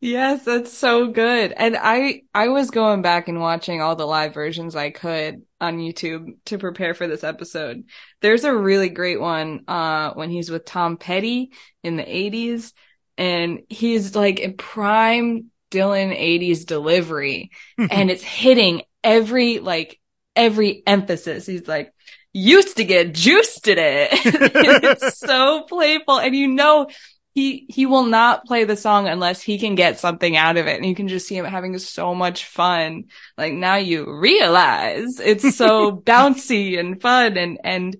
Yes, 0.00 0.44
that's 0.44 0.72
so 0.72 1.08
good. 1.08 1.52
And 1.52 1.76
I 1.76 2.22
I 2.34 2.48
was 2.48 2.70
going 2.70 3.00
back 3.02 3.28
and 3.28 3.40
watching 3.40 3.80
all 3.80 3.96
the 3.96 4.06
live 4.06 4.34
versions 4.34 4.76
I 4.76 4.90
could 4.90 5.42
on 5.60 5.78
YouTube 5.78 6.36
to 6.46 6.58
prepare 6.58 6.92
for 6.94 7.08
this 7.08 7.24
episode. 7.24 7.84
There's 8.20 8.44
a 8.44 8.54
really 8.54 8.90
great 8.90 9.20
one 9.20 9.64
uh 9.66 10.12
when 10.12 10.30
he's 10.30 10.50
with 10.50 10.66
Tom 10.66 10.98
Petty 10.98 11.52
in 11.82 11.96
the 11.96 12.04
80s 12.04 12.74
and 13.16 13.60
he's 13.70 14.14
like 14.14 14.38
in 14.38 14.56
prime 14.56 15.50
Dylan 15.70 16.14
80s 16.14 16.66
delivery 16.66 17.50
and 17.78 18.10
it's 18.10 18.22
hitting 18.22 18.82
every 19.02 19.60
like 19.60 19.98
every 20.36 20.82
emphasis. 20.86 21.46
He's 21.46 21.66
like 21.66 21.92
used 22.34 22.76
to 22.76 22.84
get 22.84 23.14
juiced 23.14 23.64
today. 23.64 24.08
it's 24.12 25.18
so 25.26 25.62
playful 25.62 26.18
and 26.18 26.36
you 26.36 26.48
know 26.48 26.88
he 27.36 27.66
he 27.68 27.84
will 27.84 28.06
not 28.06 28.46
play 28.46 28.64
the 28.64 28.76
song 28.76 29.06
unless 29.06 29.42
he 29.42 29.58
can 29.58 29.74
get 29.74 30.00
something 30.00 30.38
out 30.38 30.56
of 30.56 30.66
it 30.66 30.76
and 30.76 30.86
you 30.86 30.94
can 30.94 31.06
just 31.06 31.28
see 31.28 31.36
him 31.36 31.44
having 31.44 31.76
so 31.78 32.14
much 32.14 32.46
fun 32.46 33.04
like 33.36 33.52
now 33.52 33.76
you 33.76 34.10
realize 34.18 35.20
it's 35.20 35.54
so 35.54 35.92
bouncy 36.06 36.80
and 36.80 37.00
fun 37.02 37.36
and 37.36 37.58
and 37.62 37.94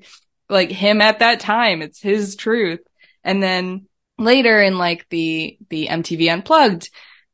like 0.49 0.71
him 0.71 1.03
at 1.03 1.19
that 1.19 1.39
time 1.39 1.83
it's 1.83 2.01
his 2.01 2.35
truth 2.35 2.81
and 3.25 3.43
then 3.43 3.87
later 4.19 4.63
in 4.63 4.79
like 4.79 5.07
the 5.11 5.59
the 5.69 5.89
MTV 5.89 6.33
unplugged 6.33 6.89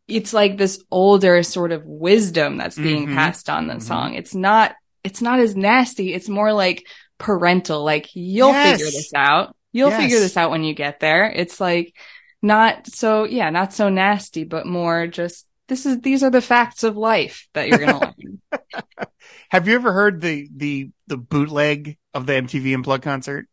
it's 0.08 0.32
like 0.32 0.56
this 0.58 0.82
older 0.90 1.44
sort 1.44 1.70
of 1.70 1.84
wisdom 1.86 2.56
that's 2.56 2.76
being 2.76 3.06
Mhm. 3.06 3.14
passed 3.14 3.48
on 3.48 3.68
the 3.68 3.74
Mhm. 3.74 3.82
song 3.82 4.14
it's 4.14 4.34
not 4.34 4.74
it's 5.04 5.22
not 5.22 5.38
as 5.38 5.54
nasty 5.54 6.12
it's 6.12 6.28
more 6.28 6.52
like 6.52 6.84
parental 7.18 7.84
like 7.84 8.08
you'll 8.14 8.48
Yes. 8.50 8.72
figure 8.72 8.90
this 8.90 9.12
out 9.14 9.54
You'll 9.72 9.90
Yes. 9.90 10.00
figure 10.02 10.20
this 10.20 10.36
out 10.36 10.50
when 10.50 10.64
you 10.64 10.74
get 10.74 11.00
there. 11.00 11.30
It's 11.30 11.60
like 11.60 11.94
not 12.42 12.86
so, 12.86 13.24
yeah, 13.24 13.50
not 13.50 13.72
so 13.72 13.88
nasty, 13.88 14.44
but 14.44 14.66
more 14.66 15.06
just 15.06 15.46
this 15.68 15.86
is 15.86 16.00
these 16.00 16.22
are 16.22 16.30
the 16.30 16.40
facts 16.42 16.82
of 16.82 16.96
life 16.96 17.48
that 17.54 17.68
you're 17.68 17.78
gonna 17.78 18.00
learn. 18.00 18.40
Have 19.50 19.68
you 19.68 19.74
ever 19.74 19.92
heard 19.92 20.20
the 20.20 20.48
the 20.54 20.90
the 21.06 21.16
bootleg 21.16 21.98
of 22.14 22.26
the 22.26 22.32
MTV 22.34 22.74
Unplugged 22.74 23.04
concert? 23.04 23.46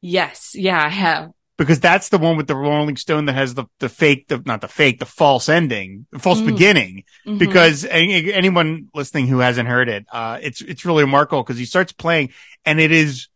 Yes, 0.00 0.52
yeah, 0.54 0.82
I 0.82 0.88
have. 0.88 1.30
Because 1.58 1.80
that's 1.80 2.10
the 2.10 2.18
one 2.18 2.36
with 2.36 2.48
the 2.48 2.54
Rolling 2.56 2.96
Stone 2.96 3.24
that 3.26 3.32
has 3.34 3.54
the 3.54 3.64
the 3.80 3.88
fake, 3.88 4.28
the 4.28 4.42
not 4.44 4.60
the 4.60 4.68
fake, 4.68 4.98
the 4.98 5.06
false 5.06 5.48
ending, 5.48 6.06
the 6.12 6.18
false 6.18 6.40
Mm. 6.40 6.46
beginning. 6.46 7.04
Mhm. 7.26 7.38
Because 7.38 7.84
any, 7.86 8.32
anyone 8.32 8.88
listening 8.94 9.26
who 9.26 9.38
hasn't 9.38 9.68
heard 9.68 9.88
it, 9.88 10.04
uh, 10.12 10.38
it's 10.42 10.60
it's 10.60 10.84
really 10.84 11.04
remarkable 11.04 11.42
because 11.42 11.58
he 11.58 11.64
starts 11.64 11.92
playing 11.92 12.30
and 12.66 12.78
it 12.78 12.92
is 12.92 13.28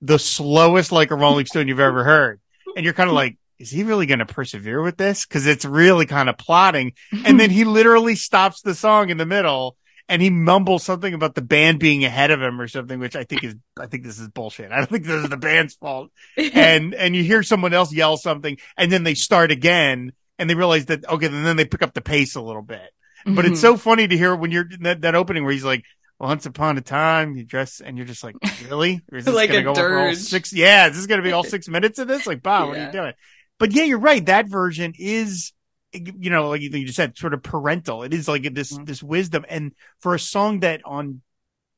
the 0.00 0.18
slowest 0.18 0.92
like 0.92 1.10
a 1.10 1.16
Rolling 1.16 1.46
Stone 1.46 1.68
you've 1.68 1.80
ever 1.80 2.04
heard, 2.04 2.40
and 2.76 2.84
you're 2.84 2.94
kind 2.94 3.08
of 3.08 3.14
like, 3.14 3.36
is 3.58 3.70
he 3.70 3.82
really 3.82 4.06
going 4.06 4.20
to 4.20 4.26
persevere 4.26 4.80
with 4.82 4.96
this? 4.96 5.26
Because 5.26 5.46
it's 5.46 5.64
really 5.64 6.06
kind 6.06 6.28
of 6.28 6.38
plotting. 6.38 6.92
And 7.24 7.40
then 7.40 7.50
he 7.50 7.64
literally 7.64 8.14
stops 8.14 8.62
the 8.62 8.74
song 8.74 9.10
in 9.10 9.16
the 9.16 9.26
middle 9.26 9.76
and 10.08 10.22
he 10.22 10.30
mumbles 10.30 10.84
something 10.84 11.12
about 11.12 11.34
the 11.34 11.42
band 11.42 11.80
being 11.80 12.04
ahead 12.04 12.30
of 12.30 12.40
him 12.40 12.60
or 12.60 12.68
something, 12.68 13.00
which 13.00 13.16
I 13.16 13.24
think 13.24 13.42
is, 13.42 13.56
I 13.76 13.86
think 13.86 14.04
this 14.04 14.20
is 14.20 14.28
bullshit. 14.28 14.70
I 14.70 14.76
don't 14.76 14.88
think 14.88 15.04
this 15.04 15.24
is 15.24 15.28
the 15.28 15.36
band's 15.36 15.74
fault. 15.74 16.12
And, 16.36 16.94
and 16.94 17.16
you 17.16 17.24
hear 17.24 17.42
someone 17.42 17.74
else 17.74 17.92
yell 17.92 18.16
something 18.16 18.58
and 18.76 18.92
then 18.92 19.02
they 19.02 19.14
start 19.14 19.50
again 19.50 20.12
and 20.38 20.48
they 20.48 20.54
realize 20.54 20.86
that, 20.86 21.04
okay, 21.08 21.26
and 21.26 21.44
then 21.44 21.56
they 21.56 21.64
pick 21.64 21.82
up 21.82 21.94
the 21.94 22.00
pace 22.00 22.36
a 22.36 22.40
little 22.40 22.62
bit. 22.62 22.90
But 23.26 23.44
Mhm. 23.44 23.50
it's 23.50 23.60
so 23.60 23.76
funny 23.76 24.06
to 24.06 24.16
hear 24.16 24.36
when 24.36 24.52
you're 24.52 24.68
that, 24.82 25.00
that 25.00 25.16
opening 25.16 25.42
where 25.42 25.52
he's 25.52 25.64
like, 25.64 25.84
once 26.20 26.46
upon 26.46 26.76
a 26.78 26.80
time, 26.80 27.36
you 27.36 27.44
dress, 27.44 27.80
and 27.80 27.96
you're 27.96 28.06
just 28.06 28.24
like, 28.24 28.36
really? 28.68 29.00
Or 29.12 29.18
is 29.18 29.24
this 29.24 29.34
Like 29.34 29.48
gonna 29.50 29.60
a 29.60 29.62
go 29.64 29.74
dirge. 29.74 30.16
six? 30.16 30.52
Yeah, 30.52 30.88
is 30.88 30.96
this 30.96 31.06
going 31.06 31.18
to 31.20 31.24
be 31.26 31.32
all 31.32 31.44
six 31.44 31.68
minutes 31.68 31.98
of 31.98 32.08
this? 32.08 32.26
Like, 32.26 32.42
Bob, 32.42 32.68
what 32.68 32.78
are 32.78 32.84
you 32.86 32.92
doing? 32.92 33.12
But 33.58 33.72
yeah, 33.72 33.84
you're 33.84 33.98
right. 33.98 34.24
That 34.26 34.48
version 34.48 34.94
is, 34.98 35.52
you 35.92 36.30
know, 36.30 36.48
like 36.48 36.60
you 36.60 36.70
just 36.70 36.96
said, 36.96 37.16
sort 37.16 37.34
of 37.34 37.42
parental. 37.42 38.02
It 38.02 38.12
is 38.14 38.28
like 38.28 38.52
this, 38.54 38.72
Mhm. 38.72 38.86
this 38.86 39.02
wisdom. 39.02 39.44
And 39.48 39.72
for 40.00 40.14
a 40.14 40.18
song 40.18 40.60
that 40.60 40.80
on 40.84 41.22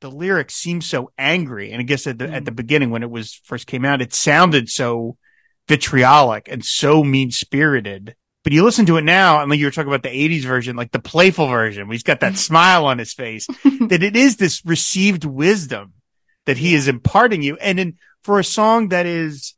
the 0.00 0.10
lyrics 0.10 0.54
seems 0.54 0.86
so 0.86 1.10
angry, 1.18 1.72
and 1.72 1.80
I 1.80 1.84
guess 1.84 2.06
at 2.06 2.18
the, 2.18 2.30
at 2.30 2.44
the 2.46 2.52
beginning 2.52 2.90
when 2.90 3.02
it 3.02 3.10
was 3.10 3.34
first 3.44 3.66
came 3.66 3.84
out, 3.84 4.00
it 4.02 4.14
sounded 4.14 4.68
so 4.70 5.16
vitriolic 5.68 6.48
and 6.50 6.64
so 6.64 7.04
mean 7.04 7.30
spirited. 7.30 8.16
But 8.42 8.54
you 8.54 8.64
listen 8.64 8.86
to 8.86 8.96
it 8.96 9.04
now, 9.04 9.40
and 9.40 9.50
like 9.50 9.58
you 9.58 9.66
were 9.66 9.70
talking 9.70 9.92
about 9.92 10.02
the 10.02 10.08
80s 10.08 10.44
version, 10.44 10.74
like 10.74 10.92
the 10.92 10.98
playful 10.98 11.46
version, 11.46 11.86
where 11.86 11.92
he's 11.92 12.02
got 12.02 12.20
that 12.20 12.38
smile 12.38 12.86
on 12.86 12.98
his 12.98 13.12
face, 13.12 13.46
that 13.64 14.02
it 14.02 14.16
is 14.16 14.36
this 14.36 14.64
received 14.64 15.24
wisdom 15.24 15.92
that 16.46 16.56
he 16.56 16.74
is 16.74 16.88
imparting 16.88 17.42
you. 17.42 17.56
And 17.58 17.78
in, 17.78 17.98
for 18.24 18.38
a 18.38 18.44
song 18.44 18.88
that 18.88 19.04
is 19.04 19.54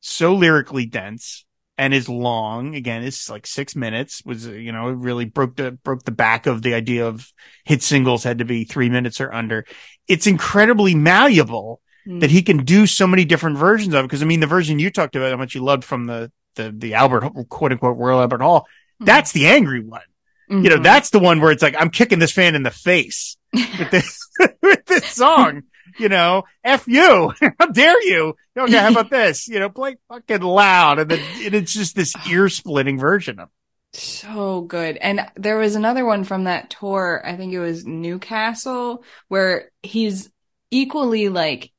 so 0.00 0.34
lyrically 0.34 0.86
dense 0.86 1.44
and 1.76 1.92
is 1.92 2.08
long, 2.08 2.74
again, 2.74 3.02
it's 3.02 3.28
like 3.28 3.46
six 3.46 3.76
minutes 3.76 4.22
was, 4.24 4.46
uh, 4.46 4.52
you 4.52 4.72
know, 4.72 4.88
it 4.88 4.96
really 4.96 5.26
broke 5.26 5.56
the, 5.56 5.72
broke 5.72 6.04
the 6.04 6.10
back 6.10 6.46
of 6.46 6.62
the 6.62 6.72
idea 6.72 7.06
of 7.06 7.30
hit 7.64 7.82
singles 7.82 8.24
had 8.24 8.38
to 8.38 8.44
be 8.46 8.64
three 8.64 8.88
minutes 8.88 9.20
or 9.20 9.32
under. 9.32 9.66
It's 10.08 10.26
incredibly 10.26 10.94
malleable 10.94 11.80
Mm. 12.06 12.20
that 12.20 12.30
he 12.30 12.42
can 12.42 12.64
do 12.64 12.86
so 12.86 13.06
many 13.06 13.24
different 13.24 13.56
versions 13.56 13.94
of. 13.94 14.00
It. 14.00 14.08
Because 14.08 14.22
I 14.22 14.26
mean, 14.26 14.40
the 14.40 14.46
version 14.46 14.78
you 14.78 14.90
talked 14.90 15.16
about, 15.16 15.30
how 15.30 15.38
much 15.38 15.54
you 15.54 15.64
loved 15.64 15.84
from 15.84 16.04
the, 16.04 16.30
the, 16.54 16.74
the 16.76 16.94
Albert, 16.94 17.30
quote 17.48 17.72
unquote, 17.72 17.96
Royal 17.96 18.20
Albert 18.20 18.40
Hall, 18.42 18.66
that's 19.00 19.32
the 19.32 19.46
angry 19.46 19.80
one. 19.82 20.02
You 20.48 20.68
know, 20.68 20.76
Mhm. 20.76 20.82
that's 20.84 21.10
the 21.10 21.18
one 21.18 21.40
where 21.40 21.50
it's 21.52 21.62
like, 21.62 21.74
I'm 21.78 21.88
kicking 21.90 22.18
this 22.18 22.30
fan 22.32 22.54
in 22.54 22.62
the 22.62 22.70
face 22.70 23.36
with 23.52 23.90
this, 23.90 24.28
with 24.62 24.84
this 24.84 25.06
song, 25.06 25.62
you 25.98 26.08
know, 26.10 26.44
F 26.62 26.86
you. 26.86 27.32
How 27.58 27.66
dare 27.66 28.02
you? 28.06 28.34
Okay. 28.56 28.76
How 28.78 28.90
about 28.90 29.10
this? 29.10 29.48
You 29.48 29.58
know, 29.58 29.70
play 29.70 29.96
fucking 30.08 30.42
loud. 30.42 30.98
And 30.98 31.10
then 31.10 31.20
and 31.44 31.54
it's 31.54 31.72
just 31.72 31.96
this 31.96 32.14
ear 32.30 32.48
splitting 32.50 32.98
version 32.98 33.38
of 33.40 33.48
So 33.94 34.60
good. 34.60 34.96
And 34.98 35.26
there 35.36 35.56
was 35.56 35.76
another 35.76 36.04
one 36.04 36.24
from 36.24 36.44
that 36.44 36.68
tour, 36.70 37.22
I 37.24 37.36
think 37.36 37.52
it 37.54 37.60
was 37.60 37.86
Newcastle, 37.86 39.02
where 39.28 39.70
he's 39.82 40.30
equally 40.70 41.30
like 41.30 41.70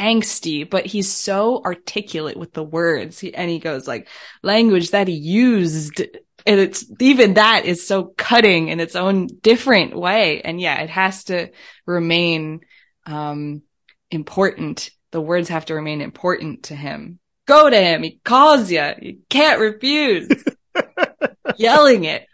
angsty, 0.00 0.68
but 0.68 0.86
he's 0.86 1.12
so 1.12 1.62
articulate 1.62 2.36
with 2.36 2.52
the 2.52 2.64
words. 2.64 3.20
He, 3.20 3.34
and 3.34 3.50
he 3.50 3.58
goes 3.58 3.86
like 3.86 4.08
language 4.42 4.90
that 4.90 5.06
he 5.06 5.14
used. 5.14 6.00
And 6.00 6.58
it's 6.58 6.90
even 6.98 7.34
that 7.34 7.66
is 7.66 7.86
so 7.86 8.14
cutting 8.16 8.68
in 8.68 8.80
its 8.80 8.96
own 8.96 9.26
different 9.26 9.94
way. 9.94 10.40
And 10.40 10.60
yeah, 10.60 10.80
it 10.80 10.90
has 10.90 11.24
to 11.24 11.50
remain, 11.86 12.60
um, 13.06 13.62
important. 14.10 14.90
The 15.12 15.20
words 15.20 15.50
have 15.50 15.66
to 15.66 15.74
remain 15.74 16.00
important 16.00 16.64
to 16.64 16.74
him. 16.74 17.18
Go 17.46 17.68
to 17.68 17.76
him. 17.76 18.02
He 18.02 18.20
calls 18.24 18.70
you. 18.70 18.90
You 19.00 19.18
can't 19.28 19.60
refuse 19.60 20.28
yelling 21.56 22.04
it. 22.04 22.26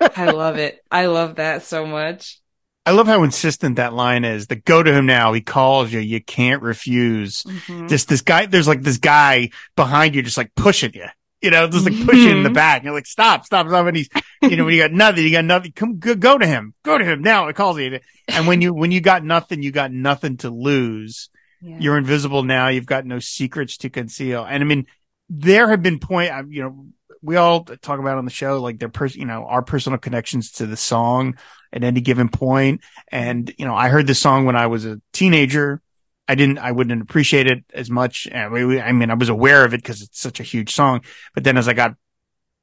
I 0.00 0.30
love 0.30 0.56
it. 0.56 0.80
I 0.90 1.06
love 1.06 1.36
that 1.36 1.62
so 1.62 1.86
much. 1.86 2.40
I 2.86 2.92
love 2.92 3.06
how 3.06 3.22
insistent 3.22 3.76
that 3.76 3.92
line 3.92 4.24
is. 4.24 4.46
The 4.46 4.56
go 4.56 4.82
to 4.82 4.92
him 4.92 5.06
now. 5.06 5.32
He 5.32 5.40
calls 5.42 5.92
you. 5.92 6.00
You 6.00 6.20
can't 6.22 6.62
refuse. 6.62 7.42
Mhm. 7.42 7.88
Just 7.88 8.08
this 8.08 8.22
guy, 8.22 8.46
there's 8.46 8.66
like 8.68 8.82
this 8.82 8.98
guy 8.98 9.50
behind 9.76 10.14
you, 10.14 10.22
just 10.22 10.38
like 10.38 10.54
pushing 10.54 10.92
you, 10.94 11.06
you 11.42 11.50
know, 11.50 11.68
just 11.68 11.84
like 11.84 12.06
pushing 12.06 12.22
you 12.24 12.36
in 12.38 12.42
the 12.42 12.48
Mhm. 12.48 12.54
back. 12.54 12.82
You're 12.82 12.94
like, 12.94 13.06
stop, 13.06 13.44
stop, 13.44 13.68
stop. 13.68 13.86
And 13.86 13.96
he's, 13.96 14.08
you 14.42 14.56
know, 14.56 14.64
when 14.64 14.74
you 14.74 14.80
got 14.80 14.92
nothing, 14.92 15.24
you 15.24 15.30
got 15.30 15.44
nothing. 15.44 15.72
Come, 15.72 15.98
go, 15.98 16.14
go 16.14 16.38
to 16.38 16.46
him. 16.46 16.72
Go 16.82 16.96
to 16.96 17.04
him 17.04 17.20
now. 17.22 17.48
It 17.48 17.56
calls 17.56 17.78
you. 17.78 18.00
And 18.28 18.46
when 18.46 18.62
you, 18.62 18.72
when 18.72 18.90
you 18.92 19.00
got 19.02 19.24
nothing, 19.24 19.62
you 19.62 19.72
got 19.72 19.92
nothing 19.92 20.38
to 20.38 20.50
lose. 20.50 21.28
Yeah. 21.60 21.76
You're 21.80 21.98
invisible 21.98 22.42
now. 22.44 22.68
You've 22.68 22.86
got 22.86 23.04
no 23.04 23.18
secrets 23.18 23.76
to 23.78 23.90
conceal. 23.90 24.44
And 24.48 24.62
I 24.62 24.66
mean, 24.66 24.86
there 25.28 25.68
have 25.68 25.82
been 25.82 25.98
point, 25.98 26.32
you 26.48 26.62
know, 26.62 26.86
we 27.22 27.36
all 27.36 27.64
talk 27.64 28.00
about 28.00 28.16
on 28.16 28.24
the 28.24 28.30
show, 28.30 28.62
like 28.62 28.78
their 28.78 28.88
person, 28.88 29.20
you 29.20 29.26
know, 29.26 29.44
our 29.44 29.60
personal 29.60 29.98
connections 29.98 30.52
to 30.52 30.64
the 30.66 30.76
song 30.78 31.36
at 31.72 31.84
any 31.84 32.00
given 32.00 32.28
point. 32.28 32.80
And, 33.10 33.52
you 33.58 33.66
know, 33.66 33.74
I 33.74 33.88
heard 33.88 34.06
this 34.06 34.18
song 34.18 34.44
when 34.44 34.56
I 34.56 34.66
was 34.66 34.84
a 34.84 35.00
teenager. 35.12 35.80
I 36.28 36.34
didn't, 36.34 36.58
I 36.58 36.72
wouldn't 36.72 37.02
appreciate 37.02 37.46
it 37.46 37.64
as 37.74 37.90
much. 37.90 38.28
I 38.32 38.48
mean, 38.48 39.10
I 39.10 39.14
was 39.14 39.28
aware 39.28 39.64
of 39.64 39.74
it 39.74 39.78
because 39.78 40.02
it's 40.02 40.20
such 40.20 40.40
a 40.40 40.44
huge 40.44 40.72
song. 40.72 41.02
But 41.34 41.44
then 41.44 41.56
as 41.56 41.68
I 41.68 41.72
got, 41.72 41.94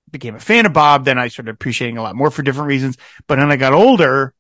became 0.10 0.36
a 0.36 0.40
fan 0.40 0.66
of 0.66 0.74
Bob, 0.74 1.04
then 1.04 1.18
I 1.18 1.28
started 1.28 1.52
appreciating 1.52 1.98
a 1.98 2.02
lot 2.02 2.16
more 2.16 2.32
for 2.32 2.42
different 2.42 2.70
reasons. 2.70 2.98
But 3.28 3.40
then 3.40 3.52
I 3.52 3.58
got 3.58 3.74
older 3.74 4.34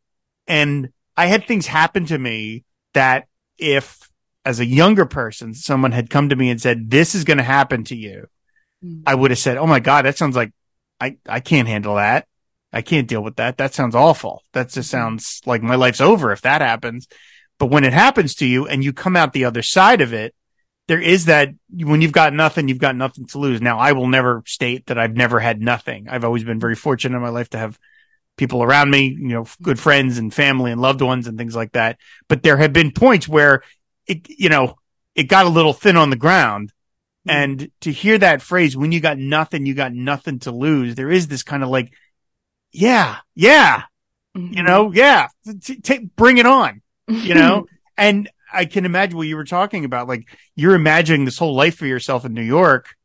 and 0.47 0.89
I 1.17 1.25
had 1.25 1.45
things 1.45 1.67
happen 1.67 2.05
to 2.05 2.17
me 2.17 2.63
that 2.93 3.27
if 3.57 4.09
as 4.45 4.61
a 4.61 4.65
younger 4.65 5.05
person, 5.05 5.53
someone 5.53 5.91
had 5.91 6.09
come 6.09 6.29
to 6.29 6.35
me 6.35 6.49
and 6.49 6.61
said, 6.61 6.89
this 6.89 7.15
is 7.15 7.25
going 7.25 7.37
to 7.37 7.43
happen 7.43 7.83
to 7.85 7.95
you. 7.97 8.27
Mm-hmm. 8.83 9.01
I 9.05 9.15
would 9.15 9.31
have 9.31 9.39
said, 9.39 9.57
Oh 9.57 9.67
my 9.67 9.79
God, 9.79 10.05
that 10.05 10.17
sounds 10.17 10.35
like 10.35 10.51
I, 11.01 11.17
I 11.27 11.39
can't 11.39 11.67
handle 11.67 11.95
that. 11.95 12.27
I 12.73 12.81
can't 12.81 13.07
deal 13.07 13.23
with 13.23 13.37
that. 13.37 13.57
That 13.57 13.73
sounds 13.73 13.95
awful. 13.95 14.43
That 14.53 14.69
just 14.69 14.91
mm-hmm. 14.91 14.97
sounds 14.97 15.41
like 15.45 15.61
my 15.61 15.75
life's 15.75 16.01
over 16.01 16.31
if 16.31 16.41
that 16.41 16.61
happens. 16.61 17.07
But 17.59 17.67
when 17.67 17.83
it 17.83 17.93
happens 17.93 18.35
to 18.35 18.45
you 18.45 18.67
and 18.67 18.83
you 18.83 18.93
come 18.93 19.15
out 19.15 19.33
the 19.33 19.45
other 19.45 19.63
side 19.63 20.01
of 20.01 20.13
it, 20.13 20.35
there 20.87 21.01
is 21.01 21.25
that 21.25 21.49
when 21.73 22.01
you've 22.01 22.11
got 22.11 22.33
nothing, 22.33 22.67
you've 22.67 22.77
got 22.77 22.95
nothing 22.95 23.25
to 23.27 23.39
lose. 23.39 23.61
Now, 23.61 23.77
I 23.77 23.91
will 23.91 24.07
never 24.07 24.43
state 24.45 24.85
that 24.85 24.97
I've 24.97 25.15
never 25.15 25.39
had 25.39 25.59
nothing. 25.59 26.07
I've 26.09 26.23
always 26.23 26.43
been 26.43 26.59
very 26.59 26.75
fortunate 26.75 27.17
in 27.17 27.21
my 27.21 27.29
life 27.29 27.49
to 27.49 27.57
have 27.57 27.77
people 28.37 28.63
around 28.63 28.89
me, 28.89 29.07
you 29.07 29.29
know, 29.29 29.45
good 29.61 29.79
friends 29.79 30.17
and 30.17 30.33
family 30.33 30.71
and 30.71 30.79
loved 30.79 31.01
ones 31.01 31.27
and 31.27 31.37
things 31.37 31.55
like 31.55 31.73
that. 31.73 31.97
But 32.29 32.43
there 32.43 32.57
have 32.57 32.71
been 32.71 32.91
points 32.91 33.27
where 33.27 33.63
it, 34.05 34.29
you 34.29 34.49
know, 34.49 34.77
it 35.15 35.23
got 35.23 35.45
a 35.45 35.49
little 35.49 35.73
thin 35.73 35.97
on 35.97 36.09
the 36.09 36.15
ground. 36.15 36.71
Mm-hmm. 37.27 37.37
And 37.37 37.71
to 37.81 37.91
hear 37.91 38.17
that 38.19 38.41
phrase, 38.41 38.77
when 38.77 38.91
you 38.91 39.01
got 39.01 39.17
nothing, 39.17 39.65
you 39.65 39.73
got 39.73 39.93
nothing 39.93 40.39
to 40.39 40.51
lose. 40.51 40.95
There 40.95 41.11
is 41.11 41.27
this 41.27 41.43
kind 41.43 41.63
of 41.63 41.69
like, 41.69 41.91
yeah, 42.77 43.17
yeah, 43.33 43.83
mm-hmm. 44.35 44.53
you 44.53 44.63
know, 44.63 44.91
yeah, 44.93 45.29
t- 45.61 45.81
t- 45.81 46.09
bring 46.15 46.37
it 46.37 46.45
on, 46.45 46.81
you 47.07 47.33
know, 47.33 47.65
and 47.97 48.29
I 48.53 48.65
can 48.65 48.85
imagine 48.85 49.17
what 49.17 49.27
you 49.27 49.35
were 49.35 49.45
talking 49.45 49.83
about. 49.83 50.07
Like 50.07 50.29
you're 50.55 50.75
imagining 50.75 51.25
this 51.25 51.39
whole 51.39 51.55
life 51.55 51.75
for 51.75 51.87
yourself 51.87 52.23
in 52.23 52.35
New 52.35 52.43
York, 52.43 52.95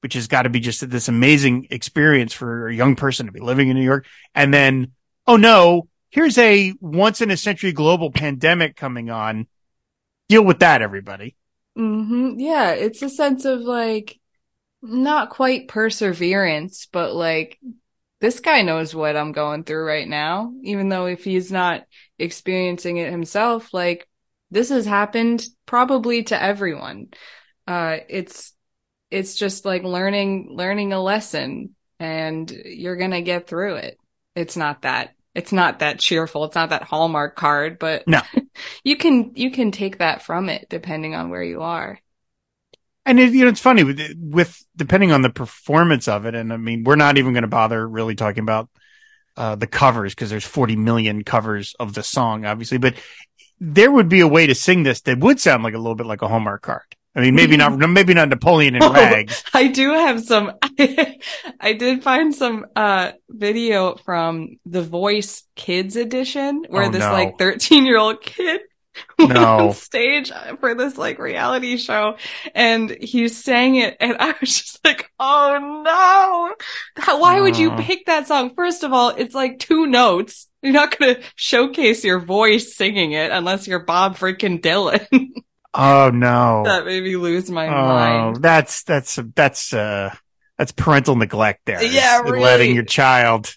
which 0.00 0.14
has 0.14 0.28
got 0.28 0.42
to 0.42 0.50
be 0.50 0.60
just 0.60 0.88
this 0.90 1.08
amazing 1.08 1.68
experience 1.70 2.34
for 2.34 2.68
a 2.68 2.74
young 2.74 2.94
person 2.94 3.24
to 3.24 3.32
be 3.32 3.40
living 3.40 3.68
in 3.68 3.76
New 3.76 3.84
York. 3.84 4.06
And 4.34 4.52
then, 4.52 4.92
oh 5.26 5.36
no, 5.36 5.88
here's 6.10 6.36
a 6.36 6.74
once 6.80 7.22
in 7.22 7.30
a 7.30 7.38
century 7.38 7.72
global 7.72 8.10
pandemic 8.10 8.76
coming 8.76 9.08
on. 9.08 9.46
Deal 10.28 10.44
with 10.44 10.58
that, 10.58 10.82
everybody. 10.82 11.36
Mm-hmm. 11.78 12.38
Yeah. 12.38 12.72
It's 12.72 13.00
a 13.00 13.08
sense 13.08 13.46
of 13.46 13.60
like, 13.60 14.20
not 14.82 15.30
quite 15.30 15.68
perseverance, 15.68 16.86
but 16.92 17.14
like 17.14 17.58
this 18.20 18.40
guy 18.40 18.62
knows 18.62 18.94
what 18.94 19.16
I'm 19.16 19.32
going 19.32 19.64
through 19.64 19.84
right 19.84 20.08
now, 20.08 20.52
even 20.62 20.88
though 20.88 21.06
if 21.06 21.24
he's 21.24 21.52
not 21.52 21.84
experiencing 22.18 22.96
it 22.96 23.10
himself, 23.10 23.74
like 23.74 24.08
this 24.50 24.70
has 24.70 24.86
happened 24.86 25.46
probably 25.66 26.22
to 26.24 26.42
everyone. 26.42 27.08
Uh, 27.66 27.98
it's, 28.08 28.54
it's 29.10 29.34
just 29.34 29.64
like 29.64 29.82
learning, 29.82 30.48
learning 30.50 30.92
a 30.92 31.02
lesson 31.02 31.74
and 31.98 32.50
you're 32.50 32.96
going 32.96 33.10
to 33.10 33.22
get 33.22 33.46
through 33.46 33.76
it. 33.76 33.98
It's 34.34 34.56
not 34.56 34.82
that, 34.82 35.14
it's 35.34 35.52
not 35.52 35.80
that 35.80 35.98
cheerful. 35.98 36.44
It's 36.44 36.54
not 36.54 36.70
that 36.70 36.84
Hallmark 36.84 37.36
card, 37.36 37.78
but 37.78 38.08
no, 38.08 38.22
you 38.84 38.96
can, 38.96 39.32
you 39.34 39.50
can 39.50 39.72
take 39.72 39.98
that 39.98 40.22
from 40.22 40.48
it 40.48 40.68
depending 40.70 41.14
on 41.14 41.28
where 41.28 41.42
you 41.42 41.60
are. 41.62 42.00
And 43.06 43.20
it, 43.20 43.32
you 43.32 43.44
know, 43.44 43.50
it's 43.50 43.60
funny 43.60 43.84
with, 43.84 44.00
with 44.18 44.64
depending 44.74 45.12
on 45.12 45.22
the 45.22 45.30
performance 45.30 46.08
of 46.08 46.26
it. 46.26 46.34
And 46.34 46.52
I 46.52 46.56
mean, 46.56 46.82
we're 46.84 46.96
not 46.96 47.18
even 47.18 47.32
going 47.32 47.42
to 47.42 47.48
bother 47.48 47.86
really 47.88 48.16
talking 48.16 48.42
about 48.42 48.68
uh, 49.36 49.54
the 49.54 49.66
covers 49.66 50.14
because 50.14 50.28
there's 50.28 50.44
40 50.44 50.76
million 50.76 51.22
covers 51.22 51.74
of 51.78 51.94
the 51.94 52.02
song, 52.02 52.44
obviously, 52.44 52.78
but 52.78 52.94
there 53.60 53.90
would 53.90 54.08
be 54.08 54.20
a 54.20 54.28
way 54.28 54.46
to 54.46 54.54
sing 54.54 54.82
this 54.82 55.02
that 55.02 55.18
would 55.20 55.40
sound 55.40 55.62
like 55.62 55.74
a 55.74 55.78
little 55.78 55.94
bit 55.94 56.06
like 56.06 56.22
a 56.22 56.28
Hallmark 56.28 56.62
card. 56.62 56.82
I 57.14 57.20
mean, 57.20 57.34
maybe 57.34 57.56
not, 57.56 57.78
maybe 57.78 58.12
not 58.12 58.28
Napoleon 58.28 58.74
in 58.74 58.82
rags. 58.92 59.42
Oh, 59.46 59.58
I 59.58 59.68
do 59.68 59.90
have 59.92 60.22
some, 60.22 60.52
I 61.60 61.72
did 61.72 62.02
find 62.02 62.34
some, 62.34 62.66
uh, 62.76 63.12
video 63.30 63.94
from 63.94 64.58
the 64.66 64.82
Voice 64.82 65.44
Kids 65.54 65.96
edition 65.96 66.66
where 66.68 66.84
oh, 66.84 66.90
this 66.90 67.00
no. 67.00 67.12
like 67.12 67.38
13 67.38 67.86
year 67.86 67.96
old 67.96 68.20
kid 68.20 68.60
no. 69.18 69.68
on 69.68 69.72
stage 69.72 70.32
for 70.60 70.74
this 70.74 70.96
like 70.96 71.18
reality 71.18 71.76
show 71.76 72.16
and 72.54 72.90
he 72.90 73.28
sang 73.28 73.76
it 73.76 73.96
and 74.00 74.16
I 74.20 74.34
was 74.40 74.60
just 74.60 74.84
like, 74.84 75.10
oh 75.18 75.82
no. 75.84 77.02
How, 77.02 77.20
why 77.20 77.40
would 77.40 77.58
you 77.58 77.72
pick 77.72 78.06
that 78.06 78.26
song? 78.26 78.54
First 78.54 78.82
of 78.82 78.92
all, 78.92 79.10
it's 79.10 79.34
like 79.34 79.58
two 79.58 79.86
notes. 79.86 80.48
You're 80.62 80.72
not 80.72 80.98
going 80.98 81.16
to 81.16 81.22
showcase 81.36 82.04
your 82.04 82.18
voice 82.18 82.74
singing 82.74 83.12
it 83.12 83.30
unless 83.30 83.68
you're 83.68 83.84
Bob 83.84 84.16
freaking 84.16 84.60
Dylan. 84.60 85.06
oh 85.74 86.10
no. 86.12 86.62
That 86.64 86.86
made 86.86 87.02
me 87.02 87.16
lose 87.16 87.50
my 87.50 87.68
oh, 87.68 87.70
mind. 87.70 88.42
That's, 88.42 88.82
that's, 88.82 89.18
that's, 89.34 89.72
uh, 89.72 90.14
that's 90.58 90.72
parental 90.72 91.16
neglect 91.16 91.66
there. 91.66 91.82
Yeah, 91.82 92.22
really. 92.22 92.40
Letting 92.40 92.74
your 92.74 92.84
child 92.84 93.54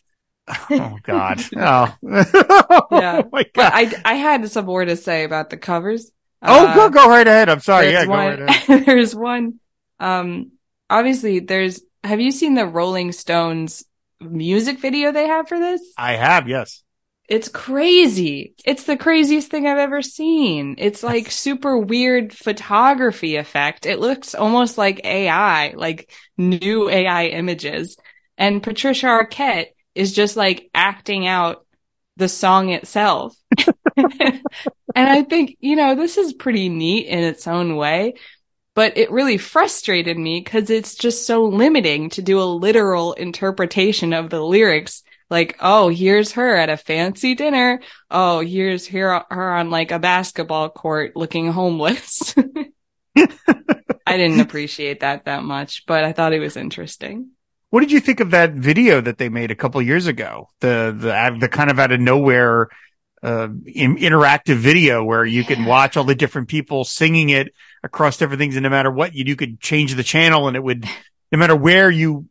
oh 0.71 0.97
God. 1.03 1.41
Oh. 1.57 1.95
yeah. 2.91 3.21
Oh 3.23 3.29
but 3.31 3.49
I 3.57 4.01
I 4.05 4.13
had 4.15 4.49
some 4.49 4.65
more 4.65 4.85
to 4.85 4.95
say 4.95 5.23
about 5.23 5.49
the 5.49 5.57
covers. 5.57 6.11
Oh, 6.41 6.67
uh, 6.67 6.75
go 6.75 6.89
go 6.89 7.09
right 7.09 7.27
ahead. 7.27 7.49
I'm 7.49 7.59
sorry. 7.59 7.91
Yeah, 7.91 8.05
one, 8.05 8.37
go 8.37 8.45
right 8.45 8.49
ahead. 8.49 8.85
there's 8.85 9.15
one. 9.15 9.59
Um, 9.99 10.51
obviously, 10.89 11.39
there's. 11.39 11.81
Have 12.03 12.21
you 12.21 12.31
seen 12.31 12.53
the 12.53 12.65
Rolling 12.65 13.11
Stones 13.11 13.83
music 14.21 14.79
video 14.79 15.11
they 15.11 15.27
have 15.27 15.47
for 15.49 15.59
this? 15.59 15.81
I 15.97 16.13
have. 16.13 16.47
Yes. 16.47 16.83
It's 17.27 17.47
crazy. 17.47 18.55
It's 18.65 18.85
the 18.85 18.97
craziest 18.97 19.51
thing 19.51 19.67
I've 19.67 19.77
ever 19.77 20.01
seen. 20.01 20.75
It's 20.79 21.03
like 21.03 21.29
super 21.29 21.77
weird 21.77 22.33
photography 22.33 23.35
effect. 23.35 23.85
It 23.85 23.99
looks 23.99 24.33
almost 24.33 24.79
like 24.79 25.05
AI, 25.05 25.73
like 25.75 26.11
new 26.37 26.89
AI 26.89 27.27
images. 27.27 27.97
And 28.35 28.63
Patricia 28.63 29.05
Arquette 29.07 29.67
is 29.99 30.13
just 30.13 30.37
like 30.37 30.69
acting 30.73 31.27
out 31.27 31.65
the 32.15 32.29
song 32.29 32.69
itself. 32.69 33.35
and 33.97 34.41
I 34.95 35.23
think, 35.23 35.57
you 35.59 35.75
know, 35.75 35.93
this 35.95 36.17
is 36.17 36.31
pretty 36.31 36.69
neat 36.69 37.07
in 37.07 37.19
its 37.19 37.47
own 37.47 37.75
way, 37.75 38.13
but 38.75 38.97
it 38.97 39.11
really 39.11 39.37
frustrated 39.37 40.17
me 40.17 40.39
because 40.39 40.69
it's 40.69 40.95
just 40.95 41.27
so 41.27 41.43
limiting 41.43 42.09
to 42.11 42.21
do 42.21 42.39
a 42.39 42.43
literal 42.43 43.11
interpretation 43.11 44.13
of 44.13 44.29
the 44.29 44.41
lyrics. 44.41 45.03
Like, 45.29 45.57
oh, 45.59 45.89
here's 45.89 46.31
her 46.31 46.55
at 46.55 46.69
a 46.69 46.77
fancy 46.77 47.35
dinner. 47.35 47.81
Oh, 48.09 48.39
here's 48.39 48.85
here 48.85 49.25
her 49.29 49.53
on 49.53 49.69
like 49.69 49.91
a 49.91 49.99
basketball 49.99 50.69
court 50.69 51.17
looking 51.17 51.51
homeless. 51.51 52.33
I 53.17 54.17
didn't 54.17 54.39
appreciate 54.47 55.01
that 55.01 55.25
that 55.25 55.43
much, 55.43 55.85
but 55.85 56.05
I 56.05 56.13
thought 56.13 56.33
it 56.33 56.39
was 56.39 56.55
interesting. 56.55 57.31
What 57.69 57.81
did 57.81 57.91
you 57.91 57.99
think 57.99 58.19
of 58.19 58.31
that 58.31 58.53
video 58.53 58.99
that 59.01 59.17
they 59.17 59.29
made 59.29 59.51
a 59.51 59.55
couple 59.55 59.81
years 59.81 60.07
ago? 60.07 60.49
The 60.59 60.95
the 60.97 61.37
the 61.39 61.49
kind 61.49 61.69
of 61.69 61.79
out 61.79 61.91
of 61.91 61.99
nowhere 61.99 62.69
uh, 63.21 63.49
in, 63.65 63.97
interactive 63.97 64.55
video 64.55 65.03
where 65.03 65.25
you 65.25 65.43
can 65.43 65.65
watch 65.65 65.95
all 65.95 66.03
the 66.03 66.15
different 66.15 66.47
people 66.47 66.83
singing 66.83 67.29
it 67.29 67.53
across 67.83 68.17
different 68.17 68.39
things, 68.39 68.55
and 68.55 68.63
no 68.63 68.69
matter 68.69 68.89
what 68.89 69.13
you 69.13 69.23
you 69.25 69.35
could 69.35 69.59
change 69.59 69.93
the 69.93 70.03
channel, 70.03 70.47
and 70.47 70.55
it 70.57 70.63
would 70.63 70.85
no 71.31 71.37
matter 71.37 71.55
where 71.55 71.91
you 71.91 72.27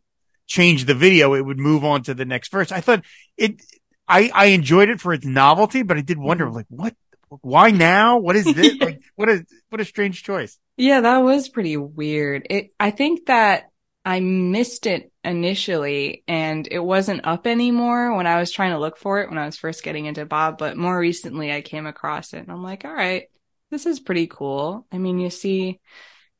change 0.47 0.87
the 0.87 0.95
video, 0.95 1.35
it 1.35 1.45
would 1.45 1.59
move 1.59 1.85
on 1.85 2.03
to 2.05 2.15
the 2.15 2.25
next 2.25 2.51
verse. 2.51 2.73
I 2.73 2.81
thought 2.81 3.05
it. 3.37 3.63
I 4.09 4.31
I 4.35 4.47
enjoyed 4.47 4.89
it 4.89 5.01
for 5.01 5.13
its 5.13 5.25
novelty, 5.25 5.83
but 5.83 5.99
I 5.99 6.01
did 6.01 6.19
wonder 6.19 6.47
mm-hmm. 6.47 6.57
like 6.57 6.67
what 6.69 6.95
why 7.29 7.71
now? 7.71 8.19
What 8.19 8.35
is 8.35 8.45
this? 8.45 8.77
like, 8.81 9.03
what 9.15 9.29
a 9.29 9.47
what 9.69 9.81
a 9.81 9.85
strange 9.85 10.25
choice. 10.25 10.59
Yeah, 10.77 11.03
that 11.03 11.19
was 11.19 11.49
pretty 11.49 11.77
weird. 11.77 12.47
It. 12.51 12.73
I 12.81 12.91
think 12.91 13.27
that 13.27 13.71
I 14.05 14.21
missed 14.21 14.87
it 14.87 15.13
initially 15.29 16.25
and 16.27 16.67
it 16.71 16.79
wasn't 16.79 17.27
up 17.27 17.47
anymore 17.47 18.15
when 18.17 18.27
I 18.27 18.39
was 18.39 18.51
trying 18.51 18.73
to 18.73 18.79
look 18.79 18.97
for 18.97 19.21
it 19.21 19.29
when 19.29 19.39
I 19.39 19.47
was 19.47 19.57
first 19.57 19.83
getting 19.83 20.07
into 20.07 20.25
Bob, 20.25 20.59
but 20.59 20.77
more 20.77 20.99
recently 20.99 21.53
I 21.53 21.61
came 21.61 21.87
across 21.87 22.33
it 22.33 22.39
and 22.39 22.51
I'm 22.51 22.63
like, 22.63 22.85
all 22.85 22.93
right, 22.93 23.27
this 23.71 23.87
is 23.87 24.01
pretty 24.01 24.27
cool. 24.27 24.87
I 24.91 24.99
mean, 24.99 25.19
you 25.19 25.31
see 25.31 25.81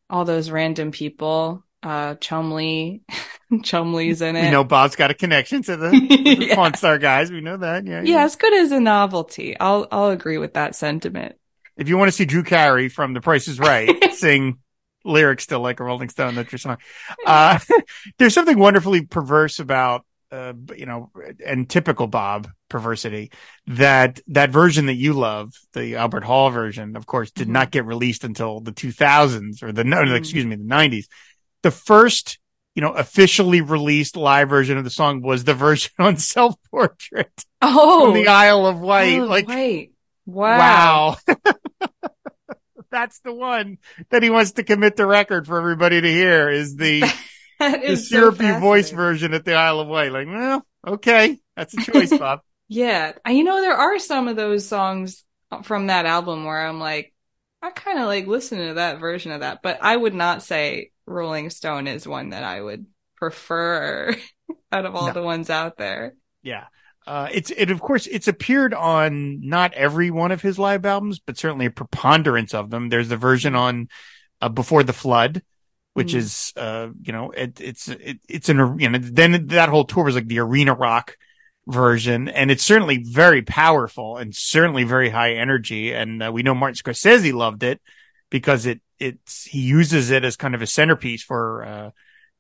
all 0.09 0.25
those 0.25 0.51
random 0.51 0.91
people, 0.91 1.65
uh, 1.83 2.15
Chumlee, 2.15 3.03
Chumlee's 3.53 4.23
in 4.23 4.37
it. 4.37 4.47
You 4.47 4.51
know, 4.51 4.65
Bob's 4.65 4.97
got 4.97 5.11
a 5.11 5.15
connection 5.15 5.63
to 5.65 5.77
the, 5.77 5.97
yeah. 6.49 6.55
Pawn 6.55 6.75
Star 6.75 6.99
guys. 6.99 7.31
We 7.31 7.41
know 7.41 7.59
that. 7.59 7.87
Yeah, 7.87 8.03
yeah. 8.03 8.15
Yeah. 8.15 8.25
As 8.25 8.37
good 8.37 8.55
as 8.55 8.73
a 8.73 8.81
novelty. 8.81 9.59
I'll, 9.59 9.87
I'll 9.93 10.11
agree 10.11 10.39
with 10.39 10.55
that 10.55 10.75
sentiment. 10.75 11.37
If 11.77 11.89
you 11.89 11.97
want 11.97 12.09
to 12.09 12.13
see 12.13 12.25
Drew 12.25 12.43
Carey 12.43 12.89
from 12.89 13.15
The 13.15 13.21
Price 13.21 13.47
is 13.47 13.61
Right 13.61 14.13
sing 14.15 14.59
lyrics 15.09 15.45
still 15.45 15.61
like 15.61 15.81
a 15.81 15.85
Rolling 15.85 16.09
Stone. 16.09 16.35
That's 16.35 16.53
your 16.53 16.59
song. 16.59 16.79
Uh, 17.27 17.59
there's 18.19 18.35
something 18.35 18.59
wonderfully 18.59 19.03
perverse 19.03 19.59
about, 19.59 20.05
uh, 20.31 20.53
you 20.77 20.87
know, 20.87 21.11
and 21.45 21.69
typical 21.69 22.07
Bob 22.07 22.49
perversity 22.69 23.31
that 23.67 24.21
that 24.29 24.51
version 24.51 24.87
that 24.87 24.95
you 24.95 25.15
love, 25.15 25.53
the 25.73 25.97
Albert 25.97 26.25
Hall 26.25 26.51
version, 26.51 26.97
of 26.97 27.07
course, 27.07 27.31
did 27.31 27.45
mm-hmm. 27.45 27.55
not 27.55 27.71
get 27.71 27.87
released 27.87 28.25
until 28.25 28.61
the 28.61 28.73
2000s 28.73 29.63
or 29.63 29.73
the 29.73 29.85
no, 29.85 29.99
mm-hmm. 29.99 30.15
excuse 30.15 30.45
me, 30.45 30.57
the 30.57 30.65
90s. 30.65 31.07
The 31.63 31.71
first 31.71 32.39
you 32.75 32.83
know, 32.83 32.93
officially 32.93 33.61
released 33.61 34.17
live 34.17 34.51
version 34.51 34.79
of 34.79 34.85
the 34.85 34.91
song 34.91 35.21
was 35.21 35.43
the 35.43 35.55
version 35.67 35.91
on 35.99 36.17
Self 36.17 36.55
Portrait 36.71 37.45
Oh, 37.61 38.13
the 38.13 38.29
Isle 38.29 38.67
of 38.67 38.79
Wight. 38.79 39.15
Isle 39.15 39.23
of 39.25 39.29
like, 39.29 39.49
Wight. 39.49 39.91
Wow. 40.27 41.17
wow. 41.27 41.35
That's 42.99 43.21
the 43.21 43.33
one 43.33 43.79
that 44.11 44.25
he 44.25 44.31
wants 44.31 44.53
to 44.53 44.65
commit 44.65 44.97
the 44.97 45.07
record 45.07 45.47
for 45.47 45.57
everybody 45.57 46.01
to 46.01 46.11
hear 46.11 46.51
is 46.51 46.75
the, 46.75 47.01
the 47.61 47.81
is 47.93 48.09
so 48.11 48.33
syrupy 48.33 48.59
voice 48.59 48.91
version 48.91 49.35
at 49.35 49.45
the 49.45 49.55
Isle 49.55 49.79
of 49.81 49.87
Wight. 49.87 50.11
Like, 50.11 50.27
well, 50.27 50.67
okay. 50.85 51.39
That's 51.57 51.75
a 51.79 51.81
choice, 51.93 52.11
Bob. 52.19 52.41
Yeah. 52.67 53.13
You 53.29 53.45
know, 53.45 53.61
there 53.61 53.77
are 53.77 54.01
some 54.01 54.27
of 54.27 54.35
those 54.35 54.67
songs 54.67 55.25
from 55.63 55.87
that 55.87 56.07
album 56.07 56.45
where 56.45 56.67
I'm 56.67 56.81
like, 56.81 57.15
I 57.63 57.71
kind 57.71 58.01
of 58.01 58.07
like 58.07 58.27
listening 58.27 58.67
to 58.69 58.75
that 58.75 58.99
version 58.99 59.31
of 59.31 59.41
that, 59.41 59.61
but 59.63 59.79
I 59.81 59.97
would 59.97 60.15
not 60.15 60.43
say 60.43 60.91
Rolling 61.07 61.51
Stone 61.51 61.87
is 61.87 62.07
one 62.07 62.31
that 62.31 62.43
I 62.43 62.61
would 62.61 62.87
prefer 63.17 64.15
out 64.73 64.87
of 64.87 64.97
all 64.97 65.07
No. 65.07 65.13
the 65.13 65.23
ones 65.23 65.51
out 65.51 65.77
there. 65.77 66.15
Yeah. 66.43 66.65
Uh, 67.09 67.29
it's, 67.33 67.51
it, 67.57 67.71
of 67.71 67.81
course, 67.81 68.07
it's 68.07 68.29
appeared 68.29 68.75
on 68.75 69.41
not 69.41 69.73
every 69.73 70.11
one 70.11 70.31
of 70.31 70.43
his 70.43 70.59
live 70.59 70.85
albums, 70.85 71.19
but 71.19 71.39
certainly 71.39 71.65
a 71.65 71.71
preponderance 71.71 72.53
of 72.53 72.69
them. 72.69 72.91
There's 72.91 73.09
the 73.09 73.17
version 73.17 73.55
on, 73.55 73.89
uh, 74.43 74.51
Before 74.51 74.83
the 74.83 74.93
Flood, 74.93 75.41
which 75.95 76.13
Mm. 76.13 76.17
is, 76.17 76.53
uh, 76.59 76.89
you 77.01 77.15
know, 77.15 77.31
it, 77.31 77.63
it's, 77.63 77.89
it, 77.89 78.19
it's 78.29 78.51
an, 78.51 78.79
you 78.79 78.91
know, 78.91 78.99
then 79.01 79.47
that 79.47 79.71
whole 79.71 79.87
tour 79.87 80.05
was 80.05 80.17
like 80.17 80.29
the 80.29 80.41
arena 80.41 80.75
rock 80.75 81.17
version. 81.67 82.29
And 82.29 82.51
it's 82.51 82.63
certainly 82.63 83.03
very 83.03 83.41
powerful 83.41 84.19
and 84.19 84.35
certainly 84.35 84.85
very 84.85 85.09
high 85.09 85.33
energy. 85.33 85.95
And 85.95 86.23
uh, 86.23 86.31
we 86.31 86.43
know 86.43 86.55
Martin 86.55 86.77
Scorsese 86.77 87.33
loved 87.33 87.63
it 87.63 87.81
because 88.29 88.67
it, 88.67 88.83
it's, 88.99 89.45
he 89.45 89.61
uses 89.61 90.11
it 90.11 90.25
as 90.27 90.37
kind 90.37 90.55
of 90.55 90.61
a 90.61 90.67
centerpiece 90.67 91.23
for, 91.23 91.65
uh, 91.65 91.91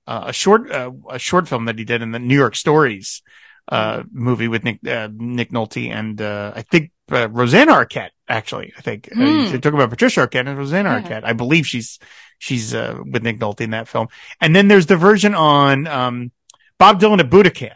uh, 0.06 0.24
a 0.26 0.32
short, 0.34 0.70
uh, 0.70 0.92
a 1.08 1.18
short 1.18 1.48
film 1.48 1.64
that 1.64 1.78
he 1.78 1.86
did 1.86 2.02
in 2.02 2.12
the 2.12 2.18
New 2.18 2.36
York 2.36 2.54
Stories, 2.54 3.22
uh, 3.68 4.02
movie 4.10 4.48
with 4.48 4.64
Nick, 4.64 4.86
uh, 4.86 5.08
Nick 5.12 5.50
Nolte 5.52 5.90
and, 5.90 6.20
uh, 6.20 6.52
I 6.56 6.62
think, 6.62 6.90
uh, 7.12 7.28
Rosanna 7.28 7.72
Arquette, 7.72 8.10
actually, 8.28 8.72
I 8.76 8.80
think. 8.80 9.08
Uh, 9.12 9.16
Hmm. 9.50 9.58
talk 9.58 9.72
about 9.74 9.90
Patricia 9.90 10.26
Arquette 10.26 10.46
and 10.48 10.56
Rosanna 10.56 10.88
Yeah. 10.90 11.00
Arquette. 11.02 11.24
I 11.24 11.32
believe 11.34 11.66
she's, 11.66 11.98
she's, 12.38 12.74
uh, 12.74 12.98
with 13.04 13.22
Nick 13.22 13.38
Nolte 13.40 13.60
in 13.62 13.70
that 13.70 13.88
film. 13.88 14.08
And 14.40 14.54
then 14.56 14.68
there's 14.68 14.86
the 14.86 14.96
version 14.96 15.34
on, 15.34 15.86
um, 15.86 16.30
Bob 16.78 17.00
Dylan 17.00 17.20
at 17.20 17.28
Budokan. 17.30 17.74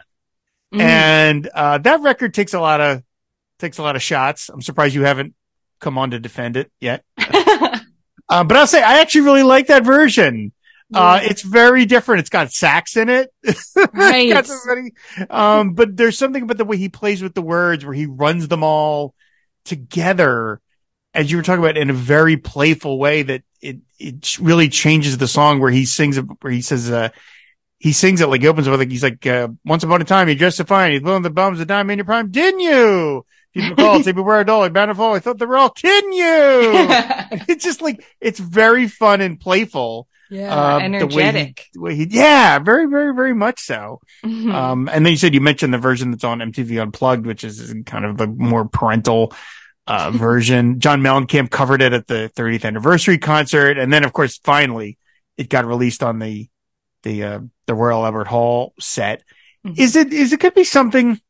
Mhm. 0.74 0.80
And, 0.80 1.48
uh, 1.54 1.78
that 1.78 2.00
record 2.00 2.32
takes 2.34 2.54
a 2.54 2.60
lot 2.60 2.80
of, 2.80 3.02
takes 3.58 3.78
a 3.78 3.82
lot 3.82 3.94
of 3.96 4.02
shots. 4.02 4.48
I'm 4.48 4.62
surprised 4.62 4.94
you 4.94 5.04
haven't 5.04 5.34
come 5.80 5.98
on 5.98 6.10
to 6.12 6.18
defend 6.20 6.56
it 6.56 6.70
yet. 6.80 7.04
Uh, 8.28 8.42
but 8.44 8.56
I'll 8.56 8.66
say 8.66 8.82
I 8.82 9.00
actually 9.00 9.22
really 9.22 9.42
like 9.42 9.66
that 9.66 9.84
version. 9.84 10.52
Uh, 10.94 11.20
Yeah. 11.22 11.30
it's 11.30 11.42
very 11.42 11.84
different. 11.86 12.20
It's 12.20 12.30
got 12.30 12.52
sax 12.52 12.96
in 12.96 13.08
it. 13.08 13.30
Right. 13.92 14.28
um, 15.30 15.74
but 15.74 15.96
there's 15.96 16.18
something 16.18 16.42
about 16.42 16.56
the 16.58 16.64
way 16.64 16.76
he 16.76 16.88
plays 16.88 17.22
with 17.22 17.34
the 17.34 17.42
words 17.42 17.84
where 17.84 17.94
he 17.94 18.06
runs 18.06 18.48
them 18.48 18.62
all 18.62 19.14
together, 19.64 20.60
as 21.14 21.30
you 21.30 21.36
were 21.36 21.42
talking 21.42 21.62
about 21.62 21.76
in 21.76 21.90
a 21.90 21.94
very 21.94 22.36
playful 22.36 22.98
way 22.98 23.22
that 23.22 23.42
it, 23.60 23.78
it 23.98 24.38
really 24.40 24.68
changes 24.68 25.18
the 25.18 25.28
song 25.28 25.60
where 25.60 25.70
he 25.70 25.84
sings 25.84 26.16
it, 26.18 26.24
where 26.40 26.52
he 26.52 26.62
says, 26.62 26.90
uh, 26.90 27.10
he 27.78 27.92
sings 27.92 28.20
it 28.20 28.28
like 28.28 28.42
he 28.42 28.48
opens 28.48 28.66
it 28.66 28.70
with 28.70 28.80
like, 28.80 28.90
he's 28.90 29.02
like, 29.02 29.26
uh, 29.26 29.48
once 29.64 29.82
upon 29.84 30.00
a 30.00 30.04
time, 30.04 30.28
you 30.28 30.34
dressed 30.34 30.56
so 30.58 30.64
fine. 30.64 30.92
You 30.92 31.00
blew 31.00 31.18
the 31.20 31.30
bums 31.30 31.60
a 31.60 31.64
dime 31.66 31.90
in 31.90 31.98
your 31.98 32.04
prime, 32.04 32.30
didn't 32.30 32.60
you? 32.60 33.26
If 33.54 33.64
you 33.64 33.70
recall, 33.70 34.02
say 34.02 34.12
beware 34.12 34.40
a 34.40 34.44
doll, 34.44 34.68
bound 34.70 34.88
to 34.90 34.94
fall. 34.94 35.14
I 35.14 35.18
thought 35.18 35.38
they 35.38 35.46
were 35.46 35.56
all 35.58 35.70
kidding 35.70 36.12
you. 36.12 36.24
it's 37.48 37.64
just 37.64 37.82
like, 37.82 38.04
it's 38.20 38.38
very 38.38 38.88
fun 38.88 39.20
and 39.20 39.38
playful. 39.38 40.08
Yeah, 40.32 40.76
um, 40.76 40.92
the 40.92 41.06
way 41.06 41.12
he- 41.12 41.20
energetic. 41.20 41.66
The 41.74 41.80
way 41.80 41.94
he, 41.94 42.06
yeah, 42.10 42.58
very, 42.58 42.86
very, 42.86 43.14
very 43.14 43.34
much 43.34 43.60
so. 43.60 44.00
Mhm. 44.24 44.52
Um, 44.52 44.88
and 44.88 45.04
then 45.04 45.10
you 45.12 45.16
said 45.18 45.34
you 45.34 45.40
mentioned 45.40 45.74
the 45.74 45.78
version 45.78 46.10
that's 46.10 46.24
on 46.24 46.40
MTV 46.40 46.80
Unplugged, 46.80 47.26
which 47.26 47.44
is 47.44 47.74
kind 47.86 48.04
of 48.04 48.16
the 48.16 48.26
more 48.26 48.66
parental, 48.66 49.32
uh, 49.86 50.10
version. 50.14 50.80
John 50.80 51.02
Mellencamp 51.02 51.50
covered 51.50 51.82
it 51.82 51.92
at 51.92 52.06
the 52.06 52.30
30th 52.34 52.64
anniversary 52.64 53.18
concert. 53.18 53.78
And 53.78 53.92
then, 53.92 54.04
of 54.04 54.12
course, 54.12 54.38
finally 54.38 54.98
it 55.36 55.48
got 55.48 55.64
released 55.66 56.02
on 56.02 56.18
the, 56.18 56.48
the, 57.02 57.24
uh, 57.24 57.40
the 57.66 57.74
Royal 57.74 58.04
Albert 58.04 58.28
Hall 58.28 58.74
set. 58.80 59.22
Mhm. 59.66 59.78
Is 59.78 59.96
it, 59.96 60.12
is 60.12 60.32
it 60.32 60.40
could 60.40 60.54
be 60.54 60.64
something, 60.64 61.20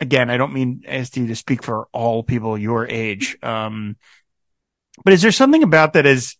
again, 0.00 0.28
I 0.28 0.36
don't 0.36 0.52
mean 0.52 0.82
ask 0.86 1.16
you 1.16 1.26
to 1.28 1.36
speak 1.36 1.62
for 1.62 1.86
all 1.92 2.22
people 2.22 2.58
your 2.58 2.86
age. 2.86 3.36
Um, 3.42 3.96
but 5.04 5.12
is 5.12 5.22
there 5.22 5.32
something 5.32 5.62
about 5.62 5.92
that 5.94 6.06
as, 6.06 6.36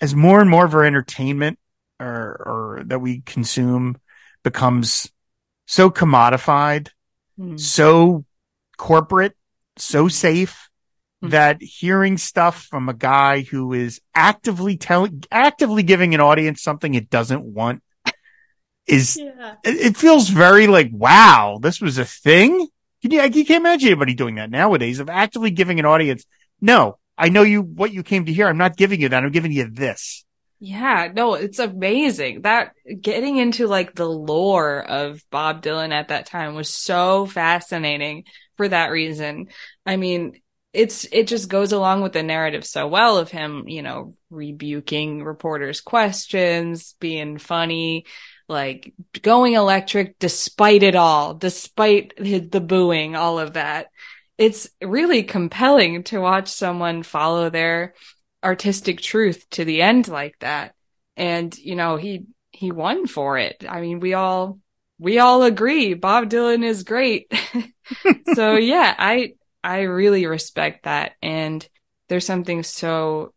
as 0.00 0.14
more 0.14 0.40
and 0.40 0.50
more 0.50 0.64
of 0.64 0.74
our 0.74 0.84
entertainment 0.84 1.58
or, 1.98 2.06
or 2.78 2.82
that 2.86 3.00
we 3.00 3.20
consume 3.20 3.98
becomes 4.42 5.10
so 5.66 5.90
commodified, 5.90 6.88
Mhm. 7.38 7.60
so 7.60 8.24
corporate, 8.76 9.36
so 9.76 10.08
safe 10.08 10.68
Mhm. 11.22 11.30
that 11.30 11.62
hearing 11.62 12.16
stuff 12.16 12.64
from 12.64 12.88
a 12.88 12.94
guy 12.94 13.42
who 13.42 13.72
is 13.74 14.00
actively 14.14 14.76
telling, 14.76 15.22
actively 15.30 15.82
giving 15.82 16.14
an 16.14 16.20
audience 16.20 16.62
something 16.62 16.94
it 16.94 17.10
doesn't 17.10 17.42
want 17.42 17.82
is, 18.86 19.16
Yeah. 19.16 19.56
it, 19.62 19.76
it 19.76 19.96
feels 19.96 20.28
very 20.30 20.66
like, 20.66 20.90
wow, 20.92 21.58
this 21.60 21.80
was 21.80 21.98
a 21.98 22.04
thing. 22.04 22.68
Can 23.02 23.10
you, 23.10 23.22
you 23.22 23.44
can't 23.44 23.62
imagine 23.62 23.88
anybody 23.88 24.14
doing 24.14 24.34
that 24.36 24.50
nowadays 24.50 24.98
of 24.98 25.08
actively 25.08 25.50
giving 25.50 25.78
an 25.78 25.86
audience. 25.86 26.24
No, 26.60 26.98
I 27.20 27.28
know 27.28 27.42
you, 27.42 27.60
what 27.60 27.92
you 27.92 28.02
came 28.02 28.24
to 28.24 28.32
hear. 28.32 28.48
I'm 28.48 28.56
not 28.56 28.78
giving 28.78 29.00
you 29.00 29.10
that. 29.10 29.22
I'm 29.22 29.30
giving 29.30 29.52
you 29.52 29.70
this. 29.70 30.24
Yeah, 30.58 31.10
no, 31.14 31.34
it's 31.34 31.58
amazing. 31.58 32.42
That 32.42 32.72
getting 33.00 33.36
into 33.36 33.66
like 33.66 33.94
the 33.94 34.08
lore 34.08 34.82
of 34.82 35.22
Bob 35.30 35.62
Dylan 35.62 35.92
at 35.92 36.08
that 36.08 36.26
time 36.26 36.54
was 36.54 36.68
so 36.68 37.26
fascinating 37.26 38.24
for 38.56 38.68
that 38.68 38.90
reason. 38.90 39.48
I 39.86 39.96
mean, 39.96 40.40
it's 40.72 41.06
it 41.12 41.28
just 41.28 41.48
goes 41.48 41.72
along 41.72 42.02
with 42.02 42.12
the 42.12 42.22
narrative 42.22 42.64
so 42.64 42.86
well 42.88 43.18
of 43.18 43.30
him, 43.30 43.68
you 43.68 43.82
know, 43.82 44.14
rebuking 44.30 45.24
reporters' 45.24 45.80
questions, 45.80 46.94
being 47.00 47.38
funny, 47.38 48.06
like 48.48 48.92
going 49.22 49.54
electric 49.54 50.18
despite 50.18 50.82
it 50.82 50.94
all, 50.94 51.34
despite 51.34 52.14
the 52.18 52.60
booing, 52.60 53.16
all 53.16 53.38
of 53.38 53.54
that. 53.54 53.88
It's 54.40 54.70
really 54.82 55.22
compelling 55.22 56.02
to 56.04 56.18
watch 56.18 56.48
someone 56.48 57.02
follow 57.02 57.50
their 57.50 57.94
artistic 58.42 59.02
truth 59.02 59.46
to 59.50 59.66
the 59.66 59.82
end 59.82 60.08
like 60.08 60.34
that. 60.40 60.74
And, 61.14 61.56
you 61.58 61.76
know, 61.76 61.96
he, 61.96 62.24
he 62.50 62.72
won 62.72 63.06
for 63.06 63.36
it. 63.36 63.66
I 63.68 63.82
mean, 63.82 64.00
we 64.00 64.14
all, 64.14 64.58
we 64.98 65.18
all 65.18 65.42
agree 65.42 65.92
Bob 65.92 66.30
Dylan 66.30 66.64
is 66.64 66.84
great. 66.84 67.30
so 68.34 68.56
yeah, 68.56 68.94
I, 68.98 69.34
I 69.62 69.82
really 69.82 70.24
respect 70.24 70.84
that. 70.84 71.12
And 71.20 71.68
there's 72.08 72.24
something 72.24 72.62
so 72.62 73.34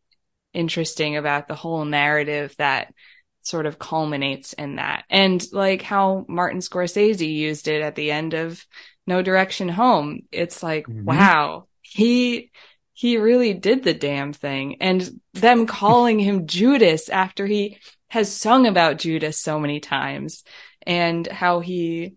interesting 0.53 1.17
about 1.17 1.49
the 1.49 1.55
whole 1.55 1.83
narrative 1.83 2.55
that 2.59 2.93
sort 3.41 3.65
of 3.65 3.77
culminates 3.77 4.53
in 4.53 4.77
that. 4.77 5.03
And 5.09 5.45
like 5.51 5.81
how 5.81 6.25
Martin 6.29 6.59
Scorsese 6.59 7.29
used 7.29 7.67
it 7.67 7.81
at 7.81 7.95
the 7.95 8.11
end 8.11 8.33
of 8.33 8.65
No 9.05 9.21
Direction 9.21 9.69
Home. 9.69 10.21
It's 10.31 10.63
like, 10.63 10.87
Mhm. 10.87 11.05
wow, 11.05 11.67
he, 11.81 12.51
he 12.93 13.17
really 13.17 13.53
did 13.53 13.83
the 13.83 13.93
damn 13.93 14.33
thing. 14.33 14.77
And 14.81 15.19
them 15.33 15.65
calling 15.67 16.19
him 16.19 16.47
Judas 16.47 17.09
after 17.09 17.45
he 17.45 17.77
has 18.09 18.35
sung 18.35 18.67
about 18.67 18.99
Judas 18.99 19.39
so 19.39 19.59
many 19.59 19.79
times 19.79 20.43
and 20.85 21.25
how 21.27 21.59
he, 21.59 22.15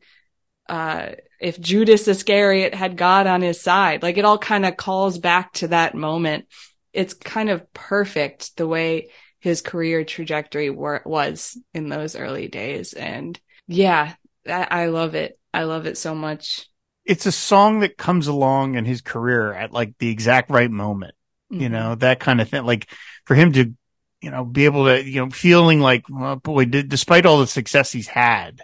uh, 0.68 1.10
if 1.40 1.60
Judas 1.60 2.08
Iscariot 2.08 2.74
had 2.74 2.96
God 2.96 3.26
on 3.26 3.42
his 3.42 3.60
side, 3.60 4.02
like 4.02 4.16
it 4.18 4.24
all 4.24 4.38
kind 4.38 4.66
of 4.66 4.76
calls 4.76 5.18
back 5.18 5.52
to 5.54 5.68
that 5.68 5.94
moment. 5.94 6.46
It's 6.92 7.14
kind 7.14 7.50
of 7.50 7.72
perfect 7.72 8.56
the 8.56 8.66
way 8.66 9.10
his 9.40 9.60
career 9.60 10.04
trajectory 10.04 10.70
were, 10.70 11.02
was 11.04 11.58
in 11.74 11.88
those 11.88 12.16
early 12.16 12.48
days. 12.48 12.94
And 12.94 13.38
yeah, 13.68 14.14
I, 14.46 14.66
I 14.70 14.86
love 14.86 15.14
it. 15.14 15.38
I 15.52 15.64
love 15.64 15.86
it 15.86 15.98
so 15.98 16.14
much. 16.14 16.66
It's 17.06 17.24
a 17.26 17.32
song 17.32 17.80
that 17.80 17.96
comes 17.96 18.26
along 18.26 18.74
in 18.74 18.84
his 18.84 19.00
career 19.00 19.52
at 19.52 19.72
like 19.72 19.96
the 19.98 20.10
exact 20.10 20.50
right 20.50 20.70
moment. 20.70 21.14
you 21.48 21.68
Mhm. 21.68 21.70
know, 21.70 21.94
that 21.94 22.18
kind 22.18 22.40
of 22.40 22.48
thing. 22.48 22.64
Like 22.64 22.90
for 23.24 23.36
him 23.36 23.52
to, 23.52 23.72
you 24.20 24.30
know, 24.32 24.44
be 24.44 24.64
able 24.64 24.86
to, 24.86 25.08
you 25.08 25.20
know, 25.24 25.30
feeling 25.30 25.78
like, 25.80 26.04
well, 26.08 26.34
boy, 26.34 26.64
d- 26.64 26.82
despite 26.82 27.24
all 27.24 27.38
the 27.38 27.46
success 27.46 27.92
he's 27.92 28.08
had, 28.08 28.62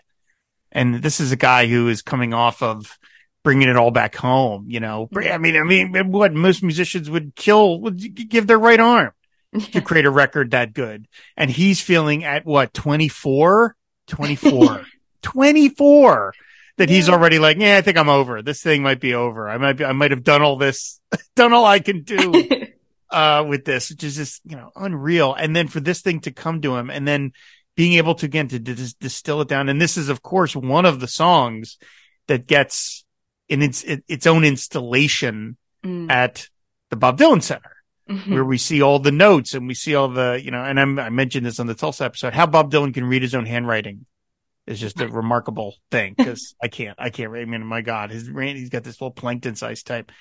and 0.72 0.96
this 0.96 1.20
is 1.20 1.30
a 1.30 1.36
guy 1.36 1.68
who 1.68 1.86
is 1.88 2.02
coming 2.02 2.34
off 2.34 2.60
of 2.60 2.98
bringing 3.44 3.68
it 3.68 3.76
all 3.76 3.92
back 3.92 4.16
home, 4.16 4.64
you 4.68 4.80
know, 4.80 5.08
I 5.16 5.38
mean, 5.38 5.56
I 5.56 5.62
mean, 5.62 6.10
what 6.10 6.32
most 6.34 6.64
musicians 6.64 7.08
would 7.08 7.36
kill, 7.36 7.80
would 7.82 8.28
give 8.28 8.48
their 8.48 8.58
right 8.58 8.80
arm 8.80 9.12
to 9.70 9.80
create 9.80 10.04
a 10.06 10.10
record 10.10 10.50
that 10.50 10.74
good. 10.74 11.06
And 11.36 11.50
he's 11.52 11.80
feeling 11.80 12.24
at 12.24 12.44
what, 12.44 12.74
24, 12.74 13.76
24, 14.08 14.84
24 15.22 16.34
that 16.78 16.88
he's 16.88 17.08
already 17.08 17.38
like, 17.38 17.58
yeah, 17.58 17.76
I 17.76 17.82
think 17.82 17.96
I'm 17.98 18.08
over. 18.08 18.42
This 18.42 18.62
thing 18.62 18.82
might 18.82 19.00
be 19.00 19.14
over. 19.14 19.48
I 19.48 19.58
might 19.58 19.74
be, 19.74 19.84
I 19.84 19.92
might 19.92 20.10
have 20.10 20.24
done 20.24 20.42
all 20.42 20.56
this, 20.56 21.00
done 21.36 21.52
all 21.52 21.64
I 21.64 21.78
can 21.80 22.02
do 22.02 22.48
uh, 23.10 23.44
with 23.46 23.64
this, 23.64 23.90
which 23.90 24.04
is 24.04 24.16
just, 24.16 24.40
you 24.44 24.56
know, 24.56 24.70
unreal. 24.76 25.34
And 25.34 25.54
then 25.54 25.68
for 25.68 25.80
this 25.80 26.00
thing 26.00 26.20
to 26.20 26.30
come 26.32 26.60
to 26.62 26.76
him 26.76 26.90
and 26.90 27.06
then 27.06 27.32
being 27.76 27.94
able 27.94 28.14
to 28.16 28.26
again 28.26 28.48
to 28.48 28.58
dis- 28.58 28.94
distill 28.94 29.40
it 29.40 29.48
down. 29.48 29.68
And 29.68 29.80
this 29.80 29.96
is, 29.96 30.08
of 30.08 30.22
course, 30.22 30.54
one 30.56 30.84
of 30.86 31.00
the 31.00 31.08
songs 31.08 31.78
that 32.26 32.46
gets 32.46 33.04
in 33.48 33.60
its 33.62 33.82
its 33.84 34.26
own 34.26 34.44
installation 34.44 35.56
Mm. 35.84 36.08
at 36.12 36.48
the 36.90 36.96
Bob 36.96 37.18
Dylan 37.18 37.42
Center, 37.42 37.74
Mhm. 38.08 38.34
where 38.34 38.44
we 38.44 38.56
see 38.56 38.82
all 38.82 39.00
the 39.00 39.10
notes 39.10 39.52
and 39.52 39.66
we 39.66 39.74
see 39.74 39.96
all 39.96 40.06
the 40.08 40.40
you 40.40 40.52
know. 40.52 40.62
And 40.62 40.78
I'm, 40.78 40.96
I 40.96 41.10
mentioned 41.10 41.44
this 41.44 41.58
on 41.58 41.66
the 41.66 41.74
Tulsa 41.74 42.04
episode. 42.04 42.34
How 42.34 42.46
Bob 42.46 42.70
Dylan 42.70 42.94
can 42.94 43.04
read 43.04 43.22
his 43.22 43.34
own 43.34 43.46
handwriting 43.46 44.06
is 44.66 44.80
just 44.80 45.00
a 45.00 45.08
remarkable 45.08 45.74
thing 45.90 46.14
because 46.16 46.54
I 46.62 46.68
can't, 46.68 46.96
I 46.98 47.10
can't. 47.10 47.34
I 47.34 47.44
mean, 47.44 47.66
my 47.66 47.80
God, 47.80 48.10
his 48.10 48.28
he's 48.28 48.70
got 48.70 48.84
this 48.84 49.00
little 49.00 49.10
plankton 49.10 49.56
sized 49.56 49.86
type. 49.86 50.12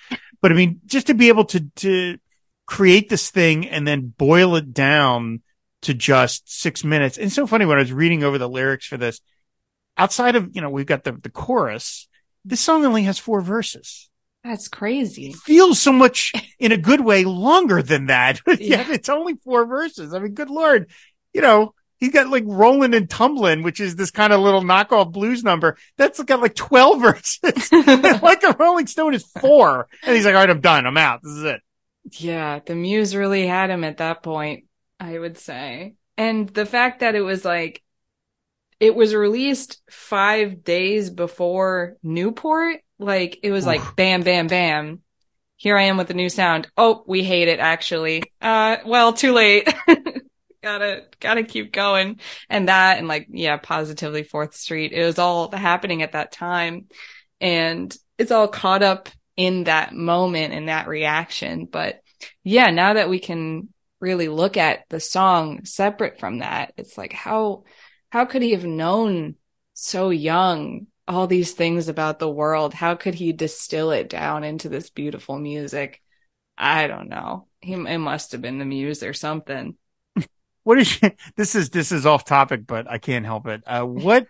But 0.41 0.51
I 0.51 0.55
mean, 0.55 0.81
just 0.85 1.07
to 1.07 1.13
be 1.13 1.27
able 1.27 1.45
to 1.45 1.59
to 1.77 2.17
create 2.65 3.09
this 3.09 3.29
thing 3.29 3.67
and 3.67 3.87
then 3.87 4.13
boil 4.17 4.55
it 4.55 4.73
down 4.73 5.41
to 5.83 5.93
just 5.93 6.49
six 6.51 6.83
minutes. 6.83 7.17
And 7.17 7.27
it's 7.27 7.35
so 7.35 7.47
funny 7.47 7.65
when 7.65 7.77
I 7.77 7.81
was 7.81 7.91
reading 7.93 8.23
over 8.23 8.37
the 8.37 8.49
lyrics 8.49 8.85
for 8.85 8.97
this, 8.97 9.19
outside 9.97 10.35
of, 10.35 10.55
you 10.55 10.61
know, 10.61 10.69
we've 10.69 10.85
got 10.85 11.03
the, 11.03 11.11
the 11.11 11.29
chorus, 11.29 12.07
this 12.45 12.61
song 12.61 12.85
only 12.85 13.03
has 13.03 13.19
four 13.19 13.41
verses. 13.41 14.09
That's 14.43 14.67
crazy. 14.67 15.27
It 15.27 15.35
feels 15.35 15.79
so 15.79 15.91
much 15.91 16.33
in 16.59 16.71
a 16.71 16.77
good 16.77 17.01
way 17.01 17.25
longer 17.25 17.83
than 17.83 18.07
that. 18.07 18.41
Yeah. 18.59 18.85
it's 18.89 19.09
only 19.09 19.35
four 19.43 19.65
verses. 19.65 20.13
I 20.13 20.19
mean, 20.19 20.33
good 20.33 20.49
Lord, 20.49 20.89
you 21.33 21.41
know, 21.41 21.73
he's 22.01 22.11
got 22.11 22.27
like 22.27 22.43
Rolling 22.45 22.93
and 22.93 23.09
Tumbling, 23.09 23.63
which 23.63 23.79
is 23.79 23.95
this 23.95 24.11
kind 24.11 24.33
of 24.33 24.41
little 24.41 24.63
knockoff 24.63 25.13
blues 25.13 25.43
number. 25.43 25.77
That's 25.97 26.21
got 26.21 26.41
like 26.41 26.55
12 26.55 27.01
verses. 27.01 27.71
like 28.21 28.43
a 28.43 28.57
Rolling 28.59 28.87
Stone 28.87 29.13
is 29.13 29.23
four. 29.39 29.87
And 30.03 30.15
he's 30.15 30.25
like, 30.25 30.35
all 30.35 30.41
right, 30.41 30.49
I'm 30.49 30.59
done. 30.59 30.85
I'm 30.85 30.97
out. 30.97 31.21
This 31.23 31.31
is 31.31 31.43
it. 31.45 31.61
Yeah, 32.19 32.59
the 32.65 32.75
muse 32.75 33.15
really 33.15 33.47
had 33.47 33.69
him 33.69 33.83
at 33.85 33.97
that 33.97 34.23
point, 34.23 34.65
I 34.99 35.17
would 35.17 35.37
say. 35.37 35.93
And 36.17 36.49
the 36.49 36.65
fact 36.65 36.99
that 36.99 37.15
it 37.15 37.21
was 37.21 37.45
like, 37.45 37.81
it 38.79 38.95
was 38.95 39.13
released 39.13 39.79
five 39.91 40.63
days 40.63 41.11
before 41.11 41.97
Newport, 42.01 42.77
like, 42.97 43.39
it 43.43 43.51
was 43.51 43.65
like 43.65 43.95
bam, 43.95 44.23
bam, 44.23 44.47
bam. 44.47 45.01
Here 45.55 45.77
I 45.77 45.83
am 45.83 45.97
with 45.97 46.09
a 46.09 46.15
new 46.15 46.29
sound. 46.29 46.67
Oh, 46.75 47.03
we 47.05 47.23
hate 47.23 47.47
it 47.47 47.59
actually. 47.59 48.23
Uh, 48.41 48.77
well, 48.83 49.13
too 49.13 49.31
late. 49.31 49.71
gotta, 50.61 51.05
gotta 51.19 51.43
keep 51.43 51.71
going. 51.71 52.19
And 52.49 52.67
that, 52.67 52.97
and 52.97 53.07
like, 53.07 53.27
yeah, 53.29 53.57
positively 53.57 54.23
Fourth 54.23 54.55
Street. 54.55 54.93
It 54.93 55.05
was 55.05 55.19
all 55.19 55.51
happening 55.51 56.01
at 56.03 56.13
that 56.13 56.31
time. 56.31 56.87
And 57.39 57.95
it's 58.17 58.31
all 58.31 58.47
caught 58.47 58.83
up 58.83 59.09
in 59.35 59.63
that 59.63 59.93
moment 59.93 60.53
and 60.53 60.69
that 60.69 60.87
reaction. 60.87 61.65
But 61.65 62.01
yeah, 62.43 62.69
now 62.69 62.93
that 62.93 63.09
we 63.09 63.19
can 63.19 63.69
really 63.99 64.27
look 64.27 64.57
at 64.57 64.85
the 64.89 64.99
song 64.99 65.65
separate 65.65 66.19
from 66.19 66.39
that, 66.39 66.73
it's 66.77 66.97
like 66.97 67.13
how 67.13 67.63
how 68.11 68.25
could 68.25 68.41
he 68.41 68.51
have 68.51 68.65
known 68.65 69.35
so 69.73 70.09
young 70.09 70.87
all 71.07 71.27
these 71.27 71.53
things 71.53 71.87
about 71.87 72.19
the 72.19 72.29
world? 72.29 72.73
How 72.73 72.95
could 72.95 73.15
he 73.15 73.33
distill 73.33 73.91
it 73.91 74.09
down 74.09 74.43
into 74.43 74.69
this 74.69 74.89
beautiful 74.89 75.37
music? 75.37 76.01
I 76.57 76.87
don't 76.87 77.09
know. 77.09 77.47
He 77.61 77.73
it 77.73 77.97
must 77.97 78.33
have 78.33 78.41
been 78.41 78.59
the 78.59 78.65
muse 78.65 79.03
or 79.03 79.13
something. 79.13 79.75
What 80.63 80.79
is 80.79 80.99
this 81.35 81.55
is 81.55 81.69
this 81.69 81.91
is 81.91 82.05
off 82.05 82.25
topic, 82.25 82.65
but 82.67 82.89
I 82.89 82.97
can't 82.97 83.25
help 83.25 83.47
it. 83.47 83.63
Uh, 83.65 83.83
what 83.83 84.27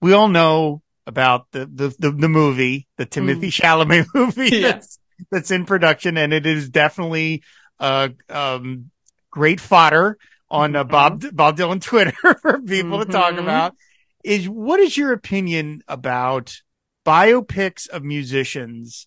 we 0.00 0.12
all 0.12 0.28
know 0.28 0.82
about 1.06 1.46
the 1.52 1.66
the 1.66 1.94
the, 1.98 2.10
the 2.10 2.28
movie, 2.28 2.86
the 2.96 3.06
Timothy 3.06 3.50
Chalamet 3.50 4.06
movie 4.14 4.48
Yeah. 4.56 4.72
that's 4.72 4.98
that's 5.30 5.50
in 5.50 5.66
production, 5.66 6.16
and 6.16 6.32
it 6.32 6.46
is 6.46 6.68
definitely 6.68 7.42
uh 7.78 8.08
um 8.28 8.90
great 9.30 9.60
fodder 9.60 10.18
on 10.50 10.74
uh, 10.76 10.84
Mhm. 10.84 10.88
Bob 10.90 11.24
Bob 11.36 11.56
Dylan 11.56 11.80
Twitter 11.82 12.34
for 12.42 12.60
people 12.60 13.04
to 13.04 13.10
talk 13.10 13.34
Mhm. 13.34 13.40
about. 13.42 13.74
Is 14.22 14.48
what 14.48 14.80
is 14.80 14.96
your 14.96 15.12
opinion 15.12 15.82
about 15.88 16.60
biopics 17.06 17.88
of 17.88 18.04
musicians? 18.04 19.06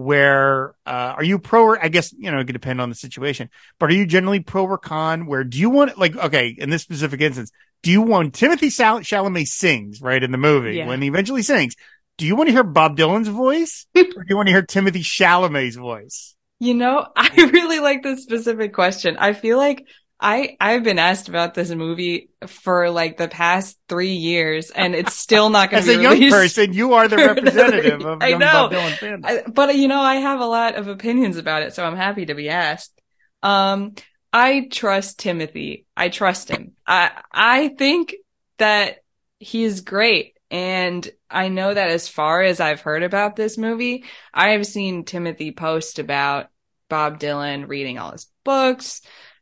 Where 0.00 0.74
uh, 0.86 1.14
are 1.16 1.24
you 1.24 1.38
pro? 1.38 1.62
Or, 1.64 1.84
I 1.84 1.88
guess 1.88 2.12
you 2.12 2.30
know 2.30 2.38
it 2.38 2.46
could 2.46 2.54
depend 2.54 2.80
on 2.80 2.88
the 2.88 2.94
situation, 2.94 3.50
but 3.78 3.90
are 3.90 3.94
you 3.94 4.06
generally 4.06 4.40
pro 4.40 4.64
or 4.64 4.78
con? 4.78 5.26
Where 5.26 5.44
do 5.44 5.58
you 5.58 5.68
want 5.70 5.98
like 5.98 6.16
okay 6.16 6.48
in 6.48 6.70
this 6.70 6.82
specific 6.82 7.20
instance? 7.20 7.50
Do 7.82 7.90
you 7.90 8.02
want 8.02 8.34
Timothy 8.34 8.70
Sal- 8.70 9.00
Chalamet 9.00 9.46
sings 9.46 10.00
right 10.00 10.22
in 10.22 10.32
the 10.32 10.38
movie 10.38 10.76
Yeah. 10.76 10.86
when 10.86 11.02
he 11.02 11.08
eventually 11.08 11.42
sings? 11.42 11.74
Do 12.18 12.26
you 12.26 12.36
want 12.36 12.48
to 12.48 12.52
hear 12.52 12.64
Bob 12.64 12.96
Dylan's 12.96 13.28
voice 13.28 13.86
or 13.94 14.02
do 14.04 14.24
you 14.28 14.36
want 14.36 14.48
to 14.48 14.52
hear 14.52 14.62
Timothy 14.62 15.02
Chalamet's 15.02 15.76
voice? 15.76 16.34
You 16.58 16.74
know, 16.74 17.06
I 17.16 17.30
really 17.52 17.80
like 17.80 18.02
this 18.02 18.22
specific 18.22 18.74
question. 18.74 19.16
I 19.18 19.32
feel 19.32 19.56
like 19.56 19.86
I 20.20 20.56
I've 20.60 20.84
been 20.84 20.98
asked 20.98 21.28
about 21.28 21.54
this 21.54 21.70
movie 21.70 22.30
for 22.46 22.90
like 22.90 23.16
the 23.16 23.28
past 23.28 23.78
three 23.88 24.12
years, 24.12 24.70
and 24.70 24.94
it's 24.94 25.14
still 25.14 25.48
not 25.48 25.70
going 25.70 25.82
to 25.82 25.86
be. 25.88 25.94
As 25.94 25.98
a 25.98 26.02
young 26.02 26.30
person, 26.30 26.72
you 26.74 26.92
are 26.94 27.08
the 27.08 27.16
another 27.20 27.34
representative 27.34 28.04
of 28.04 28.22
I 28.22 28.28
young 28.28 28.40
know. 28.40 28.68
Bob 28.68 28.72
Dylan 28.72 28.96
fans. 28.98 29.24
I, 29.26 29.42
but 29.48 29.74
you 29.76 29.88
know, 29.88 30.00
I 30.00 30.16
have 30.16 30.40
a 30.40 30.46
lot 30.46 30.74
of 30.74 30.88
opinions 30.88 31.38
about 31.38 31.62
it, 31.62 31.74
so 31.74 31.84
I'm 31.84 31.96
happy 31.96 32.26
to 32.26 32.34
be 32.34 32.50
asked. 32.50 33.00
Um, 33.42 33.94
I 34.32 34.68
trust 34.70 35.18
Timothy. 35.18 35.86
I 35.96 36.10
trust 36.10 36.50
him. 36.50 36.72
I 36.86 37.10
I 37.32 37.68
think 37.68 38.14
that 38.58 38.98
he's 39.38 39.80
great, 39.80 40.36
and 40.50 41.08
I 41.30 41.48
know 41.48 41.72
that 41.72 41.90
as 41.90 42.08
far 42.08 42.42
as 42.42 42.60
I've 42.60 42.82
heard 42.82 43.02
about 43.02 43.36
this 43.36 43.56
movie, 43.56 44.04
I 44.34 44.50
have 44.50 44.66
seen 44.66 45.04
Timothy 45.04 45.50
post 45.52 45.98
about 45.98 46.48
Bob 46.90 47.18
Dylan 47.18 47.68
reading 47.68 47.98
all 47.98 48.10
his 48.10 48.26
books, 48.44 49.00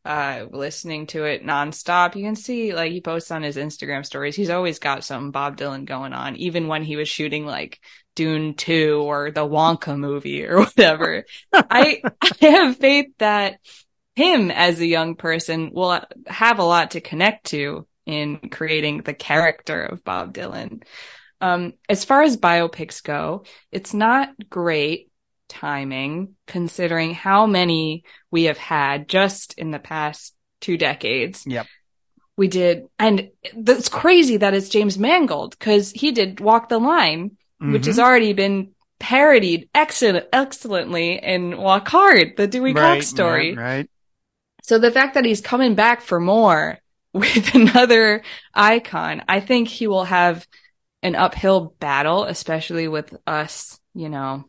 uh, 0.08 0.46
listening 0.50 1.06
to 1.08 1.24
it 1.24 1.44
nonstop. 1.44 2.16
You 2.16 2.24
can 2.24 2.34
see 2.34 2.74
like 2.74 2.90
he 2.90 3.02
posts 3.02 3.30
on 3.30 3.42
his 3.42 3.56
Instagram 3.56 4.06
stories. 4.06 4.34
He's 4.34 4.48
always 4.48 4.78
got 4.78 5.04
some 5.04 5.30
Bob 5.32 5.58
Dylan 5.58 5.84
going 5.84 6.14
on, 6.14 6.34
even 6.36 6.66
when 6.66 6.82
he 6.82 6.96
was 6.96 7.10
shooting 7.10 7.44
like 7.44 7.78
Dune 8.16 8.54
2 8.54 9.02
or 9.04 9.30
the 9.30 9.46
Wonka 9.46 9.98
movie 9.98 10.46
or 10.46 10.60
whatever. 10.64 11.24
I, 11.52 12.00
I 12.22 12.46
have 12.46 12.78
faith 12.78 13.08
that 13.18 13.58
him 14.16 14.50
as 14.50 14.80
a 14.80 14.86
young 14.86 15.14
person 15.14 15.72
will 15.74 16.00
have 16.26 16.58
a 16.58 16.64
lot 16.64 16.92
to 16.92 17.02
connect 17.02 17.48
to 17.48 17.86
in 18.06 18.38
creating 18.50 19.02
the 19.02 19.12
character 19.12 19.82
of 19.82 20.02
Bob 20.04 20.32
Dylan. 20.32 20.84
Um, 21.42 21.74
as 21.86 22.06
far 22.06 22.22
as 22.22 22.38
biopics 22.38 23.02
go, 23.02 23.44
it's 23.70 23.92
not 23.92 24.30
great 24.48 25.07
timing 25.48 26.34
considering 26.46 27.14
how 27.14 27.46
many 27.46 28.04
we 28.30 28.44
have 28.44 28.58
had 28.58 29.08
just 29.08 29.54
in 29.58 29.70
the 29.70 29.78
past 29.78 30.34
two 30.60 30.76
decades. 30.76 31.44
Yep. 31.46 31.66
We 32.36 32.48
did, 32.48 32.86
and 32.98 33.30
that's 33.56 33.88
crazy 33.88 34.36
that 34.36 34.54
it's 34.54 34.68
James 34.68 34.98
Mangold 34.98 35.58
because 35.58 35.90
he 35.90 36.12
did 36.12 36.38
Walk 36.40 36.68
the 36.68 36.78
Line, 36.78 37.36
which 37.58 37.82
Mhm. 37.82 37.86
has 37.86 37.98
already 37.98 38.32
been 38.32 38.70
parodied 39.00 39.68
excellent, 39.74 40.26
excellently 40.32 41.18
in 41.22 41.56
Walk 41.56 41.88
Hard, 41.88 42.36
the 42.36 42.46
Dewey 42.46 42.72
right, 42.72 42.96
Cox 42.96 43.08
story. 43.08 43.54
Right, 43.54 43.62
right. 43.64 43.90
So 44.62 44.78
the 44.78 44.90
fact 44.92 45.14
that 45.14 45.24
he's 45.24 45.40
coming 45.40 45.74
back 45.74 46.00
for 46.00 46.20
more 46.20 46.78
with 47.12 47.54
another 47.54 48.22
icon, 48.54 49.22
I 49.28 49.40
think 49.40 49.66
he 49.68 49.86
will 49.88 50.04
have 50.04 50.46
an 51.02 51.14
uphill 51.14 51.74
battle, 51.80 52.24
especially 52.24 52.86
with 52.86 53.14
us, 53.26 53.80
you 53.94 54.08
know, 54.08 54.44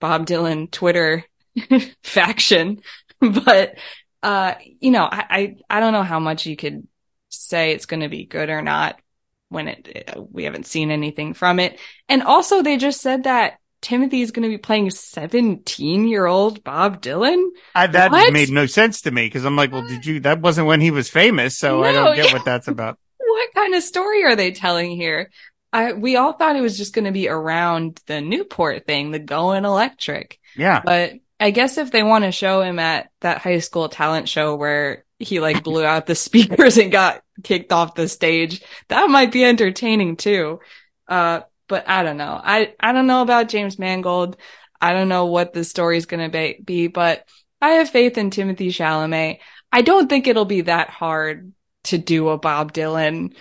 Bob 0.00 0.26
Dylan 0.26 0.70
Twitter 0.70 1.24
faction. 2.02 2.80
But, 3.20 3.74
uh, 4.22 4.54
you 4.78 4.92
know, 4.92 5.02
I, 5.02 5.24
I, 5.28 5.56
I 5.68 5.80
don't 5.80 5.92
know 5.92 6.04
how 6.04 6.20
much 6.20 6.46
you 6.46 6.54
could 6.54 6.86
say 7.30 7.72
it's 7.72 7.86
going 7.86 8.02
to 8.02 8.08
be 8.08 8.24
good 8.24 8.48
or 8.48 8.62
not 8.62 9.00
when 9.48 9.66
it, 9.66 10.14
we 10.30 10.44
haven't 10.44 10.66
seen 10.66 10.92
anything 10.92 11.34
from 11.34 11.58
it. 11.58 11.80
And 12.08 12.22
also 12.22 12.62
they 12.62 12.76
just 12.76 13.00
said 13.00 13.24
that 13.24 13.58
Timothy 13.80 14.22
is 14.22 14.30
going 14.30 14.42
to 14.42 14.48
be 14.48 14.58
playing 14.58 14.90
17 14.90 16.08
year 16.08 16.26
old 16.26 16.64
Bob 16.64 17.00
Dylan. 17.00 17.48
I, 17.74 17.86
that 17.88 18.10
What? 18.10 18.32
made 18.32 18.50
no 18.50 18.66
sense 18.66 19.02
to 19.02 19.10
me 19.10 19.26
because 19.26 19.44
I'm 19.44 19.56
like, 19.56 19.72
well, 19.72 19.86
did 19.86 20.04
you? 20.04 20.20
That 20.20 20.40
wasn't 20.40 20.66
when 20.66 20.80
he 20.80 20.90
was 20.90 21.08
famous, 21.08 21.56
so 21.58 21.84
I 21.84 21.92
don't 21.92 22.16
get 22.16 22.26
yeah. 22.26 22.32
what 22.32 22.44
that's 22.44 22.68
about. 22.68 22.98
what 23.16 23.54
kind 23.54 23.74
of 23.74 23.82
story 23.82 24.24
are 24.24 24.36
they 24.36 24.50
telling 24.50 24.90
here? 24.90 25.30
I 25.72 25.92
we 25.92 26.16
all 26.16 26.32
thought 26.32 26.56
it 26.56 26.62
was 26.62 26.78
just 26.78 26.94
going 26.94 27.04
to 27.04 27.12
be 27.12 27.28
around 27.28 28.00
the 28.06 28.20
Newport 28.20 28.86
thing, 28.86 29.10
the 29.10 29.18
going 29.18 29.64
electric. 29.64 30.38
Yeah, 30.56 30.80
But 30.84 31.14
I 31.38 31.50
guess 31.50 31.78
if 31.78 31.90
they 31.90 32.02
want 32.02 32.24
to 32.24 32.32
show 32.32 32.62
him 32.62 32.78
at 32.78 33.10
that 33.20 33.38
high 33.38 33.58
school 33.60 33.88
talent 33.88 34.28
show 34.28 34.56
where 34.56 35.04
he 35.18 35.40
like 35.40 35.62
blew 35.62 35.84
out 35.84 36.06
the 36.06 36.14
speakers 36.16 36.78
and 36.78 36.90
got 36.90 37.22
kicked 37.42 37.72
off 37.72 37.94
the 37.94 38.08
stage, 38.08 38.62
that 38.88 39.08
might 39.08 39.32
be 39.32 39.44
entertaining 39.44 40.16
too. 40.16 40.60
Uh, 41.06 41.40
but 41.68 41.88
I 41.88 42.02
don't 42.02 42.16
know. 42.16 42.40
I 42.42 42.74
I 42.80 42.92
don't 42.92 43.06
know 43.06 43.22
about 43.22 43.48
James 43.48 43.78
Mangold. 43.78 44.36
I 44.80 44.92
don't 44.92 45.08
know 45.08 45.26
what 45.26 45.52
the 45.52 45.64
story's 45.64 46.06
going 46.06 46.22
to 46.22 46.30
be, 46.30 46.60
be, 46.64 46.86
but 46.86 47.24
I 47.60 47.70
have 47.70 47.90
faith 47.90 48.16
in 48.16 48.30
Timothy 48.30 48.68
Chalamet. 48.68 49.38
I 49.72 49.82
don't 49.82 50.08
think 50.08 50.26
it'll 50.26 50.44
be 50.44 50.62
that 50.62 50.88
hard 50.88 51.52
to 51.84 51.98
do 51.98 52.28
a 52.28 52.38
Bob 52.38 52.72
Dylan 52.72 53.34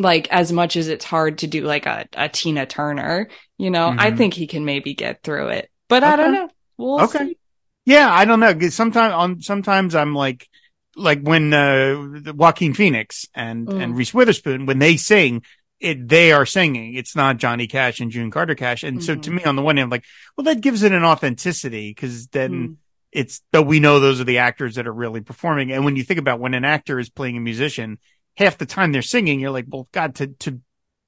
like 0.00 0.28
as 0.30 0.52
much 0.52 0.76
as 0.76 0.88
it's 0.88 1.04
hard 1.04 1.38
to 1.38 1.46
do 1.46 1.62
like 1.62 1.86
a, 1.86 2.06
a 2.14 2.28
Tina 2.28 2.66
Turner, 2.66 3.28
you 3.56 3.70
know, 3.70 3.94
I 3.96 4.10
Mhm. 4.10 4.16
think 4.16 4.34
he 4.34 4.46
can 4.46 4.64
maybe 4.64 4.94
get 4.94 5.22
through 5.22 5.48
it, 5.48 5.70
but 5.88 6.04
I 6.04 6.16
don't 6.16 6.32
know. 6.32 6.50
We'll 6.76 7.00
Okay. 7.00 7.18
see. 7.18 7.38
yeah. 7.86 8.08
I 8.12 8.24
don't 8.24 8.40
know. 8.40 8.58
Sometimes 8.68 9.14
on 9.14 9.42
sometimes 9.42 9.94
I'm 9.94 10.14
like 10.14 10.48
like 10.96 11.20
when 11.22 11.52
uh, 11.54 12.32
Joaquin 12.34 12.74
Phoenix 12.74 13.26
and 13.34 13.68
Mm. 13.68 13.80
and 13.80 13.96
Reese 13.96 14.12
Witherspoon 14.14 14.66
when 14.66 14.78
they 14.78 14.96
sing. 14.96 15.42
It, 15.80 16.08
they 16.08 16.32
are 16.32 16.44
singing. 16.44 16.94
It's 16.94 17.14
not 17.14 17.36
Johnny 17.36 17.68
Cash 17.68 18.00
and 18.00 18.10
June 18.10 18.32
Carter 18.32 18.56
Cash. 18.56 18.82
And 18.82 19.00
so 19.00 19.14
Mhm. 19.14 19.22
to 19.22 19.30
me, 19.30 19.44
on 19.44 19.54
the 19.54 19.62
one 19.62 19.76
hand, 19.76 19.84
I'm 19.84 19.90
like, 19.90 20.02
well, 20.36 20.44
that 20.46 20.60
gives 20.60 20.82
it 20.82 20.90
an 20.90 21.04
authenticity 21.04 21.90
because 21.90 22.26
then 22.26 22.52
Mm. 22.52 22.76
it's 23.12 23.42
but 23.52 23.62
we 23.62 23.78
know 23.78 24.00
those 24.00 24.20
are 24.20 24.24
the 24.24 24.38
actors 24.38 24.74
that 24.74 24.88
are 24.88 24.92
really 24.92 25.20
performing. 25.20 25.70
And 25.70 25.84
when 25.84 25.94
you 25.94 26.02
think 26.02 26.18
about 26.18 26.40
when 26.40 26.54
an 26.54 26.64
actor 26.64 26.98
is 26.98 27.10
playing 27.10 27.36
a 27.36 27.40
musician, 27.40 27.98
half 28.38 28.56
the 28.56 28.66
time 28.66 28.92
they're 28.92 29.02
singing, 29.02 29.40
you're 29.40 29.50
like, 29.50 29.66
well, 29.68 29.88
God, 29.92 30.14
to 30.16 30.28
to 30.28 30.60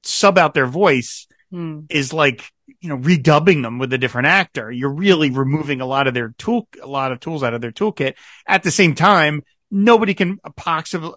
sub 0.02 0.36
out 0.36 0.54
their 0.54 0.66
voice 0.66 1.26
Mm. 1.52 1.86
is 1.90 2.12
like 2.12 2.44
you 2.80 2.88
know 2.88 2.96
redubbing 2.98 3.62
them 3.62 3.80
with 3.80 3.92
a 3.92 3.98
different 3.98 4.28
actor. 4.28 4.70
You're 4.70 4.94
really 4.94 5.30
removing 5.30 5.80
a 5.80 5.86
lot 5.86 6.06
of 6.06 6.14
their 6.14 6.32
tool, 6.38 6.68
a 6.80 6.86
lot 6.86 7.10
of 7.10 7.18
tools 7.18 7.42
out 7.42 7.54
of 7.54 7.60
their 7.60 7.72
toolkit. 7.72 8.14
At 8.46 8.62
the 8.62 8.70
same 8.70 8.94
time, 8.94 9.42
nobody 9.68 10.14
can 10.14 10.38
possibly. 10.54 11.10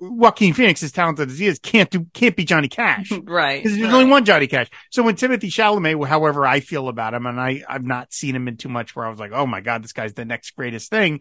Joaquin 0.00 0.54
Phoenix, 0.54 0.82
as 0.82 0.92
talented 0.92 1.30
as 1.30 1.38
he 1.38 1.46
is, 1.46 1.58
can't 1.58 1.90
do 1.90 2.06
can't 2.14 2.34
be 2.34 2.46
Johnny 2.46 2.68
Cash. 2.68 3.12
Right. 3.24 3.62
Because 3.62 3.76
there's 3.76 3.92
right. 3.92 3.98
only 3.98 4.10
one 4.10 4.24
Johnny 4.24 4.46
Cash. 4.46 4.70
So 4.90 5.02
when 5.02 5.16
Timothy 5.16 5.50
Chalamet, 5.50 6.06
however 6.06 6.46
I 6.46 6.60
feel 6.60 6.88
about 6.88 7.12
him, 7.12 7.26
and 7.26 7.38
I, 7.38 7.62
I've 7.68 7.84
not 7.84 8.14
seen 8.14 8.34
him 8.34 8.48
in 8.48 8.56
too 8.56 8.70
much 8.70 8.96
where 8.96 9.04
I 9.04 9.10
was 9.10 9.18
like, 9.18 9.32
oh 9.32 9.46
my 9.46 9.60
God, 9.60 9.84
this 9.84 9.92
guy's 9.92 10.14
the 10.14 10.24
next 10.24 10.52
greatest 10.56 10.88
thing. 10.88 11.20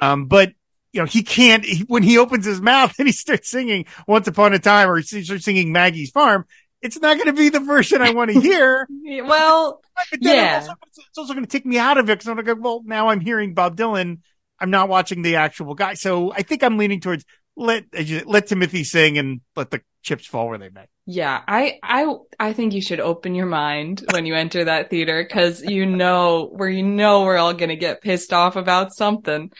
Um, 0.00 0.26
but 0.26 0.52
you 0.92 1.00
know, 1.00 1.06
he 1.06 1.22
can't, 1.22 1.64
he, 1.64 1.84
when 1.84 2.02
he 2.02 2.18
opens 2.18 2.44
his 2.44 2.60
mouth 2.60 2.94
and 2.98 3.08
he 3.08 3.12
starts 3.12 3.48
singing 3.48 3.86
Once 4.06 4.26
Upon 4.26 4.52
a 4.52 4.58
Time 4.58 4.88
or 4.90 4.98
he 4.98 5.22
starts 5.22 5.44
singing 5.44 5.72
Maggie's 5.72 6.10
Farm, 6.10 6.46
it's 6.82 6.98
not 7.00 7.16
going 7.16 7.26
to 7.26 7.32
be 7.32 7.48
the 7.50 7.60
version 7.60 8.00
I 8.02 8.10
want 8.10 8.30
to 8.30 8.40
hear. 8.40 8.88
Well, 9.04 9.82
Yeah. 10.20 10.54
also, 10.60 10.72
it's 10.96 11.18
also 11.18 11.34
going 11.34 11.44
to 11.44 11.50
take 11.50 11.66
me 11.66 11.78
out 11.78 11.98
of 11.98 12.08
it 12.08 12.14
because 12.18 12.28
I'm 12.28 12.34
going 12.36 12.46
to 12.46 12.54
go, 12.54 12.60
well, 12.60 12.82
now 12.84 13.08
I'm 13.08 13.20
hearing 13.20 13.54
Bob 13.54 13.76
Dylan. 13.76 14.18
I'm 14.58 14.70
not 14.70 14.88
watching 14.88 15.22
the 15.22 15.36
actual 15.36 15.74
guy. 15.74 15.94
So 15.94 16.32
I 16.32 16.42
think 16.42 16.62
I'm 16.62 16.78
leaning 16.78 17.00
towards 17.00 17.24
let, 17.56 17.84
uh, 17.96 18.02
let 18.26 18.46
Timothy 18.46 18.84
sing 18.84 19.18
and 19.18 19.40
let 19.56 19.70
the 19.70 19.82
chips 20.02 20.26
fall 20.26 20.48
where 20.48 20.58
they 20.58 20.70
may. 20.70 20.86
yeah, 21.04 21.42
I, 21.46 21.78
I, 21.82 22.14
I 22.38 22.52
think 22.54 22.72
you 22.72 22.80
should 22.80 23.00
open 23.00 23.34
your 23.34 23.46
mind 23.46 24.02
when 24.12 24.24
you 24.24 24.34
enter 24.34 24.64
that 24.64 24.88
theater 24.88 25.22
because 25.22 25.62
you 25.62 25.84
know 25.84 26.46
where 26.52 26.70
you 26.70 26.82
know 26.82 27.22
we're 27.24 27.36
all 27.36 27.52
gonna 27.52 27.76
get 27.76 28.00
pissed 28.00 28.32
off 28.32 28.56
about 28.56 28.94
something, 28.94 29.50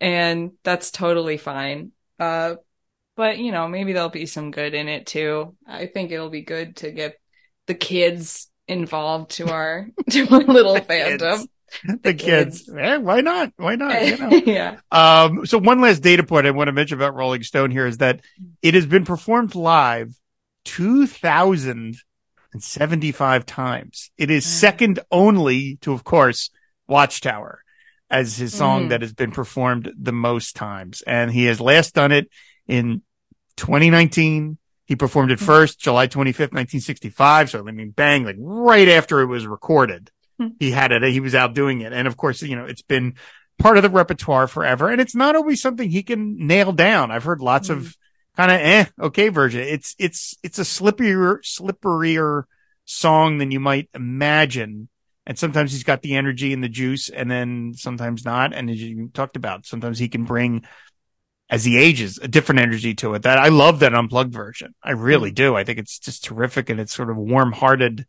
and 0.00 0.52
that's 0.64 0.90
totally 0.90 1.36
fine. 1.36 1.92
Uh, 2.18 2.54
but 3.16 3.38
you 3.38 3.52
know 3.52 3.68
maybe 3.68 3.92
there'll 3.92 4.08
be 4.08 4.24
some 4.26 4.50
good 4.50 4.74
in 4.74 4.88
it 4.88 5.06
too. 5.06 5.54
I 5.66 5.86
think 5.86 6.10
it'll 6.12 6.30
be 6.30 6.42
good 6.42 6.76
to 6.76 6.90
get 6.92 7.20
the 7.66 7.74
kids 7.74 8.48
involved 8.66 9.32
to 9.32 9.50
our 9.50 9.88
to 10.10 10.26
our 10.30 10.40
little 10.44 10.74
The 10.74 10.80
fandom. 10.82 11.38
kids. 11.48 11.48
The, 12.02 12.14
kids. 12.14 12.62
kids. 12.62 12.74
Eh, 12.78 12.96
why 12.96 13.20
not? 13.20 13.52
Why 13.58 13.76
not? 13.76 14.06
You 14.06 14.16
know. 14.18 14.30
yeah. 14.30 14.78
Um, 14.90 15.44
so 15.44 15.58
one 15.58 15.82
last 15.82 16.02
data 16.02 16.22
point 16.22 16.46
I 16.46 16.50
want 16.50 16.68
to 16.68 16.72
mention 16.72 16.96
about 16.96 17.14
Rolling 17.14 17.42
Stone 17.42 17.72
here 17.72 17.86
is 17.86 17.98
that 17.98 18.22
it 18.62 18.72
has 18.74 18.86
been 18.86 19.04
performed 19.04 19.54
live 19.54 20.14
2,075 20.64 23.46
times. 23.46 24.10
It 24.16 24.30
is 24.30 24.46
second 24.46 25.00
only 25.10 25.76
to, 25.82 25.92
of 25.92 26.04
course, 26.04 26.48
Watchtower 26.86 27.62
as 28.10 28.36
his 28.36 28.54
song 28.54 28.86
Mhm. 28.86 28.88
that 28.90 29.02
has 29.02 29.12
been 29.12 29.30
performed 29.32 29.92
the 29.98 30.12
most 30.12 30.56
times. 30.56 31.02
And 31.02 31.30
he 31.30 31.44
has 31.44 31.60
last 31.60 31.94
done 31.94 32.10
it 32.12 32.28
in 32.66 33.02
2019. 33.56 34.58
He 34.86 34.96
performed 34.96 35.30
it 35.30 35.38
Mhm. 35.38 35.44
first, 35.44 35.78
July 35.80 36.06
25th, 36.06 36.52
1965. 36.52 37.50
So 37.50 37.66
I 37.66 37.72
mean, 37.72 37.90
bang, 37.90 38.24
like 38.24 38.36
right 38.38 38.88
after 38.88 39.20
it 39.20 39.26
was 39.26 39.46
recorded, 39.46 40.10
Hmm. 40.38 40.48
he 40.58 40.70
had 40.70 40.92
it. 40.92 41.02
He 41.04 41.20
was 41.20 41.34
out 41.34 41.54
doing 41.54 41.80
it. 41.82 41.92
And 41.92 42.08
of 42.08 42.16
course, 42.16 42.40
you 42.42 42.56
know, 42.56 42.64
it's 42.64 42.82
been 42.82 43.14
part 43.58 43.76
of 43.76 43.82
the 43.82 43.90
repertoire 43.90 44.46
forever. 44.48 44.88
And 44.88 45.00
it's 45.00 45.14
not 45.14 45.36
always 45.36 45.60
something 45.60 45.90
he 45.90 46.02
can 46.02 46.46
nail 46.46 46.72
down. 46.72 47.10
I've 47.10 47.24
heard 47.24 47.40
lots 47.40 47.68
of 47.68 47.96
kind 48.36 48.52
of 48.52 48.58
eh, 48.60 48.84
okay 49.00 49.28
version. 49.28 49.60
It's, 49.60 49.94
it's, 49.98 50.36
it's 50.42 50.58
a 50.58 50.62
slipperier, 50.62 51.38
slipperier 51.42 52.44
song 52.84 53.38
than 53.38 53.50
you 53.50 53.60
might 53.60 53.90
imagine. 53.94 54.88
And 55.28 55.38
sometimes 55.38 55.72
he's 55.72 55.84
got 55.84 56.00
the 56.00 56.16
energy 56.16 56.54
and 56.54 56.64
the 56.64 56.70
juice 56.70 57.10
and 57.10 57.30
then 57.30 57.74
sometimes 57.76 58.24
not. 58.24 58.54
And 58.54 58.70
as 58.70 58.82
you 58.82 59.10
talked 59.12 59.36
about, 59.36 59.66
sometimes 59.66 59.98
he 59.98 60.08
can 60.08 60.24
bring 60.24 60.64
as 61.50 61.64
he 61.64 61.78
ages, 61.78 62.18
a 62.20 62.28
different 62.28 62.60
energy 62.60 62.94
to 62.94 63.12
it. 63.12 63.22
That 63.22 63.38
I 63.38 63.48
love 63.48 63.80
that 63.80 63.94
unplugged 63.94 64.32
version. 64.32 64.74
I 64.82 64.92
really 64.92 65.30
do. 65.30 65.54
I 65.54 65.64
think 65.64 65.78
it's 65.78 65.98
just 65.98 66.24
terrific 66.24 66.70
and 66.70 66.80
it's 66.80 66.94
sort 66.94 67.10
of 67.10 67.16
warm 67.18 67.52
hearted 67.52 68.06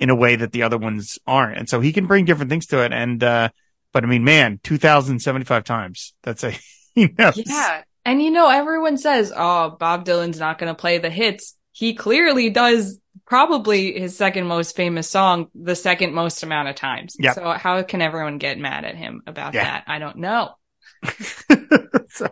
in 0.00 0.10
a 0.10 0.16
way 0.16 0.34
that 0.34 0.52
the 0.52 0.64
other 0.64 0.78
ones 0.78 1.18
aren't. 1.26 1.58
And 1.58 1.68
so 1.68 1.80
he 1.80 1.92
can 1.92 2.06
bring 2.06 2.24
different 2.24 2.50
things 2.50 2.66
to 2.66 2.84
it. 2.84 2.92
And, 2.92 3.22
uh, 3.22 3.50
but 3.92 4.04
I 4.04 4.06
mean, 4.06 4.24
man, 4.24 4.60
2075 4.64 5.64
times. 5.64 6.12
That's 6.22 6.42
a, 6.42 6.52
you 6.94 7.10
know, 7.16 7.32
Yeah. 7.34 7.82
And 8.04 8.22
you 8.22 8.30
know, 8.30 8.48
everyone 8.48 8.96
says, 8.96 9.32
oh, 9.36 9.70
Bob 9.70 10.04
Dylan's 10.04 10.40
not 10.40 10.58
going 10.58 10.74
to 10.74 10.80
play 10.80 10.98
the 10.98 11.10
hits. 11.10 11.54
He 11.72 11.94
clearly 11.94 12.50
does 12.50 12.98
probably 13.28 13.98
his 14.00 14.16
second 14.16 14.46
most 14.46 14.74
famous 14.74 15.08
song 15.08 15.48
the 15.54 15.76
second 15.76 16.14
most 16.14 16.42
amount 16.42 16.68
of 16.68 16.74
times. 16.76 17.14
Yep. 17.18 17.34
So 17.34 17.50
how 17.50 17.82
can 17.82 18.00
everyone 18.00 18.38
get 18.38 18.58
mad 18.58 18.86
at 18.86 18.96
him 18.96 19.22
about 19.26 19.52
Yeah. 19.52 19.64
that? 19.64 19.84
I 19.86 19.98
don't 19.98 20.16
know. 20.16 20.54
so, 22.08 22.28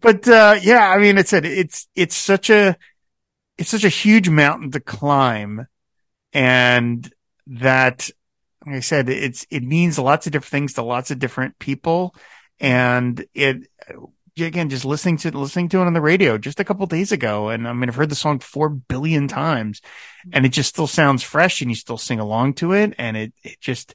but, 0.00 0.26
uh, 0.28 0.56
yeah, 0.62 0.88
I 0.88 0.98
mean, 0.98 1.18
it's 1.18 1.32
a, 1.32 1.44
it's, 1.44 1.88
it's 1.96 2.14
such 2.14 2.48
a, 2.48 2.76
it's 3.58 3.70
such 3.70 3.82
a 3.84 3.88
huge 3.88 4.28
mountain 4.28 4.70
to 4.70 4.80
climb. 4.80 5.66
And 6.32 7.12
that, 7.48 8.08
like 8.64 8.76
I 8.76 8.80
said, 8.80 9.08
it's, 9.08 9.46
it 9.50 9.64
means 9.64 9.98
lots 9.98 10.26
of 10.26 10.32
different 10.32 10.50
things 10.50 10.72
to 10.74 10.82
lots 10.82 11.10
of 11.10 11.18
different 11.18 11.58
people. 11.58 12.14
And 12.60 13.24
it, 13.34 13.68
again, 14.38 14.68
just 14.68 14.84
listening 14.84 15.16
to, 15.18 15.36
listening 15.36 15.68
to 15.70 15.78
it 15.78 15.86
on 15.86 15.92
the 15.92 16.00
radio 16.00 16.38
just 16.38 16.60
a 16.60 16.64
couple 16.64 16.86
days 16.86 17.12
ago. 17.12 17.48
And 17.50 17.68
I 17.68 17.72
mean, 17.72 17.88
I've 17.88 17.94
heard 17.94 18.08
the 18.08 18.16
song 18.16 18.40
four 18.40 18.68
billion 18.68 19.28
times 19.28 19.80
and 20.32 20.44
it 20.44 20.50
just 20.50 20.70
still 20.70 20.86
sounds 20.86 21.22
fresh 21.22 21.60
and 21.60 21.70
you 21.70 21.76
still 21.76 21.98
sing 21.98 22.18
along 22.18 22.54
to 22.54 22.72
it. 22.72 22.94
And 22.98 23.16
it, 23.16 23.32
it 23.42 23.60
just, 23.60 23.94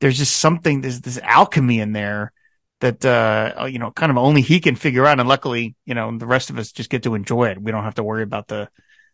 there's 0.00 0.18
just 0.18 0.36
something, 0.36 0.80
there's 0.80 1.00
this 1.00 1.18
alchemy 1.22 1.80
in 1.80 1.92
there 1.92 2.32
that, 2.80 3.04
uh, 3.04 3.64
you 3.64 3.78
know, 3.78 3.90
kind 3.90 4.10
of 4.10 4.18
only 4.18 4.42
he 4.42 4.60
can 4.60 4.76
figure 4.76 5.06
out. 5.06 5.20
And 5.20 5.28
luckily, 5.28 5.74
you 5.84 5.94
know, 5.94 6.16
the 6.16 6.26
rest 6.26 6.50
of 6.50 6.58
us 6.58 6.72
just 6.72 6.90
get 6.90 7.04
to 7.04 7.14
enjoy 7.14 7.48
it. 7.48 7.60
We 7.60 7.72
don't 7.72 7.84
have 7.84 7.96
to 7.96 8.04
worry 8.04 8.22
about 8.22 8.48
the, 8.48 8.68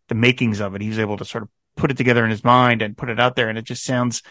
the 0.08 0.14
makings 0.14 0.60
of 0.60 0.74
it. 0.74 0.82
He 0.82 0.88
was 0.88 0.98
able 0.98 1.16
to 1.18 1.24
sort 1.24 1.44
of 1.44 1.48
put 1.76 1.90
it 1.90 1.96
together 1.96 2.24
in 2.24 2.30
his 2.30 2.44
mind 2.44 2.82
and 2.82 2.96
put 2.96 3.08
it 3.08 3.20
out 3.20 3.36
there. 3.36 3.48
And 3.48 3.58
it 3.58 3.64
just 3.64 3.84
sounds, 3.84 4.22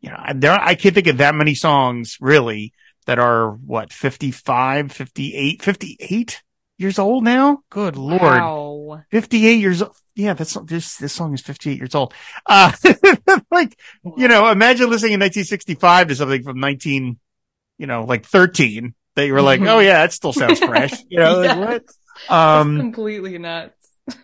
you 0.00 0.10
know, 0.10 0.18
there, 0.34 0.52
I 0.52 0.74
can't 0.74 0.94
think 0.94 1.06
of 1.06 1.18
that 1.18 1.34
many 1.34 1.54
songs 1.54 2.18
really 2.20 2.72
that 3.06 3.18
are 3.18 3.50
what, 3.50 3.92
55, 3.92 4.92
58, 4.92 5.62
58 5.62 6.42
years 6.78 6.98
old 6.98 7.24
now? 7.24 7.58
Good 7.70 7.96
Lord. 7.96 8.20
Wow. 8.22 9.02
58 9.10 9.54
years 9.60 9.82
old. 9.82 9.96
Yeah, 10.14 10.34
that's 10.34 10.54
this, 10.64 10.96
this 10.98 11.12
song 11.14 11.32
is 11.34 11.40
58 11.40 11.78
years 11.78 11.94
old. 11.94 12.12
Uh, 12.46 12.72
like, 13.50 13.78
you 14.16 14.28
know, 14.28 14.50
imagine 14.50 14.90
listening 14.90 15.12
in 15.14 15.20
1965 15.20 16.08
to 16.08 16.14
something 16.16 16.42
from 16.42 16.60
19, 16.60 17.18
you 17.78 17.86
know, 17.86 18.04
like 18.04 18.26
13 18.26 18.94
that 19.16 19.26
you 19.26 19.32
were 19.32 19.40
like, 19.42 19.60
Mhm. 19.60 19.68
oh 19.68 19.78
yeah, 19.78 19.94
that 20.02 20.12
still 20.12 20.32
sounds 20.32 20.58
fresh. 20.58 20.92
You 21.08 21.18
know, 21.20 21.38
like, 21.38 21.48
Yes. 21.48 21.58
what? 21.58 21.72
It's 21.76 21.98
Um, 22.30 22.78
completely 22.78 23.38
nuts. 23.38 23.74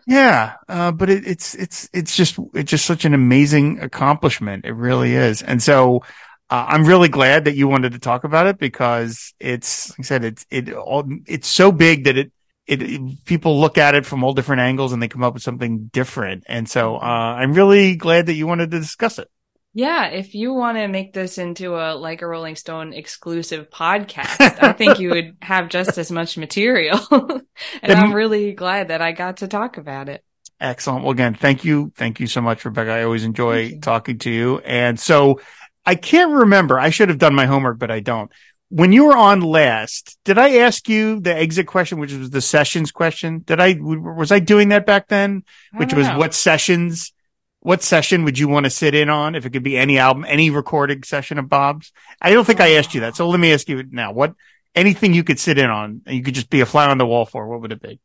yeah, 0.07 0.55
uh, 0.69 0.93
but 0.93 1.09
it, 1.09 1.27
it's 1.27 1.55
it's 1.55 1.89
it's 1.93 2.17
just 2.17 2.39
it's 2.55 2.71
just 2.71 2.85
such 2.85 3.05
an 3.05 3.15
amazing 3.15 3.79
accomplishment. 3.81 4.65
It 4.67 4.73
really 4.75 5.15
is, 5.15 5.41
and 5.43 5.63
so 5.63 6.03
uh, 6.51 6.67
I'm 6.69 6.85
really 6.85 7.09
glad 7.09 7.45
that 7.45 7.57
you 7.57 7.69
wanted 7.69 7.93
to 7.93 7.99
talk 7.99 8.25
about 8.25 8.47
it 8.47 8.59
because 8.59 9.35
it's 9.39 9.91
like 9.91 10.01
I 10.01 10.03
said 10.03 10.25
it's 10.25 10.47
it 10.51 10.73
all 10.73 11.09
it's 11.27 11.49
so 11.49 11.73
big 11.73 12.05
that 12.05 12.17
it, 12.17 12.33
it 12.67 12.83
it 12.83 13.25
people 13.25 13.61
look 13.61 13.79
at 13.79 13.95
it 13.95 14.07
from 14.07 14.25
all 14.25 14.35
different 14.35 14.61
angles 14.61 14.93
and 14.93 15.03
they 15.03 15.09
come 15.09 15.23
up 15.23 15.35
with 15.35 15.43
something 15.43 15.89
different, 15.93 16.45
and 16.47 16.69
so 16.69 16.97
uh, 16.97 16.99
I'm 17.01 17.53
really 17.53 17.97
glad 17.97 18.27
that 18.27 18.35
you 18.35 18.47
wanted 18.47 18.71
to 18.71 18.81
discuss 18.81 19.19
it. 19.19 19.29
Yeah, 19.75 20.07
if 20.07 20.35
you 20.35 20.55
want 20.55 20.79
to 20.79 20.89
make 20.89 21.13
this 21.13 21.39
into 21.39 21.77
a 21.77 21.95
like 21.95 22.23
a 22.23 22.27
Rolling 22.27 22.57
Stone 22.57 22.95
exclusive 22.95 23.71
podcast, 23.71 24.63
I 24.63 24.73
think 24.73 24.99
you 24.99 25.11
would 25.11 25.37
have 25.43 25.69
just 25.69 25.99
as 25.99 26.11
much 26.11 26.37
material. 26.39 26.99
and 27.11 27.43
Then- 27.83 27.99
I'm 27.99 28.15
really 28.15 28.53
glad 28.55 28.89
that 28.89 29.03
I 29.03 29.13
got 29.13 29.39
to 29.39 29.49
talk 29.49 29.77
about 29.77 30.09
it. 30.09 30.25
Excellent. 30.61 31.05
Well, 31.05 31.13
again, 31.13 31.35
thank 31.35 31.65
you. 31.65 31.93
Thank 31.95 32.19
you 32.19 32.27
so 32.27 32.41
much, 32.41 32.65
Rebecca. 32.65 32.91
I 32.91 33.05
always 33.05 33.23
enjoy 33.23 33.79
talking 33.79 34.19
to 34.21 34.31
you. 34.31 34.59
And 34.59 34.99
so 34.99 35.41
I 35.89 35.95
can't 35.95 36.33
remember. 36.33 36.79
I 36.79 36.91
should 36.91 37.09
have 37.09 37.17
done 37.17 37.35
my 37.35 37.47
homework, 37.47 37.79
but 37.79 37.91
I 37.91 38.01
don't. 38.01 38.31
When 38.69 38.93
you 38.93 39.07
were 39.07 39.17
on 39.17 39.41
last, 39.41 40.19
did 40.23 40.37
I 40.37 40.59
ask 40.59 40.87
you 40.87 41.19
the 41.19 41.35
exit 41.35 41.67
question, 41.67 41.99
which 41.99 42.13
was 42.13 42.29
the 42.29 42.43
sessions 42.43 42.93
question? 42.93 43.39
Did 43.39 43.59
I, 43.59 43.79
was 43.81 44.31
I 44.31 44.39
doing 44.39 44.69
that 44.69 44.85
back 44.85 45.09
then? 45.09 45.45
Which 45.73 45.95
was 45.95 46.07
know. 46.07 46.19
what 46.19 46.35
sessions, 46.35 47.15
what 47.61 47.83
session 47.83 48.25
would 48.25 48.39
you 48.39 48.49
want 48.49 48.65
to 48.65 48.71
sit 48.71 48.95
in 48.95 49.09
on? 49.09 49.35
If 49.35 49.47
it 49.47 49.51
could 49.55 49.63
be 49.63 49.79
any 49.79 49.99
album, 49.99 50.27
any 50.29 50.51
recording 50.51 51.05
session 51.05 51.39
of 51.39 51.49
Bob's? 51.49 51.91
I 52.21 52.35
don't 52.35 52.45
think 52.45 52.61
I 52.61 52.75
asked 52.75 52.95
you 52.95 53.01
that. 53.01 53.17
So 53.17 53.27
let 53.27 53.41
me 53.41 53.55
ask 53.55 53.67
you 53.67 53.83
now. 53.91 54.13
What, 54.13 54.35
anything 54.75 55.15
you 55.15 55.25
could 55.25 55.41
sit 55.41 55.57
in 55.57 55.71
on 55.71 56.03
and 56.05 56.17
you 56.19 56.23
could 56.23 56.35
just 56.35 56.51
be 56.51 56.61
a 56.61 56.67
fly 56.67 56.87
on 56.87 56.99
the 56.99 57.07
wall 57.07 57.25
for, 57.25 57.49
what 57.49 57.63
would 57.63 57.73
it 57.73 57.81
be? 57.81 57.99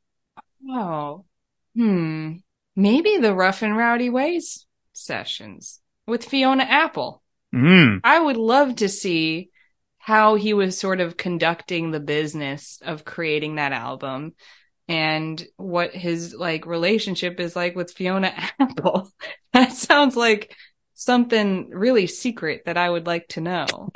Oh, 0.70 1.26
hmm. 1.76 2.36
Maybe 2.78 3.18
the 3.18 3.36
Rough 3.36 3.62
and 3.62 3.76
Rowdy 3.76 4.10
Ways 4.10 4.68
sessions 4.94 5.82
with 6.08 6.24
Fiona 6.24 6.64
Apple. 6.64 7.23
Mm. 7.54 8.00
I 8.04 8.20
would 8.20 8.38
love 8.38 8.78
to 8.78 8.90
see 8.90 9.50
how 10.00 10.36
he 10.36 10.54
was 10.54 10.78
sort 10.78 11.00
of 11.00 11.18
conducting 11.18 11.92
the 11.92 12.00
business 12.00 12.80
of 12.84 13.06
creating 13.06 13.56
that 13.56 13.72
album 13.72 14.34
and 14.88 15.42
what 15.56 15.96
his 15.96 16.34
like 16.34 16.66
relationship 16.66 17.40
is 17.40 17.56
like 17.56 17.76
with 17.76 17.94
Fiona 17.94 18.34
Apple. 18.60 19.10
That 19.54 19.72
sounds 19.72 20.16
like 20.16 20.56
something 20.94 21.70
really 21.70 22.08
secret 22.08 22.64
that 22.66 22.78
I 22.78 22.90
would 22.90 23.08
like 23.08 23.28
to 23.30 23.42
know. 23.42 23.66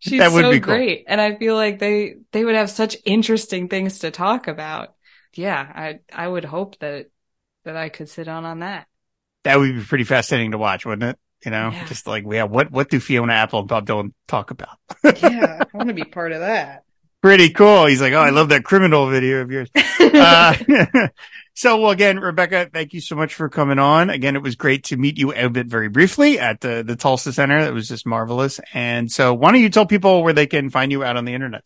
She's 0.00 0.18
That 0.18 0.32
would 0.32 0.42
so 0.42 0.50
be 0.50 0.60
cool. 0.60 0.74
great. 0.74 1.04
And 1.06 1.20
I 1.20 1.36
feel 1.36 1.54
like 1.54 1.78
they 1.78 2.16
they 2.32 2.44
would 2.44 2.54
have 2.54 2.70
such 2.70 2.96
interesting 3.04 3.68
things 3.68 4.00
to 4.00 4.10
talk 4.10 4.48
about. 4.48 4.94
Yeah, 5.34 5.60
I 5.60 6.00
I 6.12 6.26
would 6.26 6.44
hope 6.44 6.78
that 6.80 7.06
that 7.64 7.76
I 7.76 7.88
could 7.88 8.08
sit 8.08 8.24
down 8.24 8.44
on 8.44 8.60
that. 8.60 8.86
That 9.44 9.58
would 9.58 9.74
be 9.74 9.82
pretty 9.84 10.04
fascinating 10.04 10.52
to 10.52 10.58
watch, 10.58 10.84
wouldn't 10.86 11.10
it? 11.10 11.18
You 11.44 11.50
know, 11.50 11.70
Yeah. 11.72 11.84
just 11.86 12.06
like, 12.06 12.24
yeah, 12.30 12.44
what, 12.44 12.70
what 12.70 12.88
do 12.88 13.00
Fiona 13.00 13.32
Apple 13.32 13.60
and 13.60 13.68
Bob 13.68 13.86
Dylan 13.86 14.12
talk 14.28 14.50
about? 14.50 14.78
Yeah, 15.04 15.62
I 15.62 15.66
want 15.76 15.88
to 15.88 15.94
be 15.94 16.04
part 16.04 16.32
of 16.32 16.40
that. 16.40 16.84
Pretty 17.20 17.50
cool. 17.50 17.86
He's 17.86 18.00
like, 18.00 18.12
oh, 18.14 18.20
I 18.20 18.30
love 18.30 18.48
that 18.48 18.64
criminal 18.64 19.08
video 19.08 19.42
of 19.42 19.50
yours. 19.52 19.68
Uh, 20.00 20.56
so 21.54 21.80
well, 21.80 21.90
again, 21.92 22.18
Rebecca, 22.18 22.68
thank 22.72 22.92
you 22.92 23.00
so 23.00 23.14
much 23.14 23.34
for 23.34 23.48
coming 23.48 23.78
on. 23.78 24.10
Again, 24.10 24.34
it 24.34 24.42
was 24.42 24.56
great 24.56 24.84
to 24.86 24.96
meet 24.96 25.18
you 25.18 25.32
a 25.32 25.48
bit 25.48 25.66
very 25.68 25.88
briefly 25.88 26.40
at 26.40 26.60
the, 26.60 26.82
the 26.84 26.96
Tulsa 26.96 27.32
Center. 27.32 27.58
It 27.60 27.72
was 27.72 27.86
just 27.86 28.06
marvelous. 28.06 28.60
And 28.74 29.10
so 29.10 29.34
why 29.34 29.52
don't 29.52 29.60
you 29.60 29.68
tell 29.68 29.86
people 29.86 30.24
where 30.24 30.32
they 30.32 30.48
can 30.48 30.68
find 30.70 30.90
you 30.90 31.04
out 31.04 31.16
on 31.16 31.24
the 31.24 31.34
internet? 31.34 31.64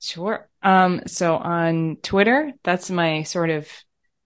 Sure. 0.00 0.48
Um, 0.62 1.02
so 1.06 1.34
on 1.36 1.96
Twitter, 2.02 2.52
that's 2.62 2.90
my 2.90 3.22
sort 3.22 3.48
of 3.50 3.68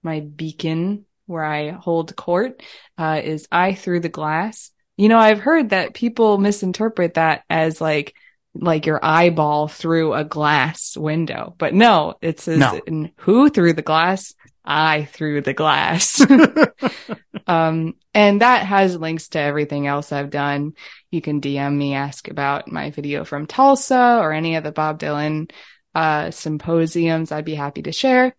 my 0.03 0.21
beacon 0.21 1.05
where 1.27 1.45
I 1.45 1.71
hold 1.71 2.15
court, 2.17 2.63
uh, 2.99 3.21
is 3.23 3.49
I 3.51 3.75
through 3.75 4.01
the 4.01 4.09
glass. 4.09 4.71
You 4.97 5.09
know, 5.09 5.19
I've 5.19 5.41
heard 5.41 5.71
that 5.71 5.95
people 5.95 6.39
misinterpret 6.39 7.15
that 7.15 7.43
as 7.51 7.81
like, 7.81 8.15
like 8.55 8.87
your 8.87 9.05
eyeball 9.05 9.67
through 9.67 10.15
a 10.15 10.25
glass 10.25 10.97
window, 10.97 11.55
but 11.59 11.75
no, 11.75 12.15
it 12.23 12.39
says 12.39 12.59
No. 12.59 12.81
who 13.19 13.51
through 13.51 13.73
the 13.73 13.83
glass? 13.83 14.33
I 14.65 15.05
through 15.07 15.43
the 15.43 15.53
glass. 15.53 16.25
um, 17.47 17.95
and 18.15 18.41
that 18.41 18.65
has 18.65 18.97
links 18.97 19.29
to 19.31 19.41
everything 19.41 19.87
else 19.87 20.13
I've 20.13 20.31
done. 20.31 20.73
You 21.11 21.21
can 21.21 21.41
DM 21.41 21.77
me, 21.77 21.95
ask 21.95 22.29
about 22.29 22.71
my 22.71 22.91
video 22.91 23.25
from 23.25 23.47
Tulsa 23.47 24.19
or 24.21 24.33
any 24.33 24.57
of 24.57 24.65
the 24.65 24.73
Bob 24.73 25.01
Dylan 25.01 25.51
uh, 25.95 26.31
symposiums. 26.31 27.33
I'd 27.33 27.45
be 27.45 27.55
happy 27.55 27.83
to 27.83 27.93
share. 27.93 28.35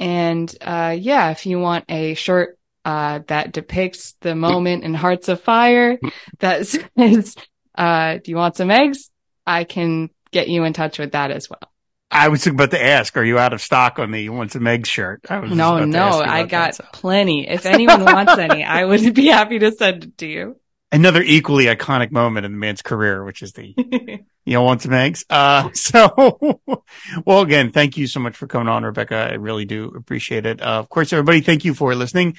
And 0.00 0.52
uh, 0.62 0.96
yeah, 0.98 1.30
if 1.30 1.46
you 1.46 1.60
want 1.60 1.84
a 1.88 2.14
shirt 2.14 2.58
uh, 2.84 3.20
that 3.26 3.52
depicts 3.52 4.14
the 4.20 4.34
moment 4.34 4.82
in 4.82 4.94
Hearts 4.94 5.28
of 5.28 5.42
Fire 5.42 5.98
that 6.38 6.66
says, 6.98 7.36
uh, 7.76 8.14
"Do 8.24 8.30
you 8.30 8.36
want 8.36 8.56
some 8.56 8.70
eggs?" 8.70 9.10
I 9.46 9.64
can 9.64 10.08
get 10.32 10.48
you 10.48 10.64
in 10.64 10.72
touch 10.72 10.98
with 10.98 11.12
that 11.12 11.30
as 11.30 11.50
well. 11.50 11.70
I 12.10 12.28
was 12.28 12.46
about 12.46 12.72
to 12.72 12.82
ask, 12.82 13.16
are 13.16 13.24
you 13.24 13.38
out 13.38 13.52
of 13.52 13.60
stock 13.60 13.98
on 13.98 14.10
the 14.10 14.30
once 14.30 14.54
a 14.56 14.60
Meg 14.60 14.86
shirt? 14.86 15.20
I 15.28 15.38
was 15.38 15.52
No, 15.52 15.84
no, 15.84 16.20
I 16.20 16.42
got 16.42 16.48
that, 16.48 16.74
so. 16.76 16.84
plenty. 16.92 17.46
If 17.46 17.66
anyone 17.66 18.04
wants 18.04 18.36
any, 18.36 18.64
I 18.64 18.84
would 18.84 19.14
be 19.14 19.26
happy 19.26 19.60
to 19.60 19.70
send 19.70 20.04
it 20.04 20.18
to 20.18 20.26
you. 20.26 20.56
Another 20.92 21.22
equally 21.22 21.66
iconic 21.66 22.10
moment 22.10 22.46
in 22.46 22.52
the 22.52 22.58
man's 22.58 22.82
career, 22.82 23.24
which 23.24 23.42
is 23.42 23.52
the 23.52 23.74
you 24.44 24.54
know, 24.54 24.62
want 24.62 24.82
some 24.82 24.92
eggs. 24.92 25.24
Uh, 25.30 25.70
so, 25.74 26.60
well, 27.24 27.40
again, 27.40 27.70
thank 27.70 27.96
you 27.96 28.06
so 28.06 28.20
much 28.20 28.36
for 28.36 28.46
coming 28.46 28.68
on, 28.68 28.84
Rebecca. 28.84 29.16
I 29.30 29.34
really 29.34 29.64
do 29.64 29.92
appreciate 29.96 30.46
it. 30.46 30.60
Uh, 30.60 30.78
of 30.78 30.88
course, 30.88 31.12
everybody, 31.12 31.40
thank 31.40 31.64
you 31.64 31.74
for 31.74 31.94
listening. 31.94 32.36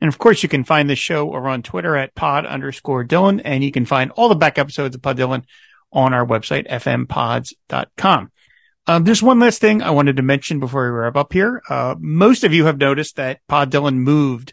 And 0.00 0.08
of 0.08 0.18
course, 0.18 0.42
you 0.42 0.48
can 0.48 0.64
find 0.64 0.90
this 0.90 0.98
show 0.98 1.28
or 1.28 1.48
on 1.48 1.62
Twitter 1.62 1.96
at 1.96 2.14
pod 2.14 2.44
underscore 2.44 3.04
Dylan, 3.04 3.40
and 3.44 3.64
you 3.64 3.72
can 3.72 3.86
find 3.86 4.10
all 4.12 4.28
the 4.28 4.34
back 4.34 4.58
episodes 4.58 4.94
of 4.94 5.02
Pod 5.02 5.16
Dylan 5.16 5.44
on 5.92 6.12
our 6.12 6.26
website, 6.26 6.68
fmpods.com. 6.68 8.30
Um, 8.86 9.04
there's 9.04 9.22
one 9.22 9.40
last 9.40 9.60
thing 9.62 9.80
I 9.80 9.90
wanted 9.90 10.16
to 10.16 10.22
mention 10.22 10.60
before 10.60 10.84
we 10.84 10.98
wrap 10.98 11.16
up 11.16 11.32
here. 11.32 11.62
Uh, 11.70 11.94
most 11.98 12.44
of 12.44 12.52
you 12.52 12.66
have 12.66 12.76
noticed 12.76 13.16
that 13.16 13.40
Pod 13.48 13.70
Dylan 13.70 13.94
moved 13.94 14.52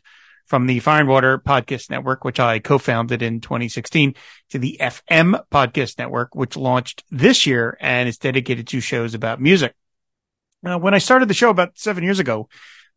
from 0.52 0.68
the 0.68 0.82
Fire 0.82 1.00
and 1.00 1.08
Water 1.08 1.38
Podcast 1.40 1.90
Network, 1.90 2.26
which 2.26 2.38
I 2.38 2.60
co-founded 2.60 3.22
in 3.22 3.40
2016, 3.40 4.16
to 4.50 4.60
the 4.60 4.76
FM 4.82 5.42
Podcast 5.50 5.98
Network, 5.98 6.36
which 6.36 6.58
launched 6.58 7.06
this 7.10 7.46
year 7.46 7.78
and 7.80 8.10
is 8.10 8.18
dedicated 8.18 8.68
to 8.68 8.82
shows 8.82 9.14
about 9.14 9.40
music. 9.40 9.74
Uh, 10.62 10.78
when 10.78 10.94
I 10.94 10.98
started 10.98 11.30
the 11.30 11.34
show 11.34 11.52
about 11.52 11.80
seven 11.80 12.04
years 12.04 12.20
ago, 12.20 12.50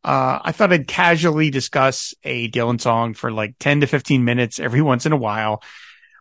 uh, 0.03 0.41
I 0.43 0.51
thought 0.51 0.73
I'd 0.73 0.89
casually 0.89 1.49
discuss 1.49 2.13
a 2.25 2.51
Dylan 2.51 2.81
song 2.81 3.15
for 3.15 3.31
like 3.31 3.55
10 3.61 3.83
to 3.83 3.87
15 3.87 4.25
minutes 4.25 4.59
every 4.59 4.83
once 4.91 5.07
in 5.07 5.13
a 5.13 5.17
while, 5.17 5.63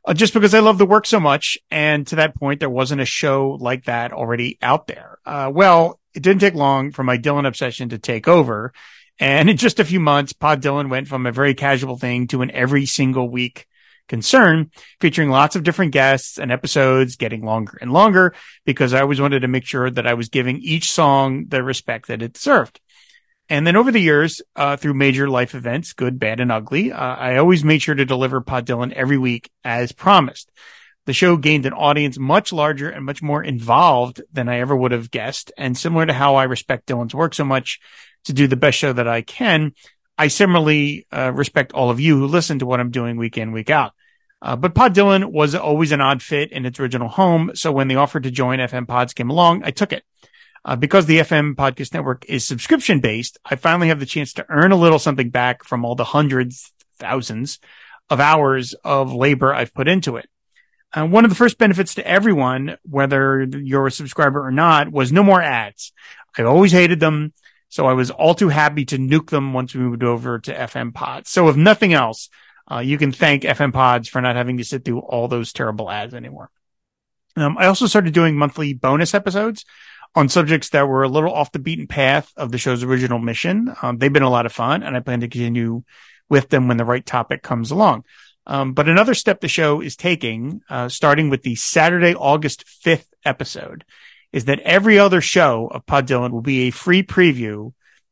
uh, 0.05 0.13
just 0.13 0.35
because 0.35 0.53
I 0.53 0.59
love 0.59 0.77
the 0.77 0.85
work 0.85 1.07
so 1.07 1.19
much. 1.19 1.57
And 1.71 2.05
to 2.09 2.17
that 2.17 2.35
point, 2.35 2.59
there 2.59 2.69
wasn't 2.69 3.01
a 3.01 3.05
show 3.05 3.57
like 3.59 3.85
that 3.85 4.13
already 4.13 4.59
out 4.61 4.85
there. 4.85 5.17
Uh, 5.25 5.49
well, 5.51 5.99
it 6.13 6.21
didn't 6.21 6.41
take 6.41 6.53
long 6.53 6.91
for 6.91 7.03
my 7.03 7.17
Dylan 7.17 7.47
obsession 7.47 7.89
to 7.89 7.97
take 7.97 8.27
over. 8.27 8.71
And 9.19 9.49
in 9.49 9.57
just 9.57 9.79
a 9.79 9.85
few 9.85 9.99
months, 9.99 10.33
Pod 10.33 10.61
Dylan 10.61 10.89
went 10.89 11.07
from 11.07 11.25
a 11.25 11.31
very 11.31 11.53
casual 11.53 11.97
thing 11.97 12.27
to 12.27 12.41
an 12.41 12.51
every 12.51 12.85
single 12.85 13.29
week 13.29 13.67
concern 14.07 14.69
featuring 14.99 15.29
lots 15.29 15.55
of 15.55 15.63
different 15.63 15.91
guests 15.91 16.37
and 16.37 16.51
episodes 16.51 17.15
getting 17.15 17.45
longer 17.45 17.77
and 17.79 17.93
longer 17.93 18.33
because 18.65 18.93
I 18.93 19.01
always 19.01 19.21
wanted 19.21 19.41
to 19.41 19.47
make 19.47 19.65
sure 19.65 19.89
that 19.89 20.07
I 20.07 20.13
was 20.13 20.29
giving 20.29 20.57
each 20.57 20.91
song 20.91 21.45
the 21.47 21.63
respect 21.63 22.07
that 22.07 22.21
it 22.21 22.33
deserved. 22.33 22.79
And 23.49 23.67
then 23.67 23.75
over 23.75 23.91
the 23.91 23.99
years, 23.99 24.41
uh, 24.55 24.77
through 24.77 24.93
major 24.93 25.29
life 25.29 25.53
events, 25.53 25.93
good, 25.93 26.17
bad, 26.17 26.39
and 26.39 26.51
ugly, 26.51 26.91
uh, 26.91 26.97
I 26.97 27.37
always 27.37 27.63
made 27.63 27.81
sure 27.81 27.95
to 27.95 28.05
deliver 28.05 28.41
Pod 28.41 28.65
Dylan 28.65 28.93
every 28.93 29.17
week 29.17 29.49
as 29.63 29.91
promised. 29.91 30.51
The 31.05 31.13
show 31.13 31.35
gained 31.35 31.65
an 31.65 31.73
audience 31.73 32.17
much 32.17 32.53
larger 32.53 32.89
and 32.89 33.05
much 33.05 33.21
more 33.21 33.43
involved 33.43 34.21
than 34.31 34.47
I 34.47 34.59
ever 34.59 34.73
would 34.73 34.93
have 34.93 35.11
guessed. 35.11 35.51
And 35.57 35.77
similar 35.77 36.05
to 36.05 36.13
how 36.13 36.35
I 36.35 36.45
respect 36.45 36.87
Dylan's 36.87 37.13
work 37.13 37.33
so 37.33 37.43
much 37.43 37.81
to 38.25 38.33
do 38.33 38.47
the 38.47 38.55
best 38.55 38.77
show 38.77 38.93
that 38.93 39.07
I 39.07 39.21
can, 39.21 39.73
I 40.17 40.27
similarly 40.27 41.07
uh, 41.11 41.31
respect 41.33 41.73
all 41.73 41.89
of 41.89 41.99
you 41.99 42.17
who 42.17 42.27
listen 42.27 42.59
to 42.59 42.65
what 42.65 42.79
I'm 42.79 42.91
doing 42.91 43.17
week 43.17 43.37
in, 43.37 43.51
week 43.51 43.69
out. 43.69 43.93
Uh, 44.41 44.55
but 44.55 44.75
Pod 44.75 44.93
Dylan 44.93 45.31
was 45.31 45.55
always 45.55 45.91
an 45.91 46.01
odd 46.01 46.21
fit 46.21 46.51
in 46.51 46.65
its 46.65 46.79
original 46.79 47.07
home. 47.07 47.51
So 47.55 47.71
when 47.71 47.87
the 47.87 47.95
offer 47.95 48.19
to 48.19 48.29
join 48.29 48.59
FM 48.59 48.87
Pods 48.87 49.13
came 49.13 49.29
along, 49.29 49.63
I 49.63 49.71
took 49.71 49.93
it. 49.93 50.03
Uh, 50.65 50.75
because 50.75 51.05
the 51.05 51.19
FM 51.19 51.55
podcast 51.55 51.93
network 51.93 52.25
is 52.29 52.47
subscription 52.47 52.99
based, 53.01 53.37
I 53.43 53.55
finally 53.55 53.89
have 53.89 53.99
the 53.99 54.05
chance 54.05 54.33
to 54.33 54.45
earn 54.47 54.71
a 54.71 54.77
little 54.77 54.99
something 54.99 55.29
back 55.29 55.63
from 55.63 55.83
all 55.83 55.95
the 55.95 56.05
hundreds, 56.05 56.71
thousands 56.97 57.59
of 58.09 58.19
hours 58.19 58.73
of 58.83 59.13
labor 59.13 59.53
I've 59.53 59.73
put 59.73 59.89
into 59.89 60.15
it. 60.15 60.29
Uh, 60.93 61.05
one 61.05 61.25
of 61.25 61.31
the 61.31 61.35
first 61.35 61.57
benefits 61.57 61.95
to 61.95 62.07
everyone, 62.07 62.77
whether 62.83 63.43
you're 63.43 63.87
a 63.87 63.91
subscriber 63.91 64.45
or 64.45 64.51
not, 64.51 64.91
was 64.91 65.11
no 65.11 65.23
more 65.23 65.41
ads. 65.41 65.91
I 66.37 66.43
always 66.43 66.71
hated 66.71 66.99
them. 66.99 67.33
So 67.73 67.87
I 67.87 67.93
was 67.93 68.11
all 68.11 68.35
too 68.35 68.49
happy 68.49 68.85
to 68.85 68.99
nuke 68.99 69.31
them 69.31 69.51
once 69.51 69.73
we 69.73 69.81
moved 69.81 70.03
over 70.03 70.37
to 70.37 70.53
FM 70.53 70.93
pods. 70.93 71.31
So 71.31 71.49
if 71.49 71.55
nothing 71.55 71.91
else, 71.91 72.29
uh, 72.71 72.81
you 72.81 72.99
can 72.99 73.11
thank 73.11 73.41
FM 73.41 73.73
pods 73.73 74.07
for 74.07 74.21
not 74.21 74.35
having 74.35 74.57
to 74.57 74.63
sit 74.63 74.85
through 74.85 74.99
all 74.99 75.27
those 75.27 75.51
terrible 75.51 75.89
ads 75.89 76.13
anymore. 76.13 76.51
Um, 77.35 77.57
I 77.57 77.65
also 77.65 77.87
started 77.87 78.13
doing 78.13 78.35
monthly 78.35 78.75
bonus 78.75 79.15
episodes 79.15 79.65
on 80.13 80.29
subjects 80.29 80.69
that 80.69 80.87
were 80.87 81.01
a 81.01 81.09
little 81.09 81.33
off 81.33 81.51
the 81.51 81.57
beaten 81.57 81.87
path 81.87 82.31
of 82.37 82.51
the 82.51 82.59
show's 82.59 82.83
original 82.83 83.17
mission. 83.17 83.73
Um, 83.81 83.97
they've 83.97 84.13
been 84.13 84.21
a 84.21 84.29
lot 84.29 84.45
of 84.45 84.53
fun 84.53 84.83
and 84.83 84.95
I 84.95 84.99
plan 84.99 85.21
to 85.21 85.27
continue 85.27 85.81
with 86.29 86.49
them 86.49 86.67
when 86.67 86.77
the 86.77 86.85
right 86.85 87.03
topic 87.03 87.41
comes 87.41 87.71
along. 87.71 88.05
Um, 88.45 88.73
but 88.73 88.87
another 88.87 89.15
step 89.15 89.41
the 89.41 89.47
show 89.47 89.81
is 89.81 89.95
taking, 89.95 90.61
uh, 90.69 90.89
starting 90.89 91.31
with 91.31 91.41
the 91.41 91.55
Saturday, 91.55 92.13
August 92.13 92.65
5th 92.85 93.07
episode 93.25 93.83
is 94.33 94.45
that 94.45 94.59
every 94.61 94.99
other 94.99 95.21
show 95.21 95.67
of 95.67 95.85
Pod 95.85 96.07
Dylan 96.07 96.31
will 96.31 96.41
be 96.41 96.67
a 96.67 96.71
free 96.71 97.03
preview 97.03 97.71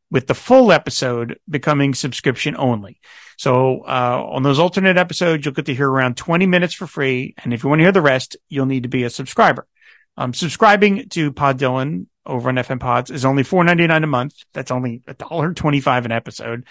with 0.10 0.28
the 0.28 0.36
full 0.36 0.72
episode 0.72 1.40
becoming 1.50 1.94
subscription 1.94 2.56
only. 2.58 3.00
So, 3.38 3.82
uh, 3.82 4.24
on 4.30 4.44
those 4.44 4.60
alternate 4.60 4.98
episodes, 4.98 5.44
you'll 5.44 5.56
get 5.56 5.66
to 5.66 5.74
hear 5.74 5.90
around 5.90 6.16
20 6.16 6.46
minutes 6.46 6.76
for 6.76 6.86
free. 6.86 7.34
And 7.44 7.54
if 7.54 7.64
you 7.64 7.70
want 7.70 7.80
to 7.80 7.86
hear 7.86 7.92
the 7.92 8.02
rest, 8.02 8.38
you'll 8.50 8.68
need 8.68 8.84
to 8.84 8.90
be 8.90 9.04
a 9.04 9.10
subscriber. 9.10 9.66
Um, 10.16 10.34
subscribing 10.34 11.10
to 11.10 11.32
Pod 11.32 11.58
Dylan 11.58 12.06
over 12.26 12.50
on 12.50 12.56
FM 12.56 12.80
Pods 12.80 13.10
is 13.10 13.26
only 13.26 13.44
$4.99 13.44 14.04
a 14.04 14.08
month. 14.08 14.36
That's 14.54 14.70
only 14.70 15.02
$1.25 15.08 16.06
an 16.06 16.12
episode 16.12 16.66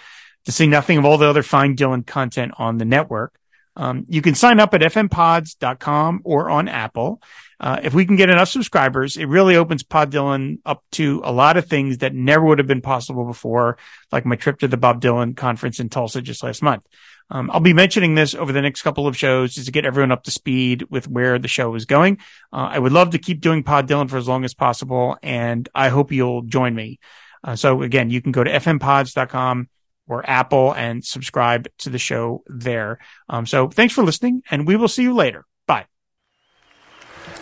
to 0.45 0.53
see 0.53 0.67
nothing 0.67 0.99
of 0.99 1.05
all 1.05 1.19
the 1.19 1.27
other 1.27 1.43
fine 1.43 1.75
Dylan 1.77 2.07
content 2.07 2.53
on 2.59 2.79
the 2.79 2.85
network. 2.85 3.35
Um, 3.77 4.05
you 4.09 4.23
can 4.23 4.35
sign 4.35 4.61
up 4.61 4.75
at 4.75 4.81
fmpods.com 4.83 6.21
or 6.25 6.51
on 6.51 6.69
Apple. 6.69 7.21
Uh, 7.61 7.79
if 7.83 7.93
we 7.93 8.07
can 8.07 8.17
get 8.17 8.31
enough 8.31 8.49
subscribers, 8.49 9.19
it 9.19 9.27
really 9.27 9.55
opens 9.55 9.83
Pod 9.83 10.11
Dylan 10.11 10.61
up 10.65 10.83
to 10.93 11.21
a 11.25 11.31
lot 11.31 11.59
of 11.59 11.67
things 11.67 11.99
that 11.99 12.15
never 12.15 12.45
would 12.45 12.59
have 12.59 12.67
been 12.67 12.81
possible 12.81 13.27
before, 13.27 13.77
like 14.11 14.25
my 14.25 14.35
trip 14.35 14.61
to 14.61 14.69
the 14.69 14.79
Bob 14.79 15.03
Dylan 15.03 15.37
conference 15.37 15.79
in 15.79 15.91
Tulsa 15.91 16.23
just 16.23 16.43
last 16.43 16.63
month. 16.63 16.85
Um, 17.29 17.51
I'll 17.53 17.61
be 17.61 17.75
mentioning 17.75 18.15
this 18.15 18.35
over 18.35 18.51
the 18.53 18.63
next 18.63 18.83
couple 18.83 19.07
of 19.07 19.17
shows 19.17 19.55
just 19.55 19.67
to 19.67 19.73
get 19.73 19.85
everyone 19.85 20.11
up 20.11 20.25
to 20.25 20.31
speed 20.31 20.87
with 20.91 21.07
where 21.07 21.39
the 21.39 21.49
show 21.49 21.75
is 21.75 21.85
going. 21.85 22.19
Uh, 22.53 22.71
I 22.73 22.79
would 22.79 22.93
love 22.93 23.11
to 23.11 23.19
keep 23.19 23.41
doing 23.41 23.63
Pod 23.63 23.87
Dylan 23.87 24.09
for 24.09 24.17
as 24.17 24.27
long 24.27 24.45
as 24.45 24.55
possible, 24.55 25.19
and 25.23 25.69
I 25.75 25.91
hope 25.91 26.13
you'll 26.13 26.43
join 26.43 26.75
me. 26.75 26.99
Uh, 27.45 27.57
so 27.57 27.83
again, 27.83 28.11
you 28.11 28.23
can 28.23 28.33
go 28.33 28.43
to 28.43 28.51
fmpods.com 28.51 29.69
or 30.09 30.29
Apple 30.29 30.75
and 30.75 31.05
subscribe 31.05 31.69
to 31.79 31.91
the 31.91 31.99
show 31.99 32.43
there. 32.47 32.99
Um, 33.29 33.47
so 33.47 33.69
thanks 33.69 33.95
for 33.95 34.03
listening, 34.03 34.43
and 34.51 34.67
we 34.67 34.77
will 34.77 34.89
see 34.89 35.03
you 35.03 35.15
later. 35.15 35.45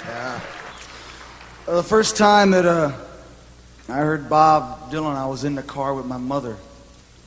Bye. 0.09 0.41
Uh, 1.67 1.77
the 1.77 1.83
first 1.83 2.17
time 2.17 2.53
that 2.53 2.65
uh, 2.65 2.93
I 3.91 3.99
heard 3.99 4.31
Bob 4.31 4.91
Dylan, 4.91 5.15
I 5.15 5.27
was 5.27 5.45
in 5.45 5.55
the 5.55 5.63
car 5.63 5.93
with 5.93 6.07
my 6.07 6.17
mother. 6.17 6.57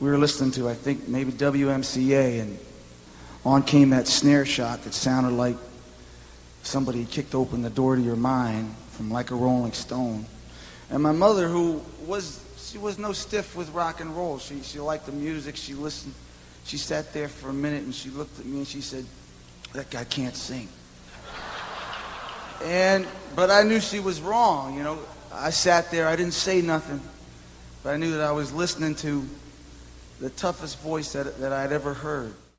We 0.00 0.10
were 0.10 0.18
listening 0.18 0.50
to, 0.52 0.68
I 0.68 0.74
think, 0.74 1.06
maybe 1.06 1.30
WMCA, 1.30 2.40
and 2.40 2.58
on 3.44 3.62
came 3.62 3.90
that 3.90 4.08
snare 4.08 4.44
shot 4.44 4.82
that 4.82 4.94
sounded 4.94 5.30
like 5.30 5.56
somebody 6.64 7.04
kicked 7.04 7.36
open 7.36 7.62
the 7.62 7.70
door 7.70 7.94
to 7.94 8.02
your 8.02 8.16
mind 8.16 8.74
from 8.90 9.12
like 9.12 9.30
a 9.30 9.36
Rolling 9.36 9.72
Stone. 9.72 10.26
And 10.90 11.04
my 11.04 11.12
mother, 11.12 11.46
who 11.46 11.80
was 12.06 12.44
she 12.58 12.78
was 12.78 12.98
no 12.98 13.12
stiff 13.12 13.54
with 13.54 13.70
rock 13.70 14.00
and 14.00 14.16
roll. 14.16 14.38
She 14.38 14.60
she 14.62 14.80
liked 14.80 15.06
the 15.06 15.12
music. 15.12 15.54
She 15.54 15.74
listened. 15.74 16.14
She 16.64 16.78
sat 16.78 17.12
there 17.12 17.28
for 17.28 17.50
a 17.50 17.54
minute 17.54 17.84
and 17.84 17.94
she 17.94 18.10
looked 18.10 18.40
at 18.40 18.46
me 18.46 18.58
and 18.58 18.66
she 18.66 18.80
said, 18.80 19.04
"That 19.72 19.88
guy 19.88 20.02
can't 20.02 20.34
sing." 20.34 20.68
And 22.64 23.06
but 23.34 23.50
I 23.50 23.62
knew 23.62 23.80
she 23.80 24.00
was 24.00 24.20
wrong. 24.20 24.76
You 24.76 24.82
know, 24.82 24.98
I 25.32 25.50
sat 25.50 25.90
there. 25.90 26.08
I 26.08 26.16
didn't 26.16 26.34
say 26.34 26.60
nothing, 26.60 27.00
but 27.82 27.94
I 27.94 27.96
knew 27.96 28.12
that 28.12 28.20
I 28.20 28.32
was 28.32 28.52
listening 28.52 28.94
to 28.96 29.26
the 30.20 30.30
toughest 30.30 30.80
voice 30.80 31.12
that 31.12 31.38
that 31.40 31.52
I'd 31.52 31.72
ever 31.72 31.94
heard. 31.94 32.34